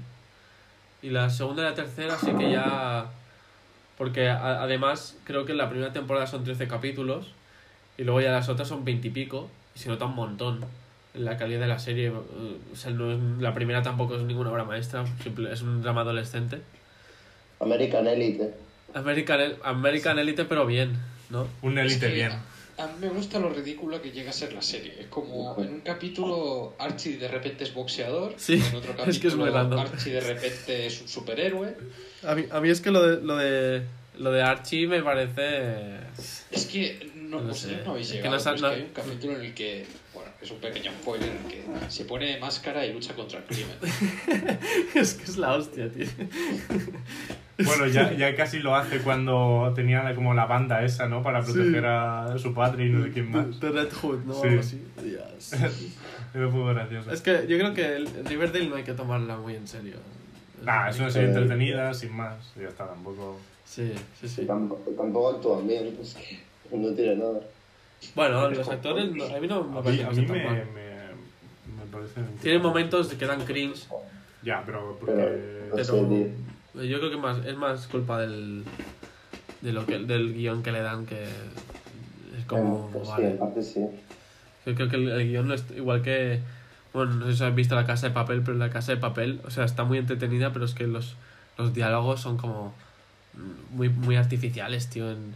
Y 1.02 1.10
la 1.10 1.30
segunda 1.30 1.62
y 1.62 1.64
la 1.66 1.74
tercera 1.74 2.16
sí 2.16 2.32
que 2.32 2.52
ya... 2.52 3.10
Porque 3.98 4.28
a- 4.28 4.62
además 4.62 5.16
creo 5.24 5.44
que 5.44 5.52
en 5.52 5.58
la 5.58 5.68
primera 5.68 5.92
temporada 5.92 6.26
son 6.26 6.44
13 6.44 6.66
capítulos 6.68 7.26
y 7.98 8.04
luego 8.04 8.20
ya 8.20 8.32
las 8.32 8.48
otras 8.48 8.68
son 8.68 8.84
20 8.84 9.08
y 9.08 9.10
pico 9.10 9.50
y 9.74 9.78
se 9.78 9.88
nota 9.88 10.06
un 10.06 10.14
montón 10.14 10.64
en 11.14 11.24
la 11.24 11.36
calidad 11.36 11.60
de 11.60 11.66
la 11.68 11.78
serie. 11.78 12.08
eh, 12.08 12.12
O 12.72 12.76
sea, 12.76 12.90
no 12.90 13.12
es- 13.12 13.18
la 13.42 13.52
primera 13.54 13.82
tampoco 13.82 14.16
es 14.16 14.22
ninguna 14.22 14.50
obra 14.50 14.64
maestra, 14.64 15.04
simple- 15.22 15.52
es 15.52 15.62
un 15.62 15.82
drama 15.82 16.00
adolescente. 16.02 16.60
American 17.60 18.06
Elite. 18.08 18.54
American, 18.94 19.40
American 19.62 20.18
Elite 20.18 20.44
pero 20.44 20.66
bien, 20.66 20.96
¿no? 21.30 21.46
un 21.62 21.74
que 21.74 22.08
bien. 22.08 22.32
A 22.82 22.86
mí 22.88 22.94
me 23.00 23.08
gusta 23.10 23.38
lo 23.38 23.48
ridícula 23.48 24.02
que 24.02 24.10
llega 24.10 24.30
a 24.30 24.32
ser 24.32 24.52
la 24.52 24.60
serie. 24.60 24.94
Es 24.98 25.06
como 25.06 25.54
en 25.58 25.74
un 25.74 25.80
capítulo 25.82 26.74
Archie 26.80 27.16
de 27.16 27.28
repente 27.28 27.62
es 27.62 27.72
boxeador, 27.72 28.34
Sí, 28.36 28.54
en 28.54 28.74
otro 28.74 28.90
capítulo 28.96 29.04
es 29.10 29.18
que 29.20 29.28
es 29.28 29.36
muy 29.36 29.50
random. 29.50 29.78
Archie 29.78 30.14
de 30.14 30.20
repente 30.20 30.86
es 30.86 31.00
un 31.00 31.06
superhéroe. 31.08 31.76
A 32.24 32.34
mí, 32.34 32.44
a 32.50 32.60
mí 32.60 32.70
es 32.70 32.80
que 32.80 32.90
lo 32.90 33.06
de, 33.06 33.22
lo 33.22 33.36
de, 33.36 33.82
lo 34.18 34.32
de 34.32 34.42
Archie 34.42 34.88
me 34.88 35.00
parece... 35.00 35.98
Es 36.50 36.66
que 36.66 37.08
no, 37.14 37.40
No 37.40 37.54
sé. 37.54 37.78
no 37.84 37.92
habéis 37.92 38.08
Es 38.08 38.12
que 38.14 38.22
llegado, 38.22 38.36
no 38.36 38.42
pero 38.42 38.56
es 38.56 38.60
que 38.62 38.66
hay 38.66 38.82
un 38.82 38.92
capítulo 38.92 39.36
en 39.36 39.42
el 39.42 39.54
que, 39.54 39.86
bueno, 40.12 40.30
Es 40.42 40.50
un 40.50 40.58
pequeño 40.58 40.90
spoiler 41.00 41.28
en 41.28 41.36
el 41.36 41.44
que 41.52 41.62
se 41.88 42.04
pone 42.04 42.36
máscara 42.40 42.84
y 42.84 42.92
lucha 42.92 43.14
contra 43.14 43.38
el 43.38 43.44
crimen. 43.44 43.76
es 44.96 45.14
que 45.14 45.22
es 45.22 45.36
la 45.36 45.54
hostia, 45.54 45.88
tío. 45.88 46.06
Bueno, 47.66 47.86
ya, 47.86 48.12
ya 48.12 48.34
casi 48.36 48.58
lo 48.60 48.74
hace 48.74 48.98
cuando 48.98 49.72
tenía 49.74 50.14
como 50.14 50.34
la 50.34 50.46
banda 50.46 50.82
esa, 50.84 51.08
¿no? 51.08 51.22
Para 51.22 51.42
proteger 51.42 51.84
a 51.86 52.36
su 52.38 52.52
padre 52.54 52.86
y 52.86 52.90
no 52.90 53.04
sé 53.04 53.10
quién 53.12 53.30
más. 53.30 53.58
The 53.60 53.70
Red 53.70 53.92
Hood, 53.92 54.24
¿no? 54.24 54.34
Sí. 54.34 54.48
Algo 54.48 54.60
así. 54.60 54.82
Dios. 55.02 55.52
Era 56.34 56.46
muy 56.48 56.72
gracioso. 56.74 57.10
Es 57.12 57.20
que 57.20 57.46
yo 57.46 57.58
creo 57.58 57.74
que 57.74 57.96
el 57.96 58.08
Riverdale 58.26 58.68
no 58.68 58.76
hay 58.76 58.84
que 58.84 58.94
tomarla 58.94 59.36
muy 59.36 59.54
en 59.54 59.66
serio. 59.68 59.96
Nah, 60.62 60.88
es 60.88 60.98
una 60.98 61.10
serie 61.10 61.28
entretenida, 61.28 61.92
sin 61.92 62.16
más. 62.16 62.52
Y 62.56 62.62
ya 62.62 62.68
está, 62.68 62.86
tampoco... 62.86 63.38
Sí, 63.64 63.92
sí, 64.20 64.28
sí. 64.28 64.44
Tampoco, 64.46 64.90
tampoco 64.92 65.30
actúan 65.36 65.66
bien, 65.66 65.96
es 66.00 66.14
que 66.70 66.76
no 66.76 66.92
tiene 66.94 67.16
nada. 67.16 67.40
Bueno, 68.14 68.50
los 68.50 68.68
actores, 68.68 69.10
no- 69.12 69.24
a 69.24 69.40
mí 69.40 69.46
no 69.46 69.62
me 69.64 69.78
A 69.78 69.82
mí, 69.82 69.98
parece 69.98 70.04
a 70.04 70.10
mí 70.10 70.26
me, 70.26 70.44
mal. 70.44 70.54
me, 70.74 71.76
me 71.76 71.86
parecen... 71.90 72.26
Tienen 72.40 72.62
momentos 72.62 73.08
que 73.14 73.26
dan 73.26 73.44
cringe, 73.44 73.86
Ya, 74.42 74.62
pero 74.64 74.96
porque... 75.00 75.14
Pero- 75.70 75.76
yo 76.74 76.98
creo 76.98 77.10
que 77.10 77.16
más, 77.16 77.44
es 77.46 77.56
más 77.56 77.86
culpa 77.86 78.18
del, 78.20 78.64
de 79.60 79.72
lo 79.72 79.86
que, 79.86 79.98
del 79.98 80.32
guion 80.34 80.62
que 80.62 80.72
le 80.72 80.80
dan 80.82 81.06
que 81.06 81.24
es 81.24 82.44
como... 82.46 82.88
Eh, 82.88 82.90
pues 82.92 83.04
sí, 83.06 83.10
vale. 83.12 83.30
en 83.30 83.38
parte 83.38 83.62
sí. 83.62 83.80
Yo 84.66 84.74
creo 84.74 84.88
que 84.88 84.96
el, 84.96 85.08
el 85.10 85.28
guion 85.28 85.48
no 85.48 85.54
es 85.54 85.64
igual 85.76 86.02
que. 86.02 86.40
Bueno, 86.92 87.14
no 87.14 87.26
sé 87.26 87.36
si 87.36 87.42
has 87.44 87.54
visto 87.54 87.74
La 87.74 87.84
Casa 87.86 88.08
de 88.08 88.14
Papel, 88.14 88.42
pero 88.44 88.56
La 88.58 88.70
Casa 88.70 88.92
de 88.92 88.98
Papel, 88.98 89.40
o 89.44 89.50
sea, 89.50 89.64
está 89.64 89.82
muy 89.84 89.98
entretenida, 89.98 90.52
pero 90.52 90.64
es 90.66 90.74
que 90.74 90.86
los, 90.86 91.16
los 91.58 91.72
diálogos 91.74 92.20
son 92.20 92.36
como 92.36 92.72
muy, 93.70 93.88
muy 93.88 94.14
artificiales, 94.16 94.88
tío. 94.88 95.10
en- 95.10 95.34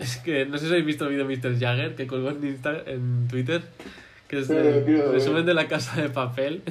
es 0.00 0.16
que 0.16 0.46
no 0.46 0.56
sé 0.58 0.64
si 0.64 0.70
habéis 0.70 0.86
visto 0.86 1.04
el 1.04 1.10
vídeo 1.10 1.28
de 1.28 1.36
Mr. 1.36 1.60
Jagger 1.60 1.94
que 1.94 2.06
colgó 2.06 2.30
en, 2.30 2.42
Insta, 2.44 2.72
en 2.86 3.28
Twitter, 3.28 3.62
que 4.26 4.38
es 4.40 4.46
Sí, 4.46 4.54
el 4.54 5.12
resumen 5.12 5.44
de 5.46 5.52
La 5.54 5.68
Casa 5.68 6.00
de 6.00 6.08
Papel, 6.08 6.62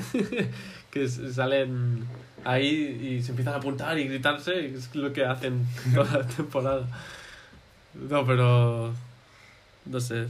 que 0.91 1.03
es- 1.03 1.21
salen 1.33 2.03
ahí 2.43 3.17
y 3.17 3.23
se 3.23 3.31
empiezan 3.31 3.55
a 3.55 3.57
apuntar 3.57 3.97
y 3.97 4.07
gritarse, 4.07 4.61
y 4.61 4.75
es 4.75 4.95
lo 4.95 5.11
que 5.13 5.25
hacen 5.25 5.65
toda 5.93 6.19
la 6.19 6.27
temporada. 6.27 6.87
No, 7.93 8.25
pero. 8.25 8.93
No 9.85 9.99
sé, 9.99 10.27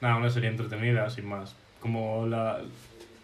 Nada, 0.00 0.16
una 0.16 0.30
serie 0.30 0.48
entretenida, 0.48 1.10
sin 1.10 1.26
más. 1.26 1.54
Como 1.80 2.26
la, 2.26 2.60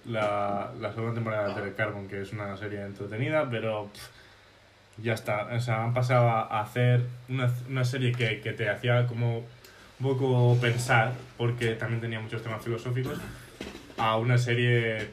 la, 0.07 0.72
la 0.80 0.93
segunda 0.93 1.14
temporada 1.14 1.45
de 1.45 1.53
Altered 1.53 1.76
Carbon, 1.76 2.09
que 2.09 2.22
es 2.22 2.32
una 2.32 2.57
serie 2.57 2.82
entretenida, 2.82 3.49
pero 3.49 3.91
pff, 3.93 5.05
ya 5.05 5.14
está. 5.14 5.49
O 5.55 5.61
sea, 5.61 5.85
han 5.85 5.95
pasado 5.95 6.28
a 6.28 6.61
hacer 6.61 7.03
una, 7.28 7.53
una 7.68 7.85
serie 7.85 8.12
que, 8.12 8.41
que 8.41 8.53
te 8.53 8.68
hacía 8.68 9.07
como 9.07 9.39
un 9.39 9.47
poco 10.01 10.59
pensar, 10.61 11.12
porque 11.37 11.74
también 11.74 12.01
tenía 12.01 12.20
muchos 12.20 12.43
temas 12.43 12.62
filosóficos, 12.62 13.18
a 13.97 14.16
una 14.16 14.37
serie 14.39 15.11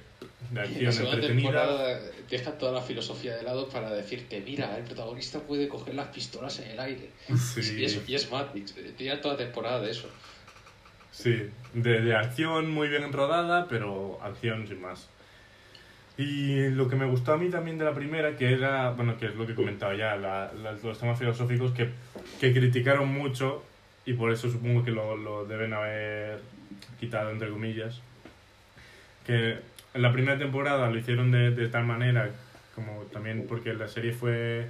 de 0.49 0.49
En 0.49 0.55
la 0.55 0.61
acción 0.63 0.93
segunda 0.93 1.15
entretenida. 1.17 1.99
deja 2.29 2.51
toda 2.57 2.71
la 2.73 2.81
filosofía 2.81 3.35
de 3.35 3.43
lado 3.43 3.69
para 3.69 3.89
decirte, 3.91 4.41
mira, 4.41 4.75
el 4.77 4.83
protagonista 4.83 5.39
puede 5.39 5.67
coger 5.69 5.95
las 5.95 6.07
pistolas 6.07 6.59
en 6.59 6.71
el 6.71 6.79
aire. 6.79 7.09
Sí. 7.37 7.77
Y, 7.79 7.85
es, 7.85 8.01
y 8.07 8.15
es 8.15 8.29
Matrix, 8.31 8.75
eh, 8.77 8.93
tiene 8.97 9.17
toda 9.17 9.37
temporada 9.37 9.79
de 9.81 9.91
eso. 9.91 10.09
Sí, 11.11 11.49
de, 11.73 12.01
de 12.01 12.15
acción 12.15 12.71
muy 12.71 12.87
bien 12.89 13.11
rodada, 13.13 13.67
pero 13.69 14.19
acción 14.23 14.67
sin 14.67 14.81
más. 14.81 15.07
Y 16.17 16.69
lo 16.69 16.87
que 16.89 16.95
me 16.95 17.05
gustó 17.05 17.33
a 17.33 17.37
mí 17.37 17.49
también 17.49 17.77
de 17.77 17.85
la 17.85 17.93
primera, 17.93 18.35
que 18.37 18.51
era, 18.51 18.91
bueno, 18.91 19.17
que 19.17 19.27
es 19.27 19.35
lo 19.35 19.47
que 19.47 19.55
comentaba 19.55 19.95
ya, 19.95 20.15
la- 20.15 20.51
la- 20.53 20.73
los 20.73 20.99
temas 20.99 21.17
filosóficos 21.17 21.71
que, 21.71 21.89
que 22.39 22.53
criticaron 22.53 23.07
mucho 23.07 23.63
y 24.05 24.13
por 24.13 24.31
eso 24.31 24.49
supongo 24.49 24.83
que 24.83 24.91
lo, 24.91 25.15
lo 25.15 25.45
deben 25.45 25.73
haber 25.73 26.39
quitado, 26.99 27.29
entre 27.31 27.49
comillas. 27.49 28.01
Que 29.25 29.59
en 29.93 30.01
la 30.01 30.13
primera 30.13 30.37
temporada 30.37 30.89
lo 30.89 30.97
hicieron 30.97 31.31
de, 31.31 31.51
de 31.51 31.67
tal 31.67 31.85
manera, 31.85 32.29
como 32.75 33.01
también 33.13 33.45
porque 33.47 33.73
la 33.73 33.87
serie 33.87 34.13
fue 34.13 34.65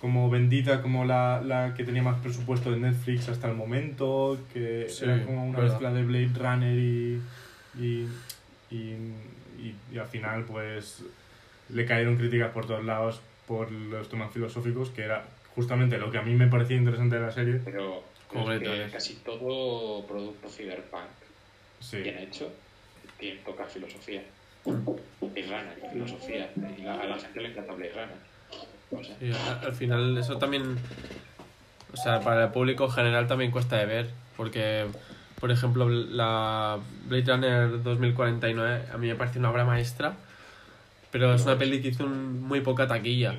como 0.00 0.28
vendida 0.28 0.82
como 0.82 1.04
la, 1.04 1.40
la 1.42 1.74
que 1.74 1.84
tenía 1.84 2.02
más 2.02 2.20
presupuesto 2.20 2.70
de 2.70 2.78
Netflix 2.78 3.28
hasta 3.28 3.48
el 3.48 3.56
momento, 3.56 4.38
que 4.52 4.86
Sí, 4.88 5.04
era 5.04 5.24
como 5.24 5.46
una 5.46 5.58
verdad. 5.60 5.72
mezcla 5.80 5.92
de 5.94 6.02
Blade 6.04 6.30
Runner 6.34 6.78
y, 6.78 7.22
y, 7.78 8.08
y, 8.70 8.76
y- 9.58 9.74
y 9.92 9.98
al 9.98 10.06
final 10.06 10.44
pues 10.44 11.02
le 11.70 11.86
cayeron 11.86 12.16
críticas 12.16 12.50
por 12.52 12.66
todos 12.66 12.84
lados 12.84 13.20
por 13.48 13.70
los 13.70 14.08
temas 14.08 14.32
filosóficos, 14.32 14.90
que 14.90 15.02
era 15.02 15.24
justamente 15.54 15.96
lo 15.98 16.10
que 16.10 16.18
a 16.18 16.22
mí 16.22 16.34
me 16.34 16.48
parecía 16.48 16.76
interesante 16.76 17.16
de 17.16 17.22
la 17.22 17.30
serie. 17.30 17.60
Pero 17.64 18.02
Como 18.28 18.50
es 18.52 18.60
que 18.60 18.86
casi 18.92 19.14
todo 19.24 20.06
producto 20.06 20.48
cyberpunk 20.48 21.02
Sí, 21.80 21.98
bien 21.98 22.18
hecho 22.18 22.52
toca 23.44 23.64
filosofía. 23.64 24.22
Blade 24.64 25.42
Runner, 25.42 25.78
y 25.84 25.92
filosofía. 25.92 26.50
Y 26.78 26.82
la- 26.82 27.00
a 27.00 27.04
la 27.06 27.18
gente 27.18 27.40
le 27.40 27.48
encanta 27.50 27.72
Blade 27.74 27.92
Runner. 27.92 28.16
O 28.90 29.02
sea, 29.04 29.16
Sí, 29.18 29.30
al, 29.32 29.66
al 29.66 29.74
final 29.74 30.16
eso 30.18 30.38
también, 30.38 30.76
o 31.92 31.96
sea, 31.96 32.20
para 32.20 32.44
el 32.44 32.50
público 32.50 32.88
general 32.88 33.26
también 33.26 33.50
cuesta 33.50 33.76
de 33.76 33.86
ver, 33.86 34.10
porque, 34.36 34.86
por 35.40 35.50
ejemplo, 35.50 35.88
la 35.88 36.78
Blade 37.08 37.24
Runner 37.26 37.82
2049 37.82 38.84
a 38.92 38.96
mí 38.98 39.08
me 39.08 39.14
parece 39.16 39.38
una 39.38 39.50
obra 39.50 39.64
maestra, 39.64 40.14
pero 41.10 41.34
es 41.34 41.44
una 41.44 41.58
peli 41.58 41.80
que 41.82 41.88
hizo 41.88 42.04
un- 42.04 42.42
muy 42.42 42.60
poca 42.60 42.86
taquilla, 42.86 43.34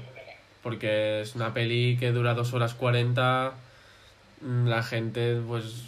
porque 0.64 1.22
es 1.22 1.36
una 1.36 1.54
peli 1.54 1.98
que 2.00 2.12
dura 2.12 2.34
2 2.34 2.54
horas 2.54 2.74
40, 2.74 3.54
mm, 4.42 4.68
la 4.68 4.84
gente 4.84 5.40
pues 5.48 5.84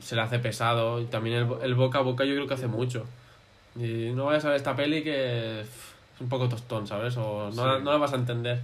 se 0.00 0.14
le 0.14 0.22
hace 0.22 0.38
pesado, 0.38 1.00
y 1.00 1.06
también 1.06 1.36
el, 1.36 1.46
el 1.62 1.74
boca 1.74 1.98
a 1.98 2.02
boca 2.02 2.24
yo 2.24 2.34
creo 2.34 2.46
que 2.46 2.54
hace 2.54 2.66
mucho. 2.68 3.06
Y 3.78 4.12
no 4.14 4.24
vayas 4.26 4.44
a 4.44 4.48
ver 4.48 4.56
esta 4.56 4.74
peli 4.74 5.02
que 5.02 5.60
es 5.60 5.68
un 6.20 6.28
poco 6.28 6.48
tostón, 6.48 6.86
¿sabes? 6.86 7.16
O 7.16 7.50
no, 7.54 7.76
Sí. 7.76 7.82
no 7.84 7.92
la 7.92 7.98
vas 7.98 8.12
a 8.12 8.16
entender. 8.16 8.60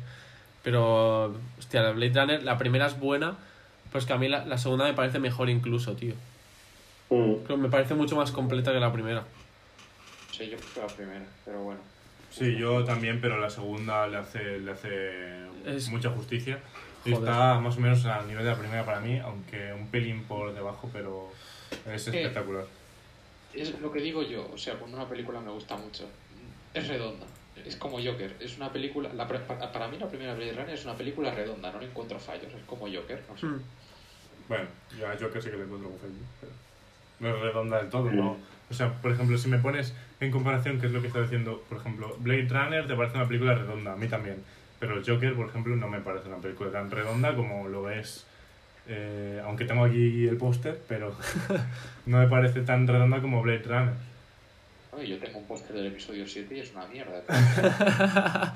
Pero, 0.62 1.34
hostia, 1.58 1.82
la 1.82 1.90
Blade 1.92 2.12
Runner, 2.20 2.42
la 2.42 2.56
primera 2.56 2.86
es 2.86 2.98
buena, 2.98 3.36
pero 3.88 3.98
es 3.98 4.06
que 4.06 4.12
a 4.12 4.18
mí 4.18 4.28
la, 4.28 4.44
la 4.46 4.58
segunda 4.58 4.84
me 4.84 4.94
parece 4.94 5.18
mejor 5.18 5.50
incluso, 5.50 5.94
tío. 5.94 6.14
Mm. 7.10 7.34
Pero 7.46 7.56
me 7.58 7.68
parece 7.68 7.94
mucho 7.94 8.16
más 8.16 8.30
completa 8.30 8.72
que 8.72 8.80
la 8.80 8.92
primera. 8.92 9.24
sé, 10.30 10.48
yo 10.48 10.56
prefiero 10.56 10.88
la 10.88 10.94
primera, 10.94 11.24
pero 11.44 11.58
bueno. 11.62 11.80
sí, 12.30 12.56
yo 12.56 12.84
también, 12.84 13.20
pero 13.20 13.38
la 13.38 13.50
segunda 13.50 14.06
le 14.06 14.16
hace, 14.16 14.58
le 14.60 14.70
hace 14.72 15.46
Es- 15.66 15.88
mucha 15.90 16.08
justicia. 16.10 16.58
Joder. 17.04 17.18
está 17.18 17.58
más 17.58 17.76
o 17.76 17.80
menos 17.80 18.04
al 18.06 18.28
nivel 18.28 18.44
de 18.44 18.50
la 18.52 18.56
primera 18.56 18.84
para 18.86 19.00
mí, 19.00 19.18
aunque 19.18 19.72
un 19.72 19.88
pelín 19.88 20.22
por 20.22 20.54
debajo, 20.54 20.88
pero 20.92 21.30
es 21.92 22.06
Eh, 22.08 22.10
espectacular. 22.16 22.64
Es 23.54 23.78
lo 23.80 23.92
que 23.92 24.00
digo 24.00 24.22
yo, 24.22 24.48
o 24.52 24.56
sea, 24.58 24.74
cuando 24.74 24.96
una 24.96 25.08
película 25.08 25.40
me 25.40 25.50
gusta 25.50 25.76
mucho, 25.76 26.08
es 26.74 26.88
redonda. 26.88 27.26
Es 27.66 27.76
como 27.76 27.98
Joker, 28.02 28.34
es 28.40 28.56
una 28.56 28.72
película. 28.72 29.12
La, 29.12 29.28
pre- 29.28 29.40
para, 29.40 29.70
para 29.70 29.88
mí, 29.88 29.98
la 29.98 30.08
primera 30.08 30.34
Blade 30.34 30.52
Runner 30.52 30.70
es 30.70 30.84
una 30.84 30.96
película 30.96 31.30
redonda, 31.32 31.70
no 31.70 31.78
le 31.80 31.86
encuentro 31.86 32.18
fallos, 32.18 32.52
es 32.52 32.64
como 32.66 32.86
Joker, 32.90 33.22
no 33.28 33.36
sé. 33.36 33.46
Hmm. 33.46 33.60
Bueno, 34.48 34.64
yo 34.98 35.06
a 35.06 35.12
Joker 35.12 35.42
sí 35.42 35.50
que 35.50 35.56
le 35.56 35.64
encuentro 35.64 35.90
un 35.90 35.98
fallo, 35.98 36.12
pero 36.40 36.52
no 37.20 37.28
es 37.36 37.42
redonda 37.42 37.78
del 37.78 37.90
todo, 37.90 38.10
¿no? 38.10 38.36
O 38.70 38.74
sea, 38.74 38.92
por 39.00 39.12
ejemplo, 39.12 39.36
si 39.36 39.48
me 39.48 39.58
pones 39.58 39.94
en 40.20 40.30
comparación, 40.30 40.80
qué 40.80 40.86
es 40.86 40.92
lo 40.92 41.00
que 41.02 41.08
está 41.08 41.20
diciendo, 41.20 41.62
por 41.68 41.78
ejemplo, 41.78 42.16
Blade 42.20 42.48
Runner 42.48 42.86
te 42.86 42.94
parece 42.94 43.16
una 43.16 43.28
película 43.28 43.54
redonda, 43.54 43.92
a 43.92 43.96
mí 43.96 44.08
también. 44.08 44.42
Pero 44.80 45.00
Joker, 45.06 45.34
por 45.36 45.46
ejemplo, 45.46 45.76
no 45.76 45.88
me 45.88 46.00
parece 46.00 46.28
una 46.28 46.38
película 46.38 46.70
tan 46.72 46.90
redonda 46.90 47.36
como 47.36 47.68
lo 47.68 47.90
es. 47.90 48.26
Eh, 48.88 49.40
aunque 49.44 49.64
tengo 49.64 49.84
aquí 49.84 50.26
el 50.26 50.36
póster, 50.36 50.80
pero 50.88 51.16
no 52.06 52.18
me 52.18 52.26
parece 52.26 52.62
tan 52.62 52.86
redonda 52.86 53.20
como 53.20 53.42
Blade 53.42 53.62
Runner. 53.64 53.94
Oye, 54.94 55.08
yo 55.08 55.18
tengo 55.18 55.38
un 55.38 55.46
póster 55.46 55.74
del 55.74 55.86
episodio 55.86 56.26
7 56.26 56.54
y 56.54 56.60
es 56.60 56.72
una 56.74 56.86
mierda. 56.86 57.22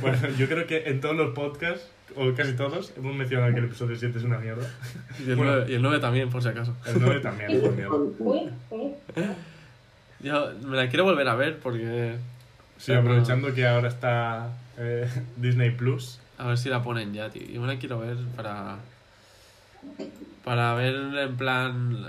Bueno, 0.00 0.18
yo 0.36 0.48
creo 0.48 0.66
que 0.66 0.88
en 0.88 1.00
todos 1.00 1.14
los 1.14 1.32
podcasts, 1.32 1.88
o 2.16 2.34
casi 2.34 2.54
todos, 2.54 2.92
hemos 2.96 3.14
mencionado 3.14 3.52
que 3.52 3.60
el 3.60 3.66
episodio 3.66 3.94
7 3.94 4.18
es 4.18 4.24
una 4.24 4.38
mierda. 4.38 4.68
Y 5.24 5.30
el, 5.30 5.36
Bueno. 5.36 5.52
9, 5.58 5.66
y 5.70 5.74
el 5.74 5.82
9 5.82 6.00
también, 6.00 6.28
por 6.28 6.42
si 6.42 6.48
acaso. 6.48 6.76
El 6.86 7.00
9 7.00 7.20
también 7.20 7.50
es 7.52 7.62
una 7.62 7.70
mierda. 7.70 7.96
Yo 10.20 10.52
me 10.62 10.76
la 10.76 10.88
quiero 10.88 11.04
volver 11.04 11.28
a 11.28 11.36
ver 11.36 11.58
porque. 11.58 12.16
Sí, 12.78 12.92
aprovechando 12.92 13.54
que 13.54 13.66
ahora 13.66 13.88
está 13.88 14.50
eh, 14.78 15.08
Disney 15.36 15.70
Plus. 15.70 16.18
A 16.38 16.48
ver 16.48 16.58
si 16.58 16.68
la 16.68 16.82
ponen 16.82 17.14
ya, 17.14 17.30
tío. 17.30 17.46
Yo 17.46 17.60
me 17.60 17.68
la 17.68 17.78
quiero 17.78 18.00
ver 18.00 18.16
para. 18.34 18.78
Para 20.44 20.74
ver 20.74 20.94
en 20.94 21.36
plan. 21.36 22.06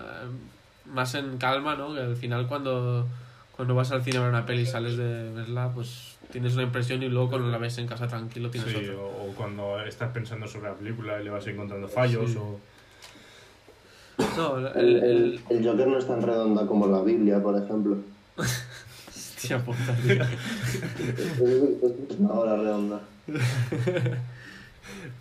Más 0.86 1.16
en 1.16 1.38
calma, 1.38 1.76
¿no? 1.76 1.94
Que 1.94 2.02
al 2.02 2.16
final 2.16 2.48
cuando. 2.48 3.08
Cuando 3.56 3.74
vas 3.74 3.92
al 3.92 4.04
cine 4.04 4.18
a 4.18 4.22
ver 4.22 4.30
una 4.30 4.46
peli 4.46 4.62
y 4.62 4.66
sales 4.68 4.98
de 4.98 5.32
verla, 5.32 5.72
pues 5.74 6.16
tienes 6.32 6.54
una 6.54 6.62
impresión 6.64 7.02
y 7.02 7.10
luego 7.10 7.30
cuando 7.30 7.48
la 7.50 7.58
ves 7.58 7.78
en 7.80 7.88
casa 7.88 8.08
tranquilo 8.08 8.52
tienes 8.52 8.70
Sí, 8.70 8.76
otra. 8.76 8.94
o, 8.98 9.30
o 9.30 9.34
cuando 9.36 9.80
estás 9.82 10.12
pensando 10.12 10.48
sobre 10.48 10.70
la 10.70 10.76
película 10.76 11.20
y 11.20 11.24
le 11.24 11.32
vas 11.32 11.48
encontrando 11.48 11.88
fallos. 11.88 12.30
Sí. 12.32 12.38
O... 12.38 12.60
No, 14.38 14.58
el. 14.60 14.68
El, 14.68 14.96
el, 14.96 15.04
el, 15.04 15.42
el 15.58 15.66
Joker 15.68 15.88
no 15.88 15.98
es 15.98 16.06
tan 16.08 16.22
redonda 16.22 16.68
como 16.68 16.86
la 16.88 17.02
Biblia, 17.02 17.42
por 17.42 17.56
ejemplo. 17.62 17.98
Hostia 18.38 19.58
puta, 19.64 19.96
tío. 20.06 20.24
Es 22.12 22.20
una 22.20 22.34
hora 22.34 22.56
redonda. 22.58 23.00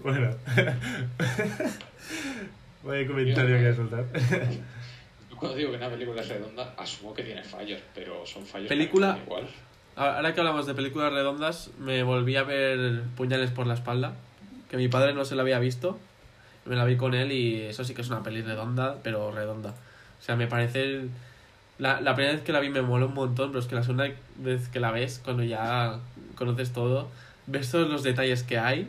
Bueno. 0.02 0.30
Vaya 2.84 3.06
comentario 3.06 3.56
que 3.56 3.62
voy 3.62 3.72
a 3.72 3.74
soltar. 3.76 4.04
cuando 5.38 5.56
digo 5.56 5.70
que 5.70 5.76
una 5.76 5.90
película 5.90 6.22
es 6.22 6.28
redonda, 6.28 6.74
asumo 6.78 7.12
que 7.12 7.22
tiene 7.22 7.42
fallos, 7.44 7.80
pero 7.94 8.24
son 8.26 8.46
fallos 8.46 8.68
Película- 8.68 9.18
igual. 9.24 9.46
Ahora 9.96 10.34
que 10.34 10.40
hablamos 10.40 10.66
de 10.66 10.74
películas 10.74 11.12
redondas, 11.12 11.70
me 11.78 12.02
volví 12.02 12.36
a 12.36 12.42
ver 12.42 13.02
Puñales 13.16 13.50
por 13.50 13.66
la 13.66 13.74
espalda, 13.74 14.14
que 14.70 14.76
mi 14.76 14.88
padre 14.88 15.14
no 15.14 15.24
se 15.24 15.34
la 15.36 15.42
había 15.42 15.58
visto. 15.58 15.98
Me 16.66 16.76
la 16.76 16.84
vi 16.84 16.96
con 16.96 17.14
él 17.14 17.32
y 17.32 17.62
eso 17.62 17.82
sí 17.84 17.94
que 17.94 18.02
es 18.02 18.08
una 18.08 18.22
peli 18.22 18.42
redonda, 18.42 18.96
pero 19.02 19.30
redonda. 19.32 19.70
O 19.70 20.22
sea, 20.22 20.36
me 20.36 20.46
parece... 20.48 21.06
La, 21.78 22.00
la 22.00 22.14
primera 22.14 22.34
vez 22.34 22.42
que 22.42 22.52
la 22.52 22.60
vi 22.60 22.68
me 22.70 22.82
moló 22.82 23.06
un 23.06 23.14
montón, 23.14 23.50
pero 23.50 23.60
es 23.60 23.66
que 23.66 23.74
la 23.74 23.82
segunda 23.82 24.08
vez 24.36 24.68
que 24.68 24.80
la 24.80 24.90
ves, 24.90 25.20
cuando 25.22 25.42
ya 25.44 25.98
conoces 26.34 26.72
todo, 26.72 27.08
ves 27.46 27.70
todos 27.70 27.88
los 27.90 28.02
detalles 28.02 28.42
que 28.42 28.58
hay, 28.58 28.88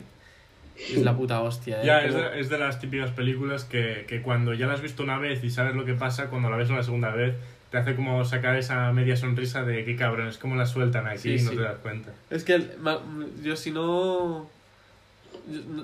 es 0.92 1.02
la 1.02 1.16
puta 1.16 1.40
hostia. 1.42 1.82
¿eh? 1.82 1.86
Ya, 1.86 2.04
es 2.04 2.14
de, 2.14 2.40
es 2.40 2.48
de 2.48 2.58
las 2.58 2.78
típicas 2.80 3.10
películas 3.10 3.64
que, 3.64 4.04
que 4.08 4.22
cuando 4.22 4.54
ya 4.54 4.66
la 4.66 4.74
has 4.74 4.82
visto 4.82 5.02
una 5.02 5.18
vez 5.18 5.42
y 5.44 5.50
sabes 5.50 5.74
lo 5.74 5.84
que 5.84 5.94
pasa, 5.94 6.28
cuando 6.30 6.50
la 6.50 6.56
ves 6.56 6.70
una 6.70 6.82
segunda 6.82 7.10
vez, 7.10 7.34
te 7.70 7.78
hace 7.78 7.94
como 7.96 8.24
sacar 8.24 8.56
esa 8.56 8.90
media 8.92 9.16
sonrisa 9.16 9.62
de 9.64 9.84
qué 9.84 9.94
cabrón, 9.96 10.28
es 10.28 10.38
como 10.38 10.54
la 10.56 10.66
sueltan 10.66 11.06
aquí 11.06 11.18
Sí, 11.18 11.34
y 11.36 11.42
no 11.42 11.50
sí. 11.50 11.56
te 11.56 11.62
das 11.62 11.78
cuenta. 11.78 12.12
Es 12.30 12.44
que 12.44 12.54
el- 12.54 12.72
ma- 12.80 13.00
yo 13.42 13.56
si 13.56 13.70
no... 13.70 14.48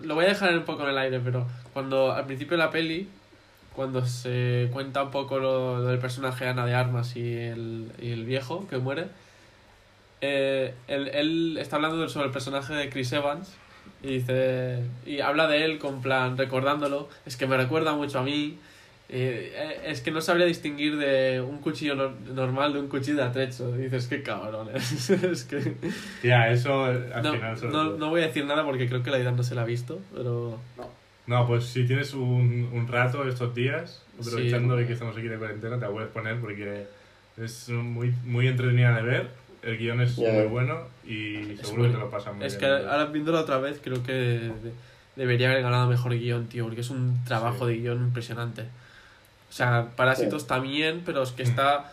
Lo 0.02 0.14
voy 0.14 0.24
a 0.26 0.28
dejar 0.28 0.56
un 0.56 0.64
poco 0.64 0.82
en 0.84 0.90
el 0.90 0.98
aire, 0.98 1.20
pero 1.20 1.46
cuando 1.72 2.12
al 2.12 2.26
principio 2.26 2.56
de 2.56 2.64
la 2.64 2.70
peli, 2.70 3.08
cuando 3.74 4.04
se 4.06 4.68
cuenta 4.72 5.02
un 5.02 5.10
poco 5.10 5.38
lo, 5.38 5.78
lo 5.78 5.84
del 5.86 5.98
personaje 5.98 6.46
Ana 6.46 6.64
de 6.66 6.74
Armas 6.74 7.16
y 7.16 7.34
el, 7.34 7.90
y 8.00 8.12
el 8.12 8.24
viejo 8.24 8.66
que 8.68 8.76
muere, 8.78 9.06
eh, 10.20 10.74
él, 10.88 11.08
él 11.12 11.56
está 11.58 11.76
hablando 11.76 12.08
sobre 12.08 12.26
el 12.26 12.32
personaje 12.32 12.72
de 12.74 12.88
Chris 12.90 13.12
Evans 13.12 13.52
y 14.02 14.18
dice 14.18 14.80
y 15.06 15.20
habla 15.20 15.46
de 15.46 15.64
él 15.64 15.78
con 15.78 16.02
plan 16.02 16.36
recordándolo, 16.36 17.08
es 17.26 17.36
que 17.36 17.46
me 17.46 17.56
recuerda 17.56 17.94
mucho 17.94 18.18
a 18.18 18.22
mí. 18.22 18.58
eh, 19.10 19.80
es 19.86 20.00
que 20.00 20.10
no 20.10 20.20
sabría 20.22 20.46
distinguir 20.46 20.96
de 20.96 21.40
un 21.40 21.58
cuchillo 21.58 21.94
nor- 21.94 22.18
normal 22.34 22.72
de 22.72 22.80
un 22.80 22.88
cuchillo 22.88 23.18
de 23.18 23.22
atrecho. 23.24 23.70
Dices, 23.76 24.06
qué 24.06 24.22
cabrones. 24.22 25.10
es 25.10 25.44
que. 25.44 25.74
Ya, 26.22 26.48
eso 26.50 26.84
al 26.84 27.22
No, 27.22 27.32
final 27.34 27.56
sobre 27.58 27.72
no, 27.72 27.84
todo. 27.90 27.98
no 27.98 28.08
voy 28.10 28.22
a 28.22 28.26
decir 28.28 28.44
nada 28.46 28.64
porque 28.64 28.88
creo 28.88 29.02
que 29.02 29.10
la 29.10 29.18
Aidan 29.18 29.36
no 29.36 29.42
se 29.42 29.54
la 29.54 29.62
ha 29.62 29.66
visto, 29.66 30.00
pero 30.14 30.58
No, 31.26 31.46
pues 31.46 31.64
si 31.66 31.84
tienes 31.86 32.14
un, 32.14 32.70
un 32.72 32.88
rato 32.88 33.26
estos 33.28 33.54
días, 33.54 34.02
aprovechando 34.20 34.74
Sí. 34.74 34.80
de 34.80 34.86
que 34.86 34.92
estamos 34.94 35.16
aquí 35.16 35.28
de 35.28 35.36
cuarentena, 35.38 35.76
te 35.78 35.86
la 35.86 35.90
puedes 35.92 36.10
poner 36.10 36.40
porque 36.40 36.86
es 37.36 37.68
muy, 37.68 38.12
muy 38.24 38.46
entretenida 38.48 38.94
de 38.96 39.02
ver, 39.02 39.28
el 39.64 39.78
guion 39.78 40.00
es 40.00 40.16
muy 40.18 40.46
bueno 40.48 40.78
y 41.06 41.52
Es 41.52 41.60
seguro 41.60 41.82
que 41.84 41.88
muy- 41.88 41.92
te 41.92 41.98
lo 42.04 42.10
pasas 42.10 42.34
muy 42.34 42.44
es 42.46 42.58
bien. 42.58 42.70
que 42.72 42.86
ahora 42.88 43.06
viéndolo 43.06 43.40
otra 43.40 43.58
vez 43.58 43.80
creo 43.82 44.02
que 44.02 44.12
de- 44.12 44.72
debería 45.16 45.50
haber 45.50 45.62
ganado 45.62 45.88
mejor 45.88 46.12
guion, 46.14 46.46
tío, 46.48 46.64
porque 46.64 46.80
es 46.80 46.90
un 46.90 47.22
trabajo 47.24 47.66
Sí. 47.66 47.72
de 47.74 47.78
guion 47.80 47.98
impresionante. 47.98 48.62
O 48.62 49.52
sea, 49.56 49.88
Parásitos 49.96 50.46
también, 50.46 51.02
pero 51.06 51.22
es 51.22 51.30
que 51.32 51.44
Mm. 51.44 51.48
está... 51.48 51.92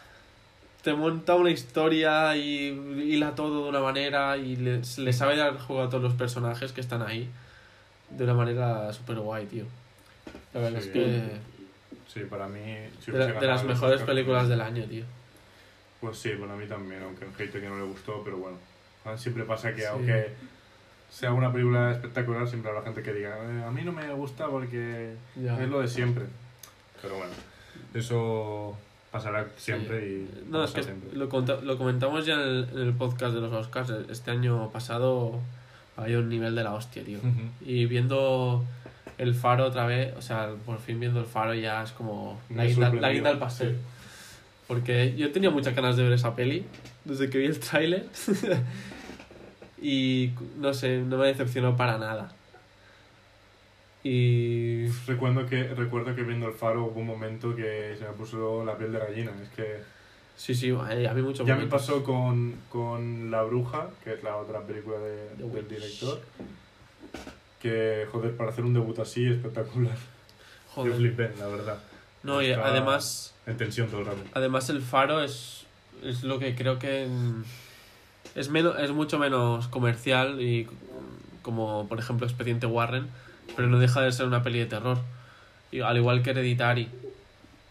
Te 0.83 0.93
monta 0.95 1.35
una 1.35 1.51
historia 1.51 2.35
y 2.35 2.69
hila 3.05 3.35
todo 3.35 3.65
de 3.65 3.69
una 3.69 3.81
manera 3.81 4.35
y 4.37 4.55
le, 4.55 4.81
le 4.97 5.13
sabe 5.13 5.37
dar 5.37 5.55
juego 5.59 5.83
a 5.83 5.89
todos 5.89 6.01
los 6.01 6.13
personajes 6.15 6.71
que 6.71 6.81
están 6.81 7.03
ahí 7.03 7.29
de 8.09 8.23
una 8.23 8.33
manera 8.33 8.91
súper 8.91 9.17
guay, 9.19 9.45
tío. 9.45 9.65
La 10.55 10.61
verdad 10.61 10.79
Sí. 10.81 10.87
es 10.87 10.93
que... 10.93 11.21
Sí, 12.11 12.21
para 12.27 12.47
mí... 12.47 12.59
si 13.05 13.11
De, 13.11 13.19
las 13.45 13.63
mejores 13.63 14.01
películas 14.01 14.49
del 14.49 14.59
año, 14.61 14.83
tío. 14.85 15.03
Pues 16.01 16.17
sí, 16.17 16.31
para 16.39 16.55
mí 16.55 16.65
también, 16.67 17.03
aunque 17.03 17.25
en 17.25 17.33
gente 17.35 17.61
que 17.61 17.69
no 17.69 17.77
le 17.77 17.83
gustó, 17.83 18.21
pero 18.23 18.37
bueno. 18.37 18.57
Ah, 19.05 19.15
Siempre 19.17 19.43
pasa 19.45 19.73
que 19.73 19.81
Sí. 19.81 19.87
aunque 19.89 20.29
sea 21.09 21.31
una 21.33 21.51
película 21.51 21.91
espectacular, 21.91 22.47
siempre 22.47 22.71
habrá 22.71 22.83
gente 22.83 23.01
que 23.03 23.13
diga, 23.13 23.37
"Eh, 23.37 23.63
a 23.65 23.71
mí 23.71 23.81
no 23.83 23.91
me 23.91 24.11
gusta 24.13 24.47
porque 24.47 25.13
Ya. 25.35 25.61
es 25.61 25.69
lo 25.69 25.81
de 25.81 25.87
siempre. 25.87 26.25
Pero 27.01 27.15
bueno, 27.17 27.33
eso 27.93 28.77
pasará 29.11 29.45
siempre 29.57 30.07
y 30.07 30.43
No, 30.49 30.63
es 30.63 30.71
que 30.71 30.83
siempre. 30.83 31.09
lo, 31.17 31.25
lo 31.61 31.77
comentamos 31.77 32.25
ya 32.25 32.35
en 32.35 32.39
el, 32.41 32.69
en 32.73 32.79
el 32.79 32.93
podcast 32.93 33.33
de 33.35 33.41
los 33.41 33.51
Oscars. 33.51 33.89
Este 34.09 34.31
año 34.31 34.69
pasado 34.71 35.39
había 35.97 36.19
un 36.19 36.29
nivel 36.29 36.55
de 36.55 36.63
la 36.63 36.73
hostia, 36.73 37.03
tío. 37.03 37.19
Y 37.61 37.85
viendo 37.87 38.63
el 39.17 39.35
faro 39.35 39.65
otra 39.65 39.85
vez, 39.85 40.15
o 40.17 40.21
sea, 40.21 40.51
por 40.65 40.79
fin 40.79 40.99
viendo 40.99 41.19
el 41.19 41.25
faro 41.25 41.53
ya 41.53 41.83
es 41.83 41.91
como 41.91 42.39
la 42.49 42.63
Me 42.63 42.67
guinda 43.13 43.29
al 43.31 43.39
pastel. 43.39 43.77
Porque 44.71 45.13
yo 45.17 45.29
tenía 45.33 45.49
muchas 45.49 45.75
ganas 45.75 45.97
de 45.97 46.03
ver 46.03 46.13
esa 46.13 46.33
peli 46.33 46.63
desde 47.03 47.29
que 47.29 47.39
vi 47.39 47.45
el 47.45 47.59
tráiler. 47.59 48.05
y 49.81 50.31
no 50.59 50.73
sé, 50.73 50.99
no 51.01 51.17
me 51.17 51.27
decepcionó 51.27 51.75
para 51.75 51.97
nada. 51.97 52.31
Y 54.01 54.87
Recuerdo 55.07 55.45
que, 55.45 55.65
recuerdo 55.75 56.15
que 56.15 56.23
viendo 56.23 56.47
el 56.47 56.53
faro 56.53 56.85
hubo 56.85 57.01
un 57.01 57.07
momento 57.07 57.53
que 57.53 57.97
se 57.99 58.05
me 58.05 58.13
puso 58.13 58.63
la 58.63 58.77
piel 58.77 58.93
de 58.93 58.99
gallina. 58.99 59.31
Es 59.43 59.49
que 59.49 59.79
sí, 60.37 60.55
sí, 60.55 60.69
a 60.71 61.13
mí 61.13 61.21
mucho 61.21 61.45
ya 61.45 61.57
me 61.57 61.67
pasó 61.67 62.01
con, 62.01 62.55
con 62.69 63.29
La 63.29 63.43
Bruja, 63.43 63.89
que 64.05 64.13
es 64.13 64.23
la 64.23 64.37
otra 64.37 64.61
película 64.61 64.99
de- 64.99 65.35
del 65.35 65.67
director. 65.67 66.21
Que, 67.61 68.07
joder, 68.09 68.37
para 68.37 68.51
hacer 68.51 68.63
un 68.63 68.73
debut 68.73 68.97
así, 68.99 69.27
espectacular. 69.27 69.95
Yo 69.97 70.83
Joder. 70.83 70.93
flipé, 70.93 71.31
la 71.37 71.47
verdad. 71.47 71.77
No, 72.23 72.41
y 72.41 72.51
además 72.51 73.33
En 73.45 73.57
tensión 73.57 73.87
todo 73.89 74.01
el 74.01 74.05
rato. 74.07 74.21
Además 74.33 74.69
el 74.69 74.81
faro 74.81 75.23
es, 75.23 75.65
es 76.03 76.23
lo 76.23 76.39
que 76.39 76.55
creo 76.55 76.79
que 76.79 77.07
es, 78.35 78.49
menos, 78.49 78.77
es 78.79 78.91
mucho 78.91 79.19
menos 79.19 79.67
comercial 79.67 80.41
y 80.41 80.67
como 81.41 81.87
por 81.87 81.99
ejemplo 81.99 82.27
Expediente 82.27 82.67
Warren, 82.67 83.07
pero 83.55 83.67
no 83.67 83.79
deja 83.79 84.01
de 84.01 84.11
ser 84.11 84.27
una 84.27 84.43
peli 84.43 84.59
de 84.59 84.67
terror. 84.67 84.99
Y, 85.71 85.81
al 85.81 85.97
igual 85.97 86.21
que 86.21 86.31
Hereditary. 86.31 86.89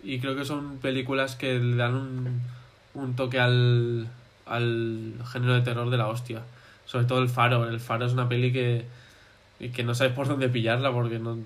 Y 0.03 0.19
creo 0.21 0.35
que 0.35 0.45
son 0.45 0.79
películas 0.79 1.37
que 1.37 1.59
le 1.59 1.77
dan 1.77 1.95
un, 1.95 2.41
un 2.95 3.17
toque 3.17 3.39
al, 3.39 4.09
al 4.47 5.15
género 5.31 5.55
de 5.55 5.61
terror 5.61 5.91
de 5.91 5.97
la 5.97 6.09
hostia. 6.09 6.43
Sobre 6.87 7.05
todo 7.05 7.21
el 7.21 7.29
faro. 7.29 7.69
El 7.69 7.79
faro 7.79 8.07
es 8.07 8.13
una 8.13 8.29
peli 8.29 8.53
que, 8.53 8.85
y 9.61 9.69
que 9.69 9.85
no 9.85 9.95
sabes 9.95 10.13
por 10.13 10.27
dónde 10.27 10.49
pillarla 10.49 10.93
porque 10.93 11.19
no... 11.19 11.39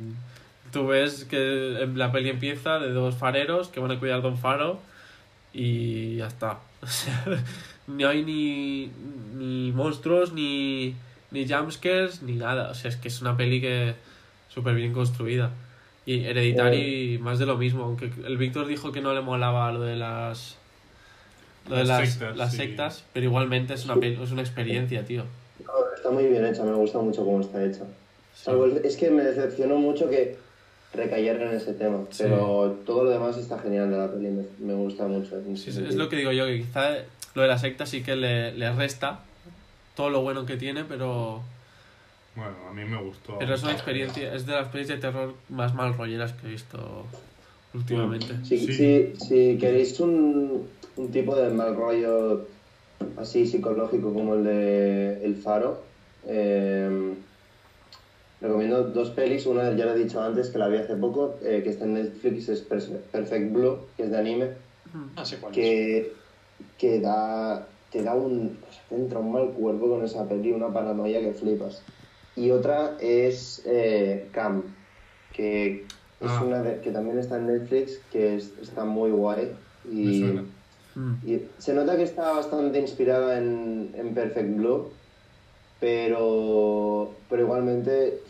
Tú 0.74 0.86
ves 0.88 1.24
que 1.24 1.88
la 1.94 2.12
peli 2.12 2.28
empieza 2.28 2.78
de 2.78 2.90
dos 2.92 3.14
fareros 3.14 3.68
que 3.68 3.80
van 3.80 3.92
a 3.92 3.98
cuidar 3.98 4.20
de 4.20 4.28
un 4.28 4.36
faro 4.38 4.80
y 5.52 6.16
ya 6.16 6.26
está. 6.26 6.58
O 6.82 6.86
sea, 6.86 7.24
no 7.86 8.08
hay 8.08 8.22
ni, 8.24 8.90
ni 9.38 9.72
monstruos, 9.72 10.34
ni, 10.34 10.94
ni 11.30 11.48
jumpscares, 11.48 12.22
ni 12.22 12.32
nada. 12.34 12.68
O 12.70 12.74
sea, 12.74 12.90
es 12.90 12.96
que 12.98 13.08
es 13.08 13.22
una 13.22 13.38
peli 13.38 13.58
que 13.62 13.94
súper 14.50 14.74
bien 14.74 14.92
construida. 14.92 15.50
Y 16.04 16.24
Hereditary, 16.24 17.16
más 17.22 17.38
de 17.38 17.46
lo 17.46 17.56
mismo. 17.56 17.84
Aunque 17.84 18.10
el 18.26 18.36
Víctor 18.36 18.66
dijo 18.66 18.92
que 18.92 19.00
no 19.00 19.14
le 19.14 19.22
molaba 19.22 19.72
lo 19.72 19.80
de 19.80 19.96
las. 19.96 20.58
Lo 21.70 21.76
de 21.76 21.84
Las 21.84 21.88
las, 22.00 22.10
sectas, 22.10 22.36
las 22.36 22.50
sí. 22.50 22.56
sectas, 22.58 23.04
pero 23.14 23.24
igualmente 23.24 23.72
es 23.72 23.86
una, 23.86 23.94
peli- 23.94 24.18
es 24.22 24.30
una 24.30 24.42
experiencia, 24.42 25.06
tío. 25.06 25.24
No, 25.64 25.72
está 25.96 26.10
muy 26.10 26.24
bien 26.26 26.44
hecha, 26.44 26.64
me 26.64 26.74
gusta 26.74 26.98
mucho 26.98 27.24
cómo 27.24 27.40
está 27.40 27.64
hecha. 27.64 27.84
Salvo 28.34 28.66
el- 28.66 28.84
es 28.84 28.98
que 28.98 29.08
me 29.10 29.22
decepcionó 29.22 29.76
mucho 29.76 30.10
que 30.10 30.36
recayeran 30.94 31.48
en 31.48 31.56
ese 31.56 31.74
tema, 31.74 32.04
Sí. 32.10 32.24
pero 32.24 32.78
todo 32.86 33.04
lo 33.04 33.10
demás 33.10 33.36
está 33.36 33.58
genial 33.58 33.90
de 33.90 33.96
la 33.98 34.10
peli, 34.12 34.28
me, 34.28 34.44
me 34.60 34.74
gusta 34.74 35.06
mucho. 35.06 35.36
en 35.38 35.56
Sí, 35.56 35.70
es, 35.70 35.76
es 35.78 35.94
lo 35.96 36.08
que 36.08 36.16
digo 36.16 36.32
yo, 36.32 36.46
que 36.46 36.58
quizá 36.58 36.90
lo 37.34 37.42
de 37.42 37.48
la 37.48 37.58
secta 37.58 37.84
sí 37.86 38.02
que 38.02 38.16
le, 38.16 38.52
le 38.54 38.72
resta 38.72 39.20
todo 39.96 40.10
lo 40.10 40.22
bueno 40.22 40.46
que 40.46 40.56
tiene, 40.56 40.84
pero, 40.84 41.42
Bueno, 42.36 42.52
a 42.68 42.72
mí 42.72 42.84
me 42.84 43.00
gustó. 43.02 43.38
pero 43.38 43.54
es 43.54 43.62
una 43.62 43.72
experiencia, 43.72 44.34
es 44.34 44.46
de 44.46 44.52
las 44.54 44.68
pelis 44.68 44.88
de 44.88 44.96
terror 44.96 45.34
más 45.48 45.74
mal 45.74 45.94
rolleras 45.96 46.32
que 46.32 46.46
he 46.46 46.50
visto 46.50 47.06
últimamente. 47.74 48.34
Si, 48.44 48.58
Sí. 48.58 48.72
si, 48.72 49.12
si 49.16 49.58
queréis 49.58 49.98
un, 50.00 50.66
un 50.96 51.10
tipo 51.10 51.34
de 51.36 51.50
mal 51.50 51.74
rollo 51.76 52.46
así 53.16 53.46
psicológico 53.46 54.12
como 54.14 54.34
el 54.36 54.44
de 54.44 55.24
El 55.24 55.36
Faro, 55.36 55.82
eh, 56.26 57.14
recomiendo 58.44 58.84
dos 58.84 59.10
pelis. 59.10 59.46
Una 59.46 59.74
ya 59.76 59.86
la 59.86 59.92
he 59.94 59.98
dicho 59.98 60.20
antes, 60.20 60.50
que 60.50 60.58
la 60.58 60.68
vi 60.68 60.76
hace 60.76 60.94
poco, 60.96 61.38
eh, 61.42 61.62
que 61.62 61.70
está 61.70 61.84
en 61.84 61.94
Netflix, 61.94 62.48
es 62.48 62.60
Perfect 62.62 63.52
Blue, 63.52 63.78
que 63.96 64.04
es 64.04 64.10
de 64.10 64.18
anime, 64.18 64.50
Ah, 65.16 65.24
es. 65.24 65.34
que, 65.52 66.12
que 66.78 67.00
da, 67.00 67.66
te 67.90 68.02
da 68.02 68.14
un... 68.14 68.58
o 68.68 68.72
sea, 68.72 68.82
te 68.88 68.94
entra 68.96 69.18
un 69.18 69.32
mal 69.32 69.52
cuerpo 69.52 69.88
con 69.88 70.04
esa 70.04 70.28
peli, 70.28 70.52
una 70.52 70.72
paranoia 70.72 71.20
que 71.20 71.32
flipas. 71.32 71.82
Y 72.36 72.50
otra 72.50 72.96
es 73.00 73.62
eh, 73.66 74.28
Cam, 74.32 74.62
que 75.32 75.86
es 76.20 76.30
Ah. 76.30 76.42
una 76.44 76.62
de- 76.62 76.80
que 76.80 76.90
también 76.90 77.18
está 77.18 77.36
en 77.36 77.46
Netflix, 77.46 77.98
que 78.10 78.36
es- 78.36 78.52
está 78.60 78.84
muy 78.84 79.10
guay. 79.10 79.50
Me 79.84 80.00
Y, 80.00 80.20
suena. 80.20 80.44
Y 81.26 81.40
se 81.58 81.74
nota 81.74 81.96
que 81.96 82.02
está 82.02 82.32
bastante 82.32 82.78
inspirada 82.78 83.38
en, 83.38 83.92
en 83.94 84.14
Perfect 84.14 84.56
Blue, 84.56 84.90
pero, 85.80 87.16
pero 87.28 87.42
igualmente 87.42 88.20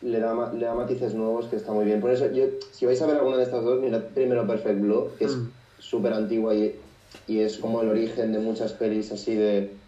le 0.00 0.20
da, 0.20 0.34
ma- 0.34 0.52
le 0.52 0.64
da 0.64 0.74
matices 0.74 1.14
nuevos 1.14 1.46
que 1.46 1.56
está 1.56 1.72
muy 1.72 1.84
bien. 1.84 2.00
Por 2.00 2.10
eso, 2.10 2.30
yo, 2.32 2.44
si 2.72 2.86
vais 2.86 3.00
a 3.02 3.06
ver 3.06 3.16
alguna 3.16 3.36
de 3.36 3.44
estas 3.44 3.64
dos, 3.64 3.80
mirad 3.80 4.12
primero 4.14 4.46
Perfect 4.46 4.80
Blue, 4.80 5.14
que 5.18 5.24
es 5.24 5.36
Mm. 5.36 5.50
súper 5.78 6.12
antigua 6.12 6.54
y, 6.54 6.80
y 7.26 7.38
es 7.40 7.58
como 7.58 7.80
el 7.82 7.88
origen 7.88 8.32
de 8.32 8.38
muchas 8.38 8.72
pelis 8.74 9.10
así 9.12 9.34
de, 9.34 9.78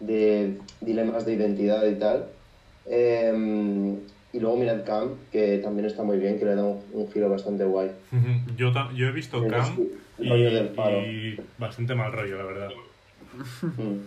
de 0.00 0.58
dilemas 0.80 1.24
de 1.26 1.34
identidad 1.34 1.86
y 1.86 1.94
tal. 1.98 2.32
Em, 2.86 4.00
Y 4.32 4.40
luego 4.40 4.56
mirad 4.56 4.82
Cam, 4.84 5.28
que 5.30 5.58
también 5.58 5.84
está 5.86 6.02
muy 6.02 6.16
bien, 6.18 6.38
que 6.38 6.44
le 6.46 6.54
da 6.54 6.64
un, 6.64 6.88
un 6.90 7.10
giro 7.12 7.28
bastante 7.28 7.64
guay. 7.64 7.90
Yo, 8.56 8.72
yo 8.94 9.06
he 9.08 9.12
visto 9.12 9.46
Cam 9.46 9.78
y, 10.18 11.36
bastante 11.58 11.94
mal 11.94 12.12
rollo, 12.12 12.38
la 12.38 12.44
verdad. 12.44 12.70
Mm. 13.76 13.98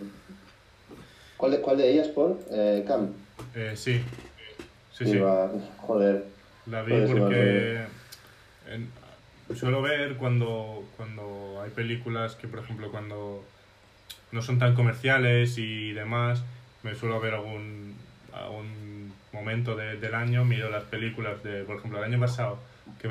¿Cuál, 1.36 1.52
de, 1.52 1.60
¿Cuál 1.60 1.76
de 1.76 1.90
ellas, 1.92 2.08
por? 2.08 2.38
Eh, 2.50 2.82
Cam. 2.86 3.14
Eh, 3.54 3.72
sí, 3.76 4.00
sí, 4.96 5.04
Y 5.04 5.12
sí. 5.12 5.18
va- 5.18 5.50
joder. 5.78 6.24
La 6.66 6.82
vi 6.82 6.94
porque 7.06 7.84
en- 8.68 8.90
suelo 9.56 9.80
ver 9.82 10.16
cuando, 10.16 10.84
cuando 10.96 11.60
hay 11.62 11.70
películas 11.70 12.34
que, 12.34 12.48
por 12.48 12.58
ejemplo, 12.60 12.90
cuando 12.90 13.44
no 14.32 14.42
son 14.42 14.58
tan 14.58 14.74
comerciales 14.74 15.58
y 15.58 15.92
demás, 15.92 16.42
me 16.82 16.94
suelo 16.94 17.20
ver 17.20 17.34
algún, 17.34 17.94
algún 18.32 19.12
momento 19.32 19.76
de- 19.76 19.96
del 19.96 20.14
año, 20.14 20.44
miro 20.44 20.70
las 20.70 20.84
películas 20.84 21.42
de, 21.44 21.62
por 21.64 21.76
ejemplo, 21.76 21.98
el 21.98 22.04
año 22.12 22.18
pasado, 22.18 22.58
qué 23.00 23.08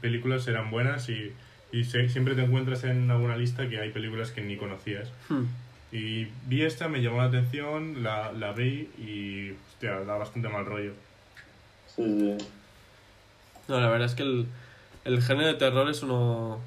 películas 0.00 0.46
eran 0.48 0.70
buenas 0.70 1.08
y, 1.08 1.32
y 1.72 1.84
se- 1.84 2.08
siempre 2.08 2.34
te 2.34 2.42
encuentras 2.44 2.84
en 2.84 3.10
alguna 3.10 3.36
lista 3.36 3.68
que 3.68 3.78
hay 3.80 3.90
películas 3.90 4.30
que 4.30 4.40
ni 4.40 4.56
conocías. 4.56 5.10
Hmm. 5.28 5.44
Y 5.92 6.28
vi 6.46 6.62
esta, 6.62 6.88
me 6.88 7.02
llamó 7.02 7.18
la 7.18 7.24
atención, 7.24 8.02
la, 8.02 8.32
la 8.32 8.52
vi 8.52 8.88
y, 8.98 9.52
hostia, 9.68 10.00
da 10.00 10.16
bastante 10.16 10.48
mal 10.48 10.64
rollo. 10.66 10.92
Sí, 11.96 12.02
sí. 12.04 12.36
No, 13.68 13.80
la 13.80 13.88
verdad 13.88 14.06
es 14.06 14.14
que 14.14 14.22
el, 14.22 14.46
el 15.04 15.22
género 15.22 15.48
de 15.48 15.54
terror 15.54 15.88
es 15.88 16.02
uno, 16.02 16.58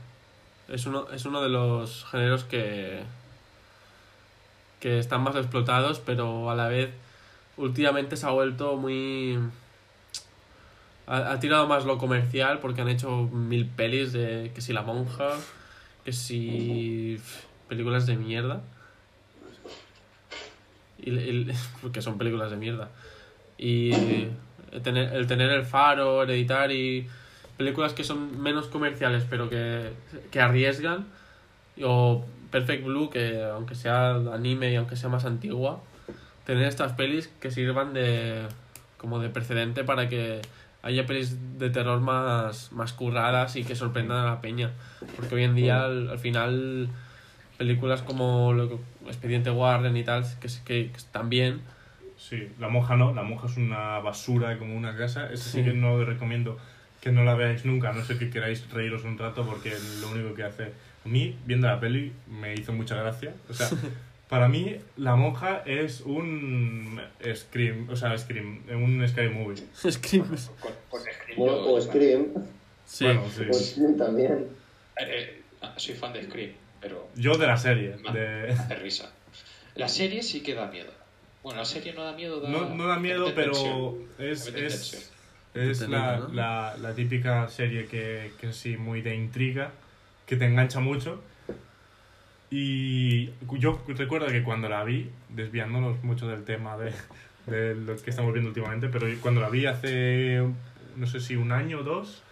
es 0.68 0.86
uno. 0.86 1.08
Es 1.12 1.26
uno 1.26 1.42
de 1.42 1.50
los 1.50 2.06
géneros 2.06 2.44
que. 2.44 3.02
que 4.80 5.00
están 5.00 5.22
más 5.22 5.36
explotados, 5.36 6.00
pero 6.00 6.50
a 6.50 6.56
la 6.56 6.68
vez. 6.68 6.90
últimamente 7.58 8.16
se 8.18 8.26
ha 8.26 8.30
vuelto 8.32 8.78
muy. 8.78 9.38
Ha, 11.10 11.40
tirado 11.40 11.68
más 11.68 11.86
lo 11.86 11.98
comercial 11.98 12.60
porque 12.60 12.82
han 12.82 12.90
hecho 12.90 13.24
mil 13.32 13.66
pelis 13.66 14.12
de. 14.14 14.52
que 14.54 14.62
si 14.62 14.74
La 14.74 14.82
Monja, 14.82 15.30
que 16.04 16.14
si. 16.14 17.20
películas 17.70 18.06
de 18.08 18.18
mierda. 18.18 18.62
Y, 20.98 21.12
y- 21.12 21.54
porque 21.82 22.02
son 22.02 22.18
películas 22.18 22.50
de 22.52 22.58
mierda. 22.58 22.90
Y 23.58 24.28
el 24.72 24.82
tener, 24.82 25.14
el 25.16 25.28
tener 25.28 25.50
el 25.52 25.66
faro, 25.66 26.24
Hereditary, 26.24 27.08
películas 27.58 27.94
que 27.94 28.04
son 28.04 28.42
menos 28.42 28.68
comerciales 28.68 29.26
pero 29.30 29.50
que, 29.50 29.92
que 30.32 30.40
arriesgan, 30.42 31.06
o 31.84 32.26
Perfect 32.52 32.86
Blue, 32.86 33.10
que 33.10 33.44
aunque 33.44 33.76
sea 33.76 34.12
anime 34.34 34.72
y 34.72 34.76
aunque 34.76 34.96
sea 34.96 35.10
más 35.10 35.26
antigua, 35.26 35.82
tener 36.46 36.68
estas 36.68 36.94
pelis 36.94 37.30
que 37.42 37.52
sirvan 37.52 37.94
de 37.94 38.44
como 38.98 39.20
de 39.20 39.30
precedente 39.30 39.84
para 39.84 40.08
que 40.10 40.42
haya 40.82 41.06
pelis 41.06 41.60
de 41.60 41.70
terror 41.70 42.00
más, 42.00 42.72
más 42.72 42.94
curradas 42.94 43.56
y 43.58 43.64
que 43.64 43.76
sorprendan 43.76 44.20
a 44.20 44.26
la 44.26 44.42
peña. 44.42 44.72
Porque 45.16 45.36
hoy 45.36 45.44
en 45.44 45.56
día, 45.56 45.84
al, 45.84 46.10
al 46.10 46.20
final, 46.20 46.88
películas 47.58 48.02
como 48.02 48.54
lo 48.54 48.70
que- 48.70 48.78
Expediente 49.08 49.52
Warren 49.52 49.96
y 49.98 50.04
tal, 50.04 50.24
que, 50.40 50.48
que, 50.66 50.92
que 50.92 50.98
están 50.98 51.30
bien, 51.30 51.62
Sí, 52.18 52.50
la 52.60 52.68
monja 52.70 52.96
no, 52.96 53.14
la 53.14 53.24
monja 53.24 53.48
es 53.48 53.58
una 53.58 54.00
basura 54.00 54.58
como 54.58 54.76
una 54.76 54.96
casa. 54.98 55.32
Esa 55.32 55.44
sí 55.52 55.60
Sí. 55.60 55.64
que 55.64 55.74
no 55.74 55.94
os 55.94 56.06
recomiendo 56.08 56.58
que 57.02 57.12
no 57.12 57.24
la 57.24 57.36
veáis 57.36 57.64
nunca, 57.66 57.90
a 57.90 57.94
no 57.94 58.04
ser 58.04 58.18
que 58.18 58.30
queráis 58.30 58.70
reíros 58.72 59.04
un 59.04 59.18
rato 59.18 59.46
porque 59.46 59.72
lo 60.02 60.10
único 60.12 60.34
que 60.34 60.44
hace. 60.44 60.64
A 61.06 61.08
mí, 61.10 61.38
viendo 61.46 61.68
la 61.68 61.80
peli, 61.80 62.12
me 62.28 62.54
hizo 62.56 62.74
mucha 62.74 62.96
gracia. 62.96 63.34
O 63.50 63.54
sea, 63.54 63.70
para 64.30 64.48
mí, 64.50 64.78
la 64.98 65.16
monja 65.16 65.62
es 65.66 66.02
un 66.02 67.00
Scream, 67.34 67.88
o 67.90 67.96
sea, 67.96 68.18
Scream, 68.18 68.64
un 68.72 69.08
Scary 69.08 69.30
Movie. 69.30 69.64
Scream. 69.92 70.26
Con, 70.60 70.72
con 70.90 71.02
Scream 71.02 71.38
Bueno, 71.38 71.58
o 71.68 71.80
Scream. 71.82 72.26
Sí. 72.86 73.06
Bueno, 73.06 73.24
sí. 73.30 73.44
O 73.50 73.54
Scream 73.54 73.96
también. 73.98 74.48
Eh, 75.00 75.06
eh, 75.08 75.42
ah, 75.62 75.74
soy 75.78 75.94
fan 75.96 76.12
de 76.14 76.24
Scream, 76.24 76.52
pero 76.82 77.08
Yo 77.16 77.38
de 77.38 77.46
la 77.48 77.58
serie. 77.58 77.96
me 78.04 78.12
De... 78.20 78.52
hace 78.52 78.76
risa. 78.76 79.12
La 79.76 79.88
serie 79.88 80.24
sí 80.24 80.42
que 80.42 80.56
da 80.56 80.66
miedo. 80.66 80.92
Bueno, 81.48 81.62
la 81.62 81.66
serie 81.66 81.94
no 81.94 82.04
da 82.04 82.12
miedo, 82.12 82.42
da... 82.42 82.50
No, 82.50 82.76
no 82.76 82.88
da 82.88 83.00
miedo, 83.00 83.32
pero 83.34 83.98
es, 84.20 84.48
es, 84.48 85.14
es 85.54 85.88
la, 85.88 86.28
la, 86.34 86.76
la 86.78 86.94
típica 86.94 87.48
serie 87.48 87.86
que, 87.86 88.34
que 88.38 88.50
es 88.50 88.58
así 88.58 88.76
muy 88.76 89.02
de 89.02 89.16
intriga, 89.16 89.72
que 90.26 90.36
te 90.36 90.46
engancha 90.46 90.82
mucho. 90.82 91.24
Y 92.52 93.28
yo 93.60 93.82
recuerdo 93.88 94.28
que 94.28 94.44
cuando 94.44 94.68
la 94.68 94.84
vi, 94.84 95.10
desviándonos 95.30 96.04
mucho 96.04 96.28
del 96.28 96.44
tema 96.44 96.76
de, 96.76 96.92
de 97.46 97.76
lo 97.76 97.96
que 97.96 98.10
estamos 98.10 98.34
viendo 98.34 98.50
últimamente, 98.50 98.90
pero 98.90 99.08
cuando 99.22 99.40
la 99.40 99.50
vi 99.50 99.68
hace, 99.68 100.46
no 100.98 101.08
sé 101.08 101.22
si 101.22 101.38
un 101.38 101.54
año 101.54 101.80
o 101.80 101.84
dos, 101.84 102.24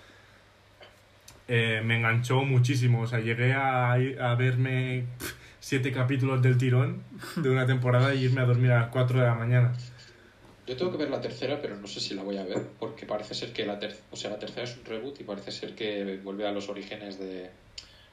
eh, 1.47 1.81
me 1.85 1.95
enganchó 1.95 2.43
muchísimo. 2.43 3.03
O 3.03 3.07
sea, 3.07 3.21
llegué 3.21 3.53
a, 3.53 3.93
a 3.93 4.35
verme 4.35 5.05
pff, 5.19 5.44
siete 5.67 5.91
capítulos 5.91 6.43
del 6.43 6.59
tirón 6.59 7.01
de 7.37 7.49
una 7.49 7.65
temporada 7.65 8.13
y 8.13 8.25
irme 8.25 8.41
a 8.41 8.45
dormir 8.45 8.71
a 8.71 8.81
las 8.81 8.89
4 8.89 9.19
de 9.19 9.25
la 9.25 9.33
mañana. 9.33 9.73
Yo 10.67 10.75
tengo 10.77 10.91
que 10.91 10.97
ver 10.99 11.09
la 11.09 11.21
tercera, 11.21 11.59
pero 11.59 11.75
no 11.75 11.87
sé 11.87 11.99
si 11.99 12.13
la 12.13 12.21
voy 12.21 12.37
a 12.37 12.43
ver, 12.43 12.61
porque 12.79 13.07
parece 13.07 13.33
ser 13.33 13.51
que 13.51 13.65
la, 13.65 13.79
ter 13.79 13.97
o 14.11 14.15
sea, 14.15 14.29
la 14.29 14.37
tercera 14.37 14.63
es 14.63 14.77
un 14.77 14.85
reboot 14.85 15.19
y 15.21 15.23
parece 15.23 15.51
ser 15.51 15.73
que 15.73 16.19
vuelve 16.23 16.47
a 16.47 16.51
los 16.51 16.69
orígenes 16.69 17.17
de... 17.17 17.49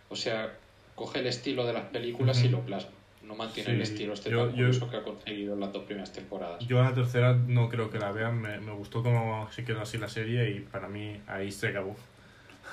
O 0.09 0.17
sea, 0.17 0.51
coge 0.95 1.19
el 1.19 1.27
estilo 1.27 1.67
de 1.67 1.75
las 1.75 1.85
películas 1.91 2.43
y 2.43 2.49
lo 2.49 2.61
plasma. 2.61 2.91
No 3.23 3.35
mantiene 3.35 3.69
Sí, 3.69 3.77
el 3.77 3.83
estilo 3.83 4.15
este 4.15 4.31
yo- 4.31 4.47
tan 4.47 4.57
yo- 4.57 4.65
curioso 4.69 4.91
que 4.91 4.97
ha 4.97 5.03
conseguido 5.03 5.53
en 5.53 5.61
las 5.61 5.73
dos 5.75 5.85
primeras 5.85 6.11
temporadas. 6.13 6.67
Yo 6.67 6.81
a 6.81 6.85
la 6.85 6.95
tercera 6.95 7.35
no 7.35 7.69
creo 7.69 7.91
que 7.91 7.99
la 7.99 8.13
vean, 8.13 8.41
me, 8.41 8.61
me 8.61 8.73
gustó 8.73 9.03
como 9.03 9.47
se 9.53 9.63
quedó 9.63 9.83
así 9.83 9.99
la 9.99 10.09
serie 10.09 10.51
y 10.53 10.61
para 10.61 10.89
mí 10.89 11.21
ahí 11.27 11.53
se 11.53 11.69
acabó. 11.69 11.97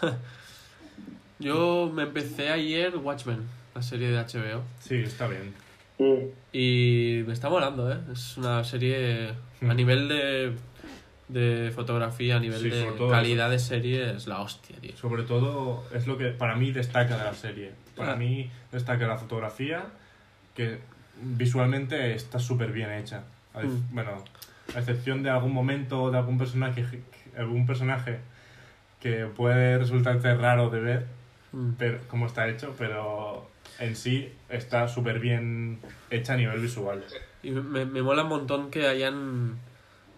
Yo 1.40 1.90
me 1.94 2.04
empecé 2.04 2.50
ayer 2.50 2.96
Watchmen, 2.98 3.48
la 3.80 3.84
serie 3.84 4.10
de 4.12 4.18
HBO. 4.18 4.62
Sí, 4.82 4.96
está 4.96 5.28
bien. 5.28 5.54
Y 6.52 7.24
me 7.26 7.32
está 7.34 7.50
molando, 7.50 7.90
¿eh? 7.92 7.98
Es 8.12 8.36
una 8.38 8.64
serie 8.66 9.30
a 9.62 9.66
Mm. 9.66 9.76
nivel 9.76 10.08
de, 10.10 10.54
de 11.30 11.72
fotografía, 11.72 12.36
a 12.38 12.40
nivel 12.40 12.60
Sí, 12.62 12.70
de 12.70 12.88
calidad 13.10 13.50
de 13.50 13.60
serie, 13.60 14.12
es 14.16 14.28
la 14.28 14.42
hostia, 14.42 14.76
tío. 14.82 14.96
Sobre 14.98 15.24
todo 15.24 15.86
es 15.94 16.08
lo 16.08 16.18
que 16.18 16.28
para 16.30 16.56
mí 16.56 16.72
destaca 16.72 17.18
de 17.18 17.24
la 17.24 17.34
serie. 17.34 17.72
Para 17.96 18.14
Ah. 18.14 18.16
mí 18.18 18.50
destaca 18.72 19.08
la 19.08 19.18
fotografía, 19.18 19.86
que 20.56 20.80
visualmente 21.22 22.14
está 22.16 22.38
súper 22.40 22.72
bien 22.74 22.92
hecha. 22.92 23.24
A 23.54 23.62
ex- 23.62 23.72
Mm. 23.72 23.94
Bueno, 23.96 24.24
a 24.76 24.80
excepción 24.80 25.24
de 25.24 25.30
algún 25.30 25.54
momento 25.54 26.12
de 26.12 26.18
algún 26.18 26.38
personaje, 26.38 26.86
algún 27.38 27.66
personaje 27.66 28.20
que 29.00 29.26
puede 29.26 29.78
resultarte 29.78 30.34
raro 30.36 30.70
de 30.70 30.80
ver, 30.82 31.06
Mm. 31.54 31.72
pero 31.78 32.00
cómo 32.10 32.26
está 32.26 32.48
hecho, 32.50 32.74
pero 32.78 33.50
en 33.80 33.96
sí 33.96 34.32
está 34.50 34.88
súper 34.88 35.20
bien 35.20 35.80
hecha 36.12 36.34
a 36.34 36.38
nivel 36.38 36.60
visual. 36.60 37.04
Y 37.44 37.52
me, 37.52 37.86
me 37.86 38.02
mola 38.02 38.24
un 38.24 38.30
montón 38.30 38.70
que 38.72 38.88
hayan... 38.88 39.58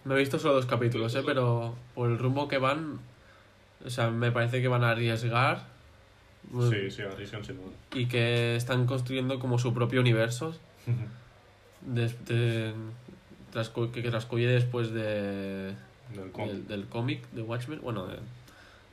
No 0.05 0.15
he 0.15 0.19
visto 0.19 0.39
solo 0.39 0.55
dos 0.55 0.65
capítulos, 0.65 1.13
¿eh? 1.15 1.21
Pero 1.25 1.75
por 1.93 2.09
el 2.09 2.17
rumbo 2.17 2.47
que 2.47 2.57
van... 2.57 2.99
O 3.85 3.89
sea, 3.89 4.09
me 4.09 4.31
parece 4.31 4.61
que 4.61 4.67
van 4.67 4.83
a 4.83 4.91
arriesgar. 4.91 5.67
Sí, 6.69 6.89
sí, 6.89 7.01
la 7.03 7.11
risión 7.11 7.45
sin 7.45 7.57
duda. 7.57 7.71
Y 7.93 8.07
que 8.07 8.55
están 8.55 8.85
construyendo 8.87 9.37
como 9.39 9.59
su 9.59 9.73
propio 9.73 10.01
universo. 10.01 10.55
de- 11.81 12.73
trascu- 13.53 13.91
que 13.91 14.01
transcurre 14.01 14.47
después 14.47 14.91
de, 14.91 15.73
Del 16.15 16.31
cómic. 16.31 16.51
del, 16.53 16.67
del 16.67 16.85
cómic 16.87 17.29
de 17.31 17.41
Watchmen, 17.41 17.79
bueno, 17.81 18.07
de, 18.07 18.15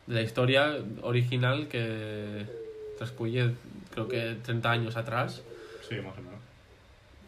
de 0.06 0.14
la 0.14 0.22
historia 0.22 0.76
original 1.02 1.68
que 1.68 2.44
transcurre 2.96 3.54
creo 3.92 4.08
que 4.08 4.36
30 4.42 4.70
años 4.70 4.96
atrás, 4.96 5.42
Sí, 5.88 5.96
más 5.96 6.16
o 6.18 6.22
menos. 6.22 6.40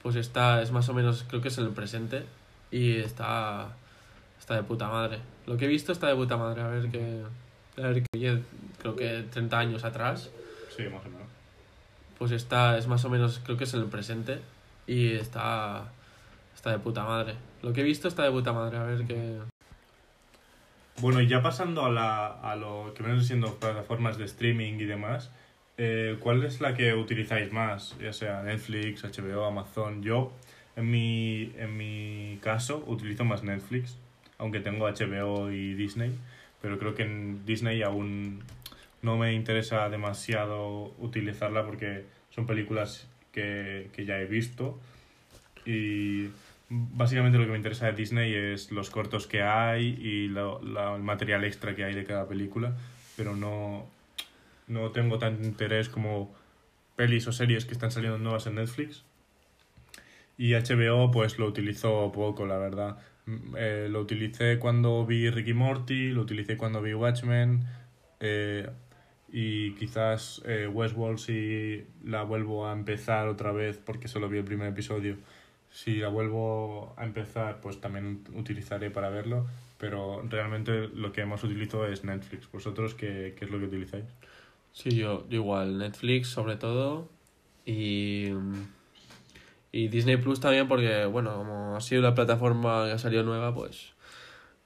pues 0.02 0.16
está, 0.16 0.60
es 0.62 0.70
más 0.70 0.88
o 0.88 0.94
menos, 0.94 1.24
creo 1.28 1.40
que 1.40 1.48
es 1.48 1.58
en 1.58 1.64
el 1.64 1.70
presente 1.72 2.24
y 2.70 2.96
está, 2.96 3.68
está 4.38 4.54
de 4.56 4.62
puta 4.62 4.88
madre. 4.88 5.18
Lo 5.46 5.56
que 5.56 5.64
he 5.64 5.68
visto 5.68 5.92
está 5.92 6.08
de 6.08 6.14
puta 6.14 6.36
madre, 6.36 6.62
a 6.62 6.68
ver 6.68 6.90
qué... 6.90 7.22
A 7.78 7.86
ver 7.88 8.02
qué 8.12 8.40
creo 8.80 8.96
que 8.96 9.24
30 9.30 9.58
años 9.58 9.84
atrás, 9.84 10.30
Sí, 10.76 10.82
más 10.84 11.00
o 11.04 11.08
menos. 11.08 11.26
pues 12.18 12.30
está, 12.32 12.76
es 12.78 12.86
más 12.86 13.04
o 13.04 13.10
menos, 13.10 13.40
creo 13.44 13.56
que 13.56 13.64
es 13.64 13.74
en 13.74 13.80
el 13.80 13.86
presente 13.86 14.40
y 14.86 15.12
está, 15.12 15.84
está 16.54 16.70
de 16.70 16.78
puta 16.78 17.04
madre. 17.04 17.34
Lo 17.62 17.72
que 17.72 17.80
he 17.80 17.84
visto 17.84 18.08
está 18.08 18.22
de 18.24 18.30
puta 18.30 18.52
madre, 18.52 18.76
a 18.78 18.82
ver 18.84 19.06
qué... 19.06 19.38
Bueno, 20.98 21.20
y 21.22 21.28
ya 21.28 21.40
pasando 21.42 21.84
a, 21.86 21.90
la, 21.90 22.26
a 22.26 22.56
lo 22.56 22.92
que 22.94 23.02
vienen 23.02 23.24
siendo 23.24 23.54
plataformas 23.56 24.18
de 24.18 24.24
streaming 24.26 24.74
y 24.74 24.84
demás, 24.84 25.30
eh, 25.82 26.16
¿cuál 26.20 26.44
es 26.44 26.60
la 26.60 26.74
que 26.74 26.92
utilizáis 26.94 27.50
más? 27.52 27.96
Ya 27.98 28.12
sea 28.12 28.42
Netflix, 28.42 29.02
HBO, 29.02 29.46
Amazon. 29.46 30.02
Yo, 30.02 30.32
en 30.76 30.90
mi, 30.90 31.52
en 31.58 31.74
mi 31.76 32.38
caso, 32.42 32.84
utilizo 32.86 33.24
más 33.24 33.42
Netflix, 33.42 33.96
aunque 34.36 34.60
tengo 34.60 34.86
HBO 34.86 35.50
y 35.50 35.72
Disney, 35.74 36.12
pero 36.60 36.78
creo 36.78 36.94
que 36.94 37.04
en 37.04 37.46
Disney 37.46 37.82
aún 37.82 38.42
no 39.00 39.16
me 39.16 39.32
interesa 39.32 39.88
demasiado 39.88 40.94
utilizarla 40.98 41.64
porque 41.64 42.04
son 42.28 42.46
películas 42.46 43.08
que, 43.32 43.88
que 43.94 44.04
ya 44.04 44.20
he 44.20 44.26
visto 44.26 44.78
y 45.64 46.28
básicamente 46.68 47.38
lo 47.38 47.44
que 47.44 47.50
me 47.52 47.56
interesa 47.56 47.86
de 47.86 47.92
Disney 47.92 48.34
es 48.34 48.70
los 48.70 48.90
cortos 48.90 49.26
que 49.26 49.42
hay 49.42 49.96
y 50.00 50.28
lo- 50.28 50.62
la- 50.62 50.94
el 50.96 51.02
material 51.02 51.44
extra 51.44 51.74
que 51.74 51.84
hay 51.84 51.94
de 51.94 52.04
cada 52.04 52.28
película, 52.28 52.76
pero 53.16 53.34
no, 53.36 53.86
no 54.70 54.92
tengo 54.92 55.18
tanto 55.18 55.42
interés 55.46 55.88
como 55.88 56.32
pelis 56.96 57.26
o 57.26 57.32
series 57.32 57.64
que 57.66 57.72
están 57.72 57.90
saliendo 57.90 58.18
nuevas 58.18 58.46
en 58.46 58.54
Netflix. 58.54 59.04
Y 60.38 60.54
HBO 60.54 61.10
pues 61.10 61.38
lo 61.38 61.46
utilizo 61.46 62.10
poco, 62.12 62.46
la 62.46 62.56
verdad. 62.56 62.98
Mm, 63.26 63.56
eh, 63.58 63.88
lo 63.90 64.00
utilicé 64.00 64.58
cuando 64.58 65.04
vi 65.04 65.28
Ricky 65.28 65.52
Morty, 65.54 66.10
lo 66.10 66.22
utilicé 66.22 66.56
cuando 66.56 66.80
vi 66.80 66.94
Watchmen, 66.94 67.64
eh, 68.20 68.68
y 69.32 69.74
quizás 69.74 70.42
eh, 70.46 70.66
Westworld 70.66 71.18
si 71.18 71.84
la 72.04 72.22
vuelvo 72.22 72.66
a 72.66 72.72
empezar 72.72 73.28
otra 73.28 73.52
vez 73.52 73.78
porque 73.78 74.08
solo 74.08 74.28
vi 74.28 74.38
el 74.38 74.44
primer 74.44 74.68
episodio. 74.68 75.16
Si 75.70 75.96
la 75.96 76.08
vuelvo 76.08 76.94
a 76.96 77.04
empezar, 77.04 77.60
pues 77.60 77.80
también 77.80 78.24
utilizaré 78.34 78.90
para 78.90 79.08
verlo, 79.10 79.46
pero 79.78 80.22
realmente 80.28 80.88
lo 80.88 81.12
que 81.12 81.24
más 81.26 81.44
utilizo 81.44 81.86
es 81.86 82.04
Netflix. 82.04 82.50
¿Vosotros 82.50 82.94
qué, 82.94 83.34
qué 83.38 83.44
es 83.44 83.50
lo 83.50 83.58
que 83.58 83.66
utilizáis? 83.66 84.04
Sí, 84.72 84.90
yo, 84.96 85.28
yo 85.28 85.36
igual, 85.40 85.78
Netflix 85.78 86.28
sobre 86.28 86.56
todo 86.56 87.08
y, 87.66 88.28
y 89.72 89.88
Disney 89.88 90.16
Plus 90.16 90.40
también 90.40 90.68
porque, 90.68 91.04
bueno, 91.06 91.34
como 91.36 91.76
ha 91.76 91.80
sido 91.80 92.02
la 92.02 92.14
plataforma 92.14 92.86
que 92.86 92.92
ha 92.92 92.98
salido 92.98 93.22
nueva, 93.22 93.54
pues 93.54 93.92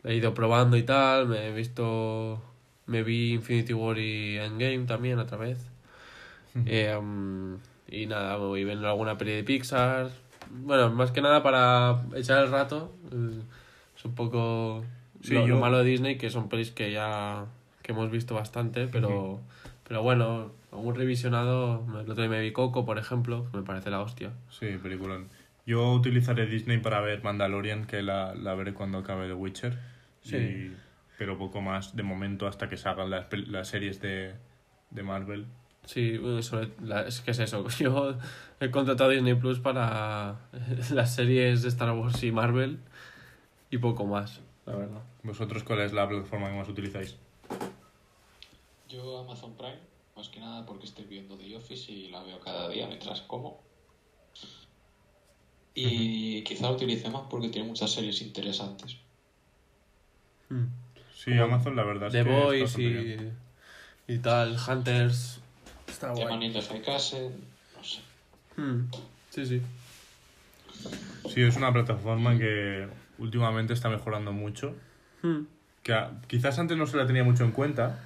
la 0.02 0.10
he 0.12 0.16
ido 0.16 0.34
probando 0.34 0.76
y 0.76 0.82
tal, 0.82 1.26
me 1.28 1.48
he 1.48 1.52
visto, 1.52 2.40
me 2.86 3.02
vi 3.02 3.32
Infinity 3.32 3.72
War 3.72 3.98
y 3.98 4.36
Endgame 4.38 4.84
también 4.86 5.18
otra 5.18 5.36
vez. 5.38 5.58
Eh, 6.66 6.94
um, 6.96 7.58
y 7.88 8.06
nada, 8.06 8.38
me 8.38 8.44
voy 8.44 8.64
viendo 8.64 8.86
alguna 8.88 9.18
peli 9.18 9.32
de 9.32 9.44
Pixar. 9.44 10.10
Bueno, 10.50 10.90
más 10.90 11.10
que 11.10 11.20
nada 11.20 11.42
para 11.42 12.02
echar 12.14 12.44
el 12.44 12.50
rato. 12.50 12.92
Es 13.96 14.04
un 14.04 14.14
poco 14.14 14.84
Sí, 15.22 15.34
lo, 15.34 15.40
lo 15.40 15.46
yo- 15.48 15.58
malo 15.58 15.78
de 15.78 15.84
Disney, 15.84 16.16
que 16.16 16.30
son 16.30 16.48
pelis 16.48 16.70
que 16.70 16.92
ya 16.92 17.46
que 17.82 17.92
hemos 17.92 18.10
visto 18.10 18.34
bastante, 18.34 18.86
pero, 18.88 19.40
pero 19.86 20.02
bueno, 20.02 20.52
algún 20.72 20.94
revisionado. 20.94 21.84
El 22.00 22.10
otro 22.10 22.14
día 22.22 22.28
me 22.28 22.40
vi 22.40 22.52
Coco, 22.52 22.84
por 22.84 22.98
ejemplo, 22.98 23.46
que 23.50 23.56
me 23.58 23.62
parece 23.62 23.90
la 23.90 24.00
hostia. 24.00 24.32
Sí, 24.50 24.78
peliculón. 24.82 25.28
Yo 25.66 25.92
utilizaré 25.92 26.46
Disney 26.46 26.78
para 26.78 27.00
ver 27.00 27.22
Mandalorian, 27.22 27.86
que 27.86 28.02
la, 28.02 28.34
la 28.34 28.54
veré 28.54 28.74
cuando 28.74 28.98
acabe 28.98 29.26
The 29.28 29.34
Witcher. 29.34 29.78
Sí. 30.22 30.36
Y- 30.36 30.76
pero 31.16 31.38
poco 31.38 31.60
más 31.60 31.94
de 31.94 32.02
momento 32.02 32.48
hasta 32.48 32.68
que 32.68 32.76
salgan 32.76 33.08
las, 33.08 33.26
las 33.32 33.68
series 33.68 34.00
de, 34.00 34.34
de 34.90 35.02
Marvel. 35.04 35.46
Sí, 35.84 36.18
sobre- 36.40 36.70
la- 36.82 37.02
es 37.06 37.20
que 37.20 37.30
es 37.30 37.38
eso. 37.38 37.66
Yo 37.78 38.18
he 38.58 38.70
contratado 38.70 39.10
Disney 39.10 39.34
Plus 39.34 39.60
para 39.60 40.40
las 40.90 41.14
series 41.14 41.62
de 41.62 41.68
Star 41.68 41.92
Wars 41.92 42.22
y 42.24 42.32
Marvel 42.32 42.78
y 43.70 43.78
poco 43.78 44.04
más, 44.06 44.40
la 44.66 44.74
verdad. 44.76 45.02
¿Vosotros 45.22 45.62
cuál 45.62 45.80
es 45.80 45.92
la 45.92 46.08
plataforma 46.08 46.50
que 46.50 46.56
más 46.58 46.68
utilizáis? 46.68 47.16
Yo 48.94 49.18
Amazon 49.18 49.56
Prime, 49.56 49.78
más 50.16 50.28
que 50.28 50.40
nada 50.40 50.64
porque 50.64 50.86
estoy 50.86 51.04
viendo 51.06 51.36
The 51.36 51.56
Office 51.56 51.90
y 51.90 52.08
la 52.08 52.22
veo 52.22 52.38
cada 52.40 52.68
día 52.68 52.86
mientras 52.86 53.22
como. 53.22 53.62
Y 55.74 56.42
quizá 56.44 56.64
la 56.68 56.72
utilice 56.76 57.10
más 57.10 57.22
porque 57.28 57.48
tiene 57.48 57.66
muchas 57.66 57.90
series 57.92 58.20
interesantes. 58.22 58.96
Sí, 61.12 61.32
Amazon 61.32 61.74
la 61.74 61.82
verdad 61.84 62.08
es 62.08 62.12
The 62.12 62.22
que 62.24 62.30
Boys 62.30 62.78
y, 62.78 63.16
y 64.06 64.18
tal, 64.18 64.56
Hunters. 64.68 65.40
Está 65.88 66.12
The 66.14 66.20
guay. 66.20 66.32
Man 66.34 66.42
in 66.44 66.52
the 66.52 66.62
High 66.62 66.82
Castle, 66.82 67.30
no 67.76 67.82
sé. 67.84 68.00
Hmm, 68.56 68.90
Sí, 69.30 69.46
sí. 69.46 69.62
Sí, 71.32 71.40
es 71.42 71.56
una 71.56 71.72
plataforma 71.72 72.38
que 72.38 72.86
últimamente 73.18 73.72
está 73.72 73.88
mejorando 73.88 74.32
mucho. 74.32 74.76
Hmm. 75.22 75.46
Que 75.82 75.92
a- 75.94 76.20
quizás 76.28 76.58
antes 76.58 76.76
no 76.76 76.86
se 76.86 76.96
la 76.96 77.06
tenía 77.06 77.24
mucho 77.24 77.42
en 77.44 77.50
cuenta, 77.50 77.98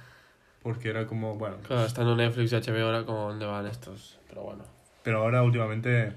porque 0.61 0.89
era 0.89 1.07
como, 1.07 1.35
bueno, 1.37 1.57
Claro, 1.65 1.85
estando 1.85 2.15
Netflix 2.15 2.51
y 2.51 2.55
HBO 2.55 2.85
ahora 2.85 3.05
como 3.05 3.29
dónde 3.29 3.45
van 3.45 3.65
estos. 3.67 4.17
Pero 4.27 4.43
bueno. 4.43 4.63
pero 5.03 5.19
ahora 5.21 5.41
últimamente 5.43 6.13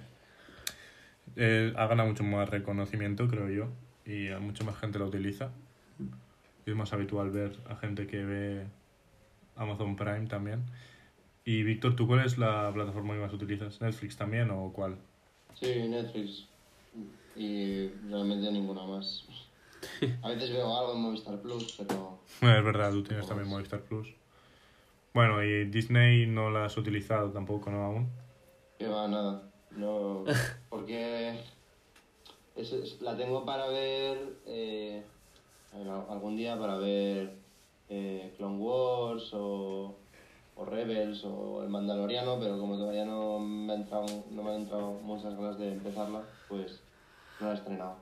eh, 1.36 1.72
ha 1.76 1.86
ganado 1.86 2.09
mucho 2.09 2.24
más 2.24 2.49
reconocimiento, 2.49 3.28
creo 3.28 3.49
yo, 3.49 3.68
y 4.05 4.28
a 4.28 4.38
mucha 4.38 4.64
más 4.64 4.76
gente 4.78 4.99
la 4.99 5.07
utiliza. 5.07 5.51
Y 6.66 6.70
es 6.70 6.76
más 6.76 6.93
habitual 6.93 7.30
ver 7.30 7.57
a 7.68 7.76
gente 7.76 8.07
que 8.07 8.24
ve 8.24 8.66
Amazon 9.57 9.97
Prime 9.97 10.26
también. 10.26 10.62
Y 11.45 11.62
Víctor, 11.64 11.97
¿tú 11.97 12.07
cuál 12.07 12.24
es 12.24 12.38
la 12.38 12.70
plataforma 12.72 13.14
que 13.14 13.20
más 13.20 13.32
utilizas? 13.32 13.80
¿Netflix 13.80 14.16
también 14.16 14.51
o 14.51 14.72
cuál? 14.72 14.97
Sí, 15.55 15.88
Netflix. 15.88 16.47
Y 17.34 17.88
realmente 18.09 18.53
ninguna 18.53 18.84
más. 18.84 19.24
A 20.22 20.28
veces 20.28 20.53
veo 20.53 20.76
algo 20.78 20.93
en 20.95 21.01
Movistar 21.01 21.40
Plus, 21.40 21.74
pero 21.78 22.20
Bueno, 22.40 22.59
es 22.59 22.64
verdad, 22.64 22.93
tú 22.93 23.03
tienes 23.03 23.26
también 23.26 23.49
Movistar 23.49 23.80
Plus. 23.80 24.09
Bueno, 25.15 25.43
y 25.45 25.67
Disney 25.67 26.27
no 26.27 26.51
la 26.51 26.65
has 26.67 26.77
utilizado 26.77 27.31
tampoco, 27.31 27.71
¿no? 27.71 27.85
Aún. 27.85 28.09
que 28.79 28.89
va 28.89 29.07
nada. 29.09 29.43
No, 29.71 30.25
porque 30.71 31.39
es- 32.57 32.73
es- 32.73 33.01
la 33.01 33.17
tengo 33.17 33.45
para 33.45 33.69
ver 33.69 34.37
eh, 34.47 35.03
algún 36.09 36.37
día 36.37 36.59
para 36.59 36.77
ver 36.77 37.33
eh, 37.89 38.33
Clone 38.37 38.59
Wars 38.59 39.31
o, 39.35 39.95
o 40.57 40.65
Rebels 40.65 41.25
o 41.25 41.63
el 41.63 41.69
Mandaloriano, 41.69 42.39
pero 42.41 42.59
como 42.59 42.77
todavía 42.77 43.05
no 43.05 43.39
me, 43.39 43.73
ha 43.73 43.77
entrado, 43.77 44.07
no 44.31 44.43
me 44.43 44.51
han 44.51 44.63
entrado 44.63 44.93
muchas 45.03 45.35
ganas 45.37 45.59
de 45.59 45.73
empezarla, 45.73 46.23
pues 46.49 46.81
no 47.41 47.47
la 47.47 47.53
he 47.53 47.57
estrenado. 47.57 47.97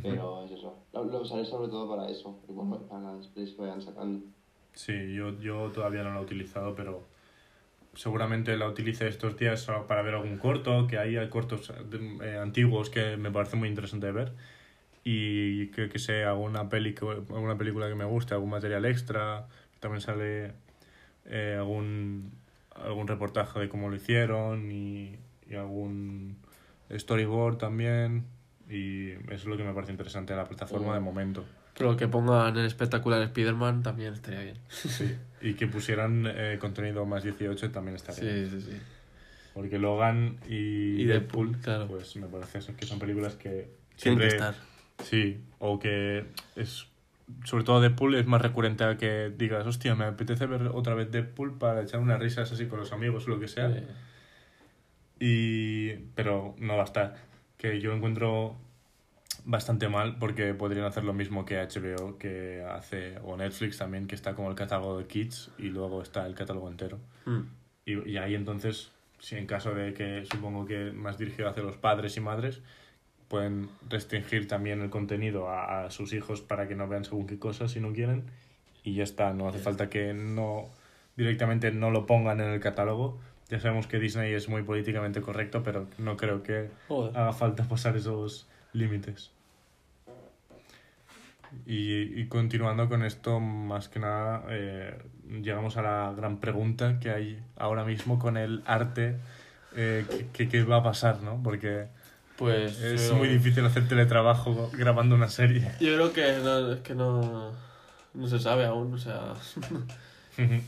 Pero 0.00 0.44
es 0.44 0.52
eso. 0.52 0.74
Lo, 0.92 1.04
lo 1.04 1.22
usaré 1.22 1.44
sobre 1.44 1.68
todo 1.68 1.88
para 1.88 2.08
eso, 2.08 2.38
y 2.48 2.52
bueno, 2.52 2.78
para 2.88 3.00
que 3.34 3.62
vayan 3.62 3.82
sacando. 3.82 4.24
Sí, 4.78 5.12
yo, 5.12 5.36
yo 5.40 5.72
todavía 5.72 6.04
no 6.04 6.14
la 6.14 6.20
he 6.20 6.22
utilizado, 6.22 6.76
pero 6.76 7.04
seguramente 7.94 8.56
la 8.56 8.68
utilice 8.68 9.08
estos 9.08 9.36
días 9.36 9.66
para 9.88 10.02
ver 10.02 10.14
algún 10.14 10.38
corto, 10.38 10.86
que 10.86 10.98
hay 10.98 11.28
cortos 11.30 11.72
eh, 12.22 12.38
antiguos 12.40 12.88
que 12.88 13.16
me 13.16 13.32
parece 13.32 13.56
muy 13.56 13.68
interesante 13.68 14.06
de 14.06 14.12
ver. 14.12 14.32
Y 15.02 15.66
que, 15.72 15.88
que 15.88 15.98
sea 15.98 16.28
alguna, 16.28 16.68
peli, 16.68 16.94
alguna 17.00 17.58
película 17.58 17.88
que 17.88 17.96
me 17.96 18.04
guste, 18.04 18.34
algún 18.34 18.50
material 18.50 18.84
extra, 18.84 19.48
también 19.80 20.00
sale 20.00 20.52
eh, 21.26 21.56
algún, 21.58 22.30
algún 22.76 23.08
reportaje 23.08 23.58
de 23.58 23.68
cómo 23.68 23.88
lo 23.88 23.96
hicieron 23.96 24.70
y, 24.70 25.18
y 25.50 25.56
algún 25.56 26.36
storyboard 26.88 27.58
también. 27.58 28.26
Y 28.70 29.10
eso 29.10 29.28
es 29.32 29.46
lo 29.46 29.56
que 29.56 29.64
me 29.64 29.72
parece 29.72 29.90
interesante 29.90 30.34
de 30.34 30.38
la 30.38 30.46
plataforma 30.46 30.94
de 30.94 31.00
momento. 31.00 31.44
Pero 31.78 31.96
que 31.96 32.08
pongan 32.08 32.56
el 32.56 32.66
espectacular 32.66 33.22
Spider-Man 33.22 33.82
también 33.82 34.12
estaría 34.14 34.40
bien. 34.40 34.58
Sí. 34.68 35.16
Y 35.40 35.54
que 35.54 35.68
pusieran 35.68 36.24
eh, 36.26 36.58
contenido 36.60 37.06
más 37.06 37.22
18 37.22 37.70
también 37.70 37.94
estaría 37.96 38.24
bien. 38.32 38.50
Sí, 38.50 38.60
sí, 38.60 38.70
sí. 38.72 38.78
Porque 39.54 39.78
Logan 39.78 40.38
y, 40.48 41.00
Y 41.00 41.04
Deadpool, 41.04 41.52
Deadpool, 41.52 41.62
claro. 41.62 41.86
pues 41.88 42.16
me 42.16 42.26
parece 42.26 42.74
que 42.74 42.84
son 42.86 42.98
películas 42.98 43.36
que 43.36 43.70
Tienen 43.96 44.18
que 44.20 44.28
siempre- 44.30 44.48
estar. 44.48 44.54
Sí, 45.04 45.40
o 45.60 45.78
que 45.78 46.24
es 46.56 46.86
sobre 47.44 47.62
todo 47.62 47.80
Deadpool 47.80 48.14
es 48.16 48.26
más 48.26 48.40
recurrente 48.42 48.84
a 48.84 48.96
que 48.96 49.30
digas, 49.36 49.66
hostia, 49.66 49.94
me 49.94 50.06
apetece 50.06 50.46
ver 50.46 50.62
otra 50.74 50.94
vez 50.94 51.10
Deadpool 51.12 51.58
para 51.58 51.82
echar 51.82 52.00
unas 52.00 52.18
risas 52.18 52.50
así 52.50 52.66
con 52.66 52.78
los 52.80 52.90
amigos 52.92 53.26
o 53.26 53.30
lo 53.30 53.38
que 53.38 53.48
sea. 53.48 53.70
Y 55.20 55.90
pero 56.14 56.54
no 56.58 56.76
va 56.76 56.82
a 56.82 56.86
estar. 56.86 57.16
Que 57.56 57.80
yo 57.80 57.92
encuentro 57.92 58.56
bastante 59.44 59.88
mal 59.88 60.18
porque 60.18 60.54
podrían 60.54 60.86
hacer 60.86 61.04
lo 61.04 61.12
mismo 61.12 61.44
que 61.44 61.56
HBO 61.56 62.18
que 62.18 62.64
hace 62.68 63.18
o 63.22 63.36
Netflix 63.36 63.78
también 63.78 64.06
que 64.06 64.14
está 64.14 64.34
como 64.34 64.50
el 64.50 64.56
catálogo 64.56 64.98
de 64.98 65.06
kids 65.06 65.50
y 65.58 65.64
luego 65.68 66.02
está 66.02 66.26
el 66.26 66.34
catálogo 66.34 66.68
entero. 66.68 66.98
hmm. 67.26 67.42
Y, 67.84 68.10
y 68.10 68.16
ahí 68.18 68.34
entonces, 68.34 68.92
si 69.18 69.36
en 69.36 69.46
caso 69.46 69.74
de 69.74 69.94
que 69.94 70.24
supongo 70.30 70.66
que 70.66 70.92
más 70.92 71.16
dirigido 71.16 71.48
hacia 71.48 71.62
los 71.62 71.76
padres 71.76 72.16
y 72.18 72.20
madres, 72.20 72.60
pueden 73.28 73.70
restringir 73.88 74.46
también 74.46 74.80
el 74.82 74.90
contenido 74.90 75.48
a, 75.48 75.84
a 75.84 75.90
sus 75.90 76.12
hijos 76.12 76.40
para 76.42 76.68
que 76.68 76.74
no 76.74 76.86
vean 76.88 77.04
según 77.04 77.26
qué 77.26 77.38
cosas 77.38 77.70
si 77.72 77.80
no 77.80 77.92
quieren. 77.92 78.24
Y 78.84 78.94
ya 78.94 79.04
está, 79.04 79.32
no 79.32 79.48
hace 79.48 79.58
falta 79.58 79.88
que 79.88 80.14
no 80.14 80.68
directamente 81.16 81.72
no 81.72 81.90
lo 81.90 82.06
pongan 82.06 82.40
en 82.40 82.48
el 82.50 82.60
catálogo. 82.60 83.18
Ya 83.48 83.60
sabemos 83.60 83.86
que 83.86 83.98
Disney 83.98 84.32
es 84.32 84.48
muy 84.48 84.62
políticamente 84.62 85.20
correcto, 85.20 85.62
pero 85.62 85.86
no 85.98 86.16
creo 86.16 86.42
que 86.42 86.70
Joder. 86.88 87.16
haga 87.16 87.32
falta 87.32 87.64
pasar 87.64 87.96
esos 87.96 88.46
límites. 88.72 89.30
Y, 91.66 92.20
y 92.20 92.26
continuando 92.28 92.88
con 92.88 93.04
esto, 93.04 93.40
más 93.40 93.88
que 93.88 93.98
nada, 94.00 94.44
eh, 94.50 94.98
llegamos 95.42 95.76
a 95.78 95.82
la 95.82 96.12
gran 96.16 96.38
pregunta 96.40 97.00
que 97.00 97.10
hay 97.10 97.42
ahora 97.56 97.84
mismo 97.84 98.18
con 98.18 98.36
el 98.36 98.62
arte. 98.66 99.16
eh, 99.76 100.04
¿qué- 100.10 100.26
¿qué, 100.32 100.48
qué 100.48 100.62
va 100.64 100.76
a 100.78 100.82
pasar, 100.82 101.22
no? 101.22 101.40
Porque 101.42 101.88
Pues 102.36 102.78
es 102.80 103.08
yo- 103.10 103.16
muy 103.16 103.28
difícil 103.28 103.64
hacer 103.66 103.86
teletrabajo 103.88 104.70
grabando 104.74 105.14
una 105.14 105.28
serie. 105.28 105.60
Yo 105.80 105.94
creo 105.94 106.12
que 106.12 106.38
no, 106.42 106.72
es 106.72 106.80
que 106.80 106.94
no, 106.94 107.52
no 108.14 108.26
se 108.26 108.38
sabe 108.40 108.64
aún, 108.64 108.94
o 108.94 108.98
sea, 108.98 109.34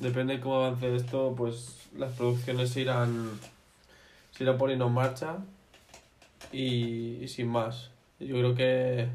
depende 0.01 0.34
de 0.36 0.40
cómo 0.40 0.57
avance 0.64 0.94
esto, 0.94 1.34
pues 1.36 1.88
las 1.96 2.12
producciones 2.12 2.70
se 2.70 2.82
irán, 2.82 3.30
se 4.32 4.44
irán 4.44 4.59
poniendo 4.59 4.86
en 4.86 4.92
marcha 4.92 5.36
y, 6.53 7.18
y 7.22 7.28
sin 7.28 7.48
más. 7.48 7.89
Yo 8.21 8.37
creo 8.37 8.55
que 8.55 9.09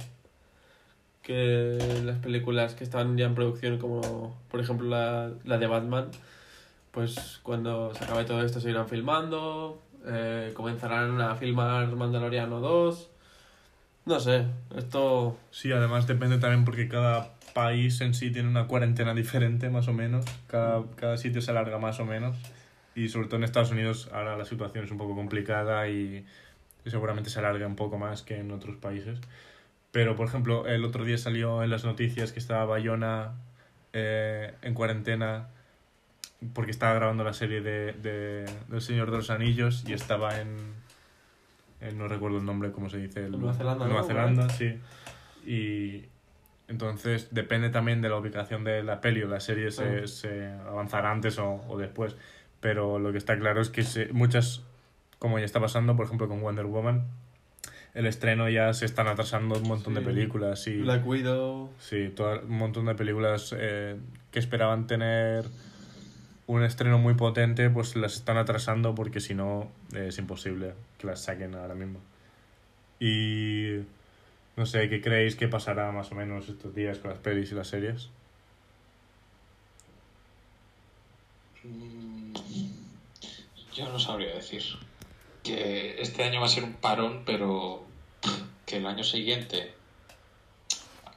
que 1.25 2.01
las 2.03 2.19
películas 2.19 2.75
que 2.75 2.83
estaban 2.83 3.17
ya 3.17 3.25
en 3.25 3.33
producción, 3.33 3.79
como 3.79 4.37
por 4.49 4.59
ejemplo 4.59 4.87
la, 4.87 5.31
la 5.43 5.57
de 5.57 5.65
Batman, 5.65 6.11
pues 6.91 7.39
cuando 7.41 7.93
se 7.95 8.03
acabe 8.03 8.25
todo 8.25 8.45
esto 8.45 8.61
se 8.61 8.69
irán 8.69 8.87
filmando, 8.87 9.81
eh, 10.05 10.51
comenzarán 10.53 11.19
a 11.19 11.35
filmar 11.35 11.87
Mandaloriano 11.95 12.59
2. 12.59 13.09
No 14.05 14.19
sé, 14.19 14.45
esto 14.77 15.35
Sí, 15.49 15.71
además 15.71 16.05
depende 16.05 16.37
también 16.37 16.63
porque 16.63 16.87
cada 16.87 17.33
país 17.55 17.99
en 18.01 18.13
sí 18.13 18.29
tiene 18.29 18.47
una 18.47 18.67
cuarentena 18.67 19.15
diferente, 19.15 19.69
más 19.71 19.87
o 19.87 19.93
menos. 19.93 20.25
Cada, 20.45 20.83
cada 20.95 21.17
sitio 21.17 21.41
se 21.41 21.49
alarga 21.49 21.79
más 21.79 21.99
o 21.99 22.05
menos. 22.05 22.37
Y 22.93 23.09
sobre 23.09 23.27
todo 23.27 23.37
en 23.37 23.45
Estados 23.45 23.71
Unidos 23.71 24.09
ahora 24.13 24.37
la 24.37 24.45
situación 24.45 24.85
es 24.85 24.91
un 24.91 24.99
poco 24.99 25.15
complicada 25.15 25.89
y, 25.89 26.23
y 26.85 26.91
seguramente 26.91 27.29
se 27.29 27.39
alarga 27.39 27.65
un 27.67 27.75
poco 27.75 27.97
más 27.97 28.21
que 28.21 28.37
en 28.37 28.51
otros 28.51 28.77
países. 28.77 29.19
Pero, 29.91 30.15
por 30.15 30.27
ejemplo, 30.27 30.67
el 30.67 30.85
otro 30.85 31.03
día 31.05 31.17
salió 31.17 31.63
en 31.63 31.69
las 31.69 31.83
noticias 31.85 32.31
que 32.31 32.39
estaba 32.39 32.65
Bayona 32.65 33.33
eh, 33.93 34.53
en 34.61 34.73
cuarentena 34.73 35.47
porque 36.53 36.71
estaba 36.71 36.93
grabando 36.93 37.23
la 37.23 37.33
serie 37.33 37.61
de, 37.61 37.93
de, 37.93 38.45
del 38.67 38.81
Señor 38.81 39.09
de 39.09 39.17
los 39.17 39.29
Anillos 39.29 39.83
y 39.87 39.93
estaba 39.93 40.39
en, 40.41 40.57
en- 41.81 41.97
no 41.97 42.07
recuerdo 42.07 42.37
el 42.37 42.45
nombre, 42.45 42.71
¿cómo 42.71 42.89
se 42.89 42.97
dice? 42.97 43.25
El- 43.25 43.31
Nueva 43.31 43.53
Zelanda, 43.53 43.85
Nueva 43.85 44.01
¿no? 44.01 44.07
Zelanda, 44.07 44.49
sí. 44.49 44.77
Y 45.45 46.05
entonces 46.67 47.29
depende 47.31 47.69
también 47.69 48.01
de 48.01 48.09
la 48.09 48.17
ubicación 48.17 48.63
de 48.63 48.83
la 48.83 48.99
peli 49.01 49.23
o 49.23 49.27
la 49.27 49.39
serie, 49.39 49.71
se, 49.71 50.07
se 50.07 50.47
avanzará 50.67 51.11
antes 51.11 51.37
o, 51.39 51.63
o 51.67 51.77
después. 51.77 52.15
Pero 52.59 52.99
lo 52.99 53.11
que 53.11 53.17
está 53.17 53.37
claro 53.39 53.61
es 53.61 53.69
que 53.69 53.83
se- 53.83 54.11
muchas, 54.11 54.61
como 55.19 55.39
ya 55.39 55.45
está 55.45 55.59
pasando, 55.59 55.95
por 55.95 56.05
ejemplo 56.05 56.27
con 56.27 56.41
Wonder 56.41 56.65
Woman, 56.65 57.05
el 57.93 58.05
estreno 58.07 58.49
ya 58.49 58.73
se 58.73 58.85
están 58.85 59.07
atrasando 59.07 59.57
un 59.57 59.67
montón 59.67 59.93
de 59.93 60.01
películas 60.01 60.67
y... 60.67 60.77
Black 60.81 61.07
Widow. 61.07 61.71
Sí, 61.79 62.11
todo, 62.13 62.41
un 62.41 62.57
montón 62.57 62.85
de 62.85 62.95
películas 62.95 63.55
eh, 63.57 63.95
que 64.31 64.39
esperaban 64.39 64.85
tener 64.85 65.45
un 66.47 66.63
estreno 66.63 66.99
muy 66.99 67.13
potente, 67.13 67.69
pues 67.69 67.95
las 67.95 68.15
están 68.15 68.37
atrasando 68.37 68.93
porque 68.93 69.21
si 69.21 69.33
no 69.33 69.71
eh, 69.93 70.07
es 70.09 70.17
imposible 70.17 70.73
que 70.97 71.07
las 71.07 71.21
saquen 71.21 71.55
ahora 71.55 71.73
mismo. 71.73 71.99
Y 72.99 73.79
no 74.57 74.65
sé, 74.65 74.89
¿qué 74.89 75.01
creéis 75.01 75.35
que 75.35 75.47
pasará 75.47 75.91
más 75.91 76.11
o 76.11 76.15
menos 76.15 76.49
estos 76.49 76.75
días 76.75 76.97
con 76.99 77.11
las 77.11 77.19
pelis 77.19 77.51
y 77.51 77.55
las 77.55 77.67
series? 77.67 78.09
Mm, 81.63 82.33
Yo 83.73 83.89
no 83.89 83.99
sabría 83.99 84.35
decir. 84.35 84.63
Que 85.45 86.01
este 86.01 86.23
año 86.23 86.39
va 86.41 86.47
a 86.47 86.49
ser 86.49 86.63
un 86.63 86.73
parón, 86.73 87.21
pero 87.25 87.83
que 88.65 88.77
el 88.77 88.85
año 88.87 89.03
siguiente 89.03 89.73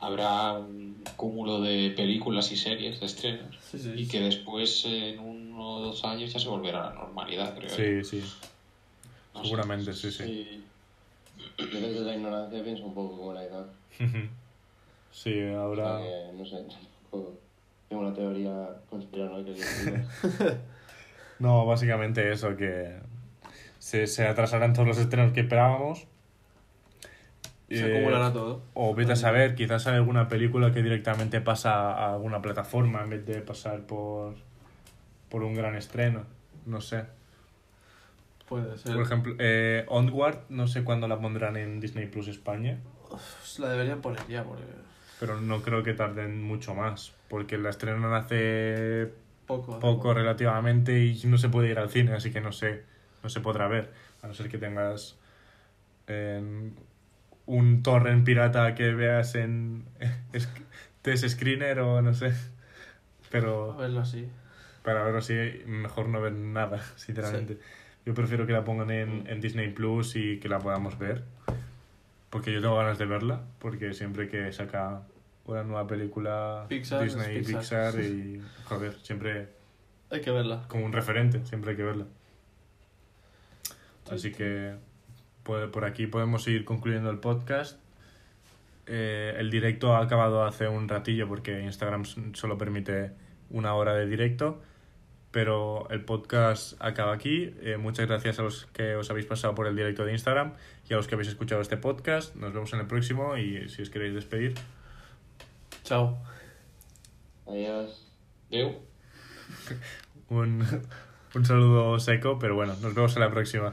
habrá 0.01 0.53
un 0.53 1.03
cúmulo 1.17 1.61
de 1.61 1.93
películas 1.97 2.53
y 2.53 2.57
series 2.57 3.01
de 3.01 3.07
estrenos 3.07 3.57
Sí, 3.71 3.79
sí. 3.79 3.93
y 3.97 4.07
que 4.07 4.21
después 4.21 4.85
en 4.85 5.19
uno 5.19 5.69
o 5.77 5.81
dos 5.81 6.05
años 6.05 6.33
ya 6.33 6.39
se 6.39 6.49
volverá 6.49 6.87
a 6.89 6.91
la 6.91 7.01
normalidad, 7.01 7.57
creo. 7.57 7.71
Sí, 7.71 8.05
sí. 8.05 8.25
No 9.35 9.43
seguramente, 9.45 9.93
sí, 9.95 10.13
sí. 10.13 10.25
Sí. 10.25 10.65
Yo 11.59 11.81
desde 11.81 12.01
la 12.01 12.15
ignorancia 12.15 12.63
pienso 12.63 12.85
un 12.85 12.95
poco 12.95 13.17
como 13.17 13.33
la 13.33 13.43
edad. 13.45 13.67
Sí, 15.11 15.41
O 15.41 15.49
sea 15.51 15.61
ahora... 15.63 15.99
que, 16.01 16.33
no 16.37 16.45
sé, 16.47 16.57
tampoco 17.11 17.35
tengo 17.89 18.03
una 18.03 18.15
teoría 18.15 18.69
conspiranoica 18.91 19.53
que. 19.55 20.57
No, 21.41 21.65
básicamente 21.67 22.33
eso, 22.33 22.57
que 22.57 22.97
se, 23.79 24.07
se 24.07 24.27
atrasarán 24.27 24.73
todos 24.73 24.87
los 24.89 24.99
estrenos 24.99 25.33
que 25.33 25.41
esperábamos. 25.41 26.07
Se 27.69 27.87
Eh, 27.87 27.97
acumulará 27.97 28.33
todo. 28.33 28.63
O 28.75 28.95
vete 28.95 29.13
a 29.13 29.17
saber, 29.17 29.55
quizás 29.55 29.87
hay 29.87 29.97
alguna 29.97 30.29
película 30.29 30.73
que 30.73 30.83
directamente 30.83 31.41
pasa 31.41 31.93
a 31.93 32.15
alguna 32.15 32.41
plataforma 32.41 33.03
en 33.03 33.11
vez 33.11 33.27
de 33.27 33.41
pasar 33.43 33.81
por, 33.83 34.35
por 35.29 35.43
un 35.43 35.55
gran 35.55 35.75
estreno. 35.75 36.25
No 36.67 36.81
sé. 36.81 37.05
Puede 38.49 38.79
ser. 38.79 38.95
Por 38.95 39.03
ejemplo, 39.03 39.35
eh, 39.39 39.85
Onward, 39.89 40.39
no 40.49 40.67
sé 40.67 40.83
cuándo 40.83 41.07
la 41.09 41.21
pondrán 41.21 41.57
en 41.59 41.81
Disney 41.81 42.07
Plus 42.07 42.29
España, 42.29 42.79
la 43.59 43.69
deberían 43.69 44.01
poner 44.01 44.27
ya, 44.29 44.45
porque 44.45 44.63
pero 45.21 45.41
no 45.41 45.63
creo 45.63 45.83
que 45.83 45.93
tarden 45.95 46.43
mucho 46.43 46.75
más, 46.75 47.13
porque 47.29 47.59
la 47.59 47.71
estrenan 47.71 48.15
hace 48.15 49.13
poco. 49.47 49.79
poco 49.81 50.15
relativamente 50.15 51.05
y 51.05 51.21
no 51.25 51.37
se 51.37 51.49
puede 51.49 51.69
ir 51.71 51.79
al 51.79 51.91
cine, 51.91 52.13
así 52.13 52.31
que 52.31 52.41
no 52.41 52.53
sé, 52.53 52.85
no 53.29 53.31
se 53.31 53.41
podrá 53.43 53.69
ver, 53.69 53.93
a 54.23 54.27
no 54.27 54.33
ser 54.33 54.49
que 54.49 54.57
tengas 54.57 55.19
en 56.07 56.75
un 57.45 57.83
torrent 57.83 58.25
pirata 58.25 58.75
que 58.75 58.95
veas 58.95 59.35
en 59.35 59.85
es- 60.33 60.49
TS 61.03 61.29
Screener 61.31 61.79
o 61.81 62.01
no 62.01 62.15
sé, 62.15 62.29
A 62.29 62.33
pero 63.31 63.77
verlo 63.77 64.01
así. 64.01 64.29
para 64.83 65.03
verlo 65.05 65.19
así 65.19 65.35
mejor 65.67 66.09
no 66.09 66.23
ver 66.23 66.33
nada, 66.33 66.83
sinceramente. 66.97 67.59
Yo 68.07 68.15
prefiero 68.15 68.47
que 68.47 68.53
la 68.55 68.65
pongan 68.65 68.91
en, 68.91 69.27
en 69.29 69.41
Disney 69.43 69.69
Plus 69.71 70.17
y 70.17 70.41
que 70.41 70.49
la 70.49 70.59
podamos 70.59 70.99
ver, 70.99 71.25
porque 72.31 72.51
yo 72.53 72.63
tengo 72.63 72.77
ganas 72.77 72.97
de 72.99 73.05
verla, 73.05 73.43
porque 73.59 73.93
siempre 73.93 74.29
que 74.29 74.51
saca 74.53 75.03
una 75.45 75.63
nueva 75.65 75.87
película 75.87 76.65
Pixar 76.69 77.05
Disney, 77.05 77.43
Pixar. 77.43 77.93
Pixar 77.95 78.01
y 78.01 78.43
joder, 78.65 78.95
siempre 79.03 79.49
Hay 80.11 80.21
que 80.23 80.31
verla. 80.31 80.65
como 80.69 80.87
un 80.87 80.93
referente, 80.93 81.45
siempre 81.45 81.73
hay 81.73 81.77
que 81.77 81.83
verla. 81.85 82.07
Así 84.11 84.33
que 84.33 84.75
por, 85.43 85.71
por 85.71 85.85
aquí 85.85 86.07
podemos 86.07 86.47
ir 86.49 86.65
concluyendo 86.65 87.11
el 87.11 87.19
podcast. 87.19 87.79
Eh, 88.91 89.35
el 89.39 89.51
directo 89.51 89.95
ha 89.95 90.03
acabado 90.03 90.45
hace 90.45 90.67
un 90.67 90.89
ratillo 90.89 91.29
porque 91.29 91.61
Instagram 91.63 92.05
solo 92.35 92.57
permite 92.57 93.13
una 93.51 93.75
hora 93.75 93.93
de 93.95 94.07
directo, 94.07 94.63
pero 95.31 95.89
el 95.91 96.05
podcast 96.05 96.75
acaba 96.81 97.13
aquí. 97.13 97.55
Eh, 97.61 97.77
muchas 97.77 98.07
gracias 98.07 98.39
a 98.39 98.43
los 98.43 98.65
que 98.67 98.97
os 98.97 99.11
habéis 99.11 99.27
pasado 99.27 99.55
por 99.55 99.67
el 99.67 99.77
directo 99.77 100.07
de 100.07 100.13
Instagram 100.13 100.55
y 100.89 100.95
a 100.95 100.97
los 100.97 101.07
que 101.07 101.17
habéis 101.17 101.29
escuchado 101.29 101.61
este 101.61 101.77
podcast. 101.77 102.35
Nos 102.35 102.55
vemos 102.55 102.73
en 102.73 102.81
el 102.81 102.87
próximo 102.87 103.37
y 103.37 103.69
si 103.69 103.83
os 103.83 103.91
queréis 103.91 104.15
despedir. 104.15 104.55
Chao. 105.85 106.19
Adiós. 107.47 108.11
Deu. 108.51 108.81
Un, 110.31 110.65
un 111.35 111.45
saludo 111.45 111.99
seco, 111.99 112.39
pero 112.39 112.55
bueno, 112.55 112.75
nos 112.81 112.95
vemos 112.95 113.15
en 113.17 113.21
la 113.21 113.31
próxima. 113.31 113.73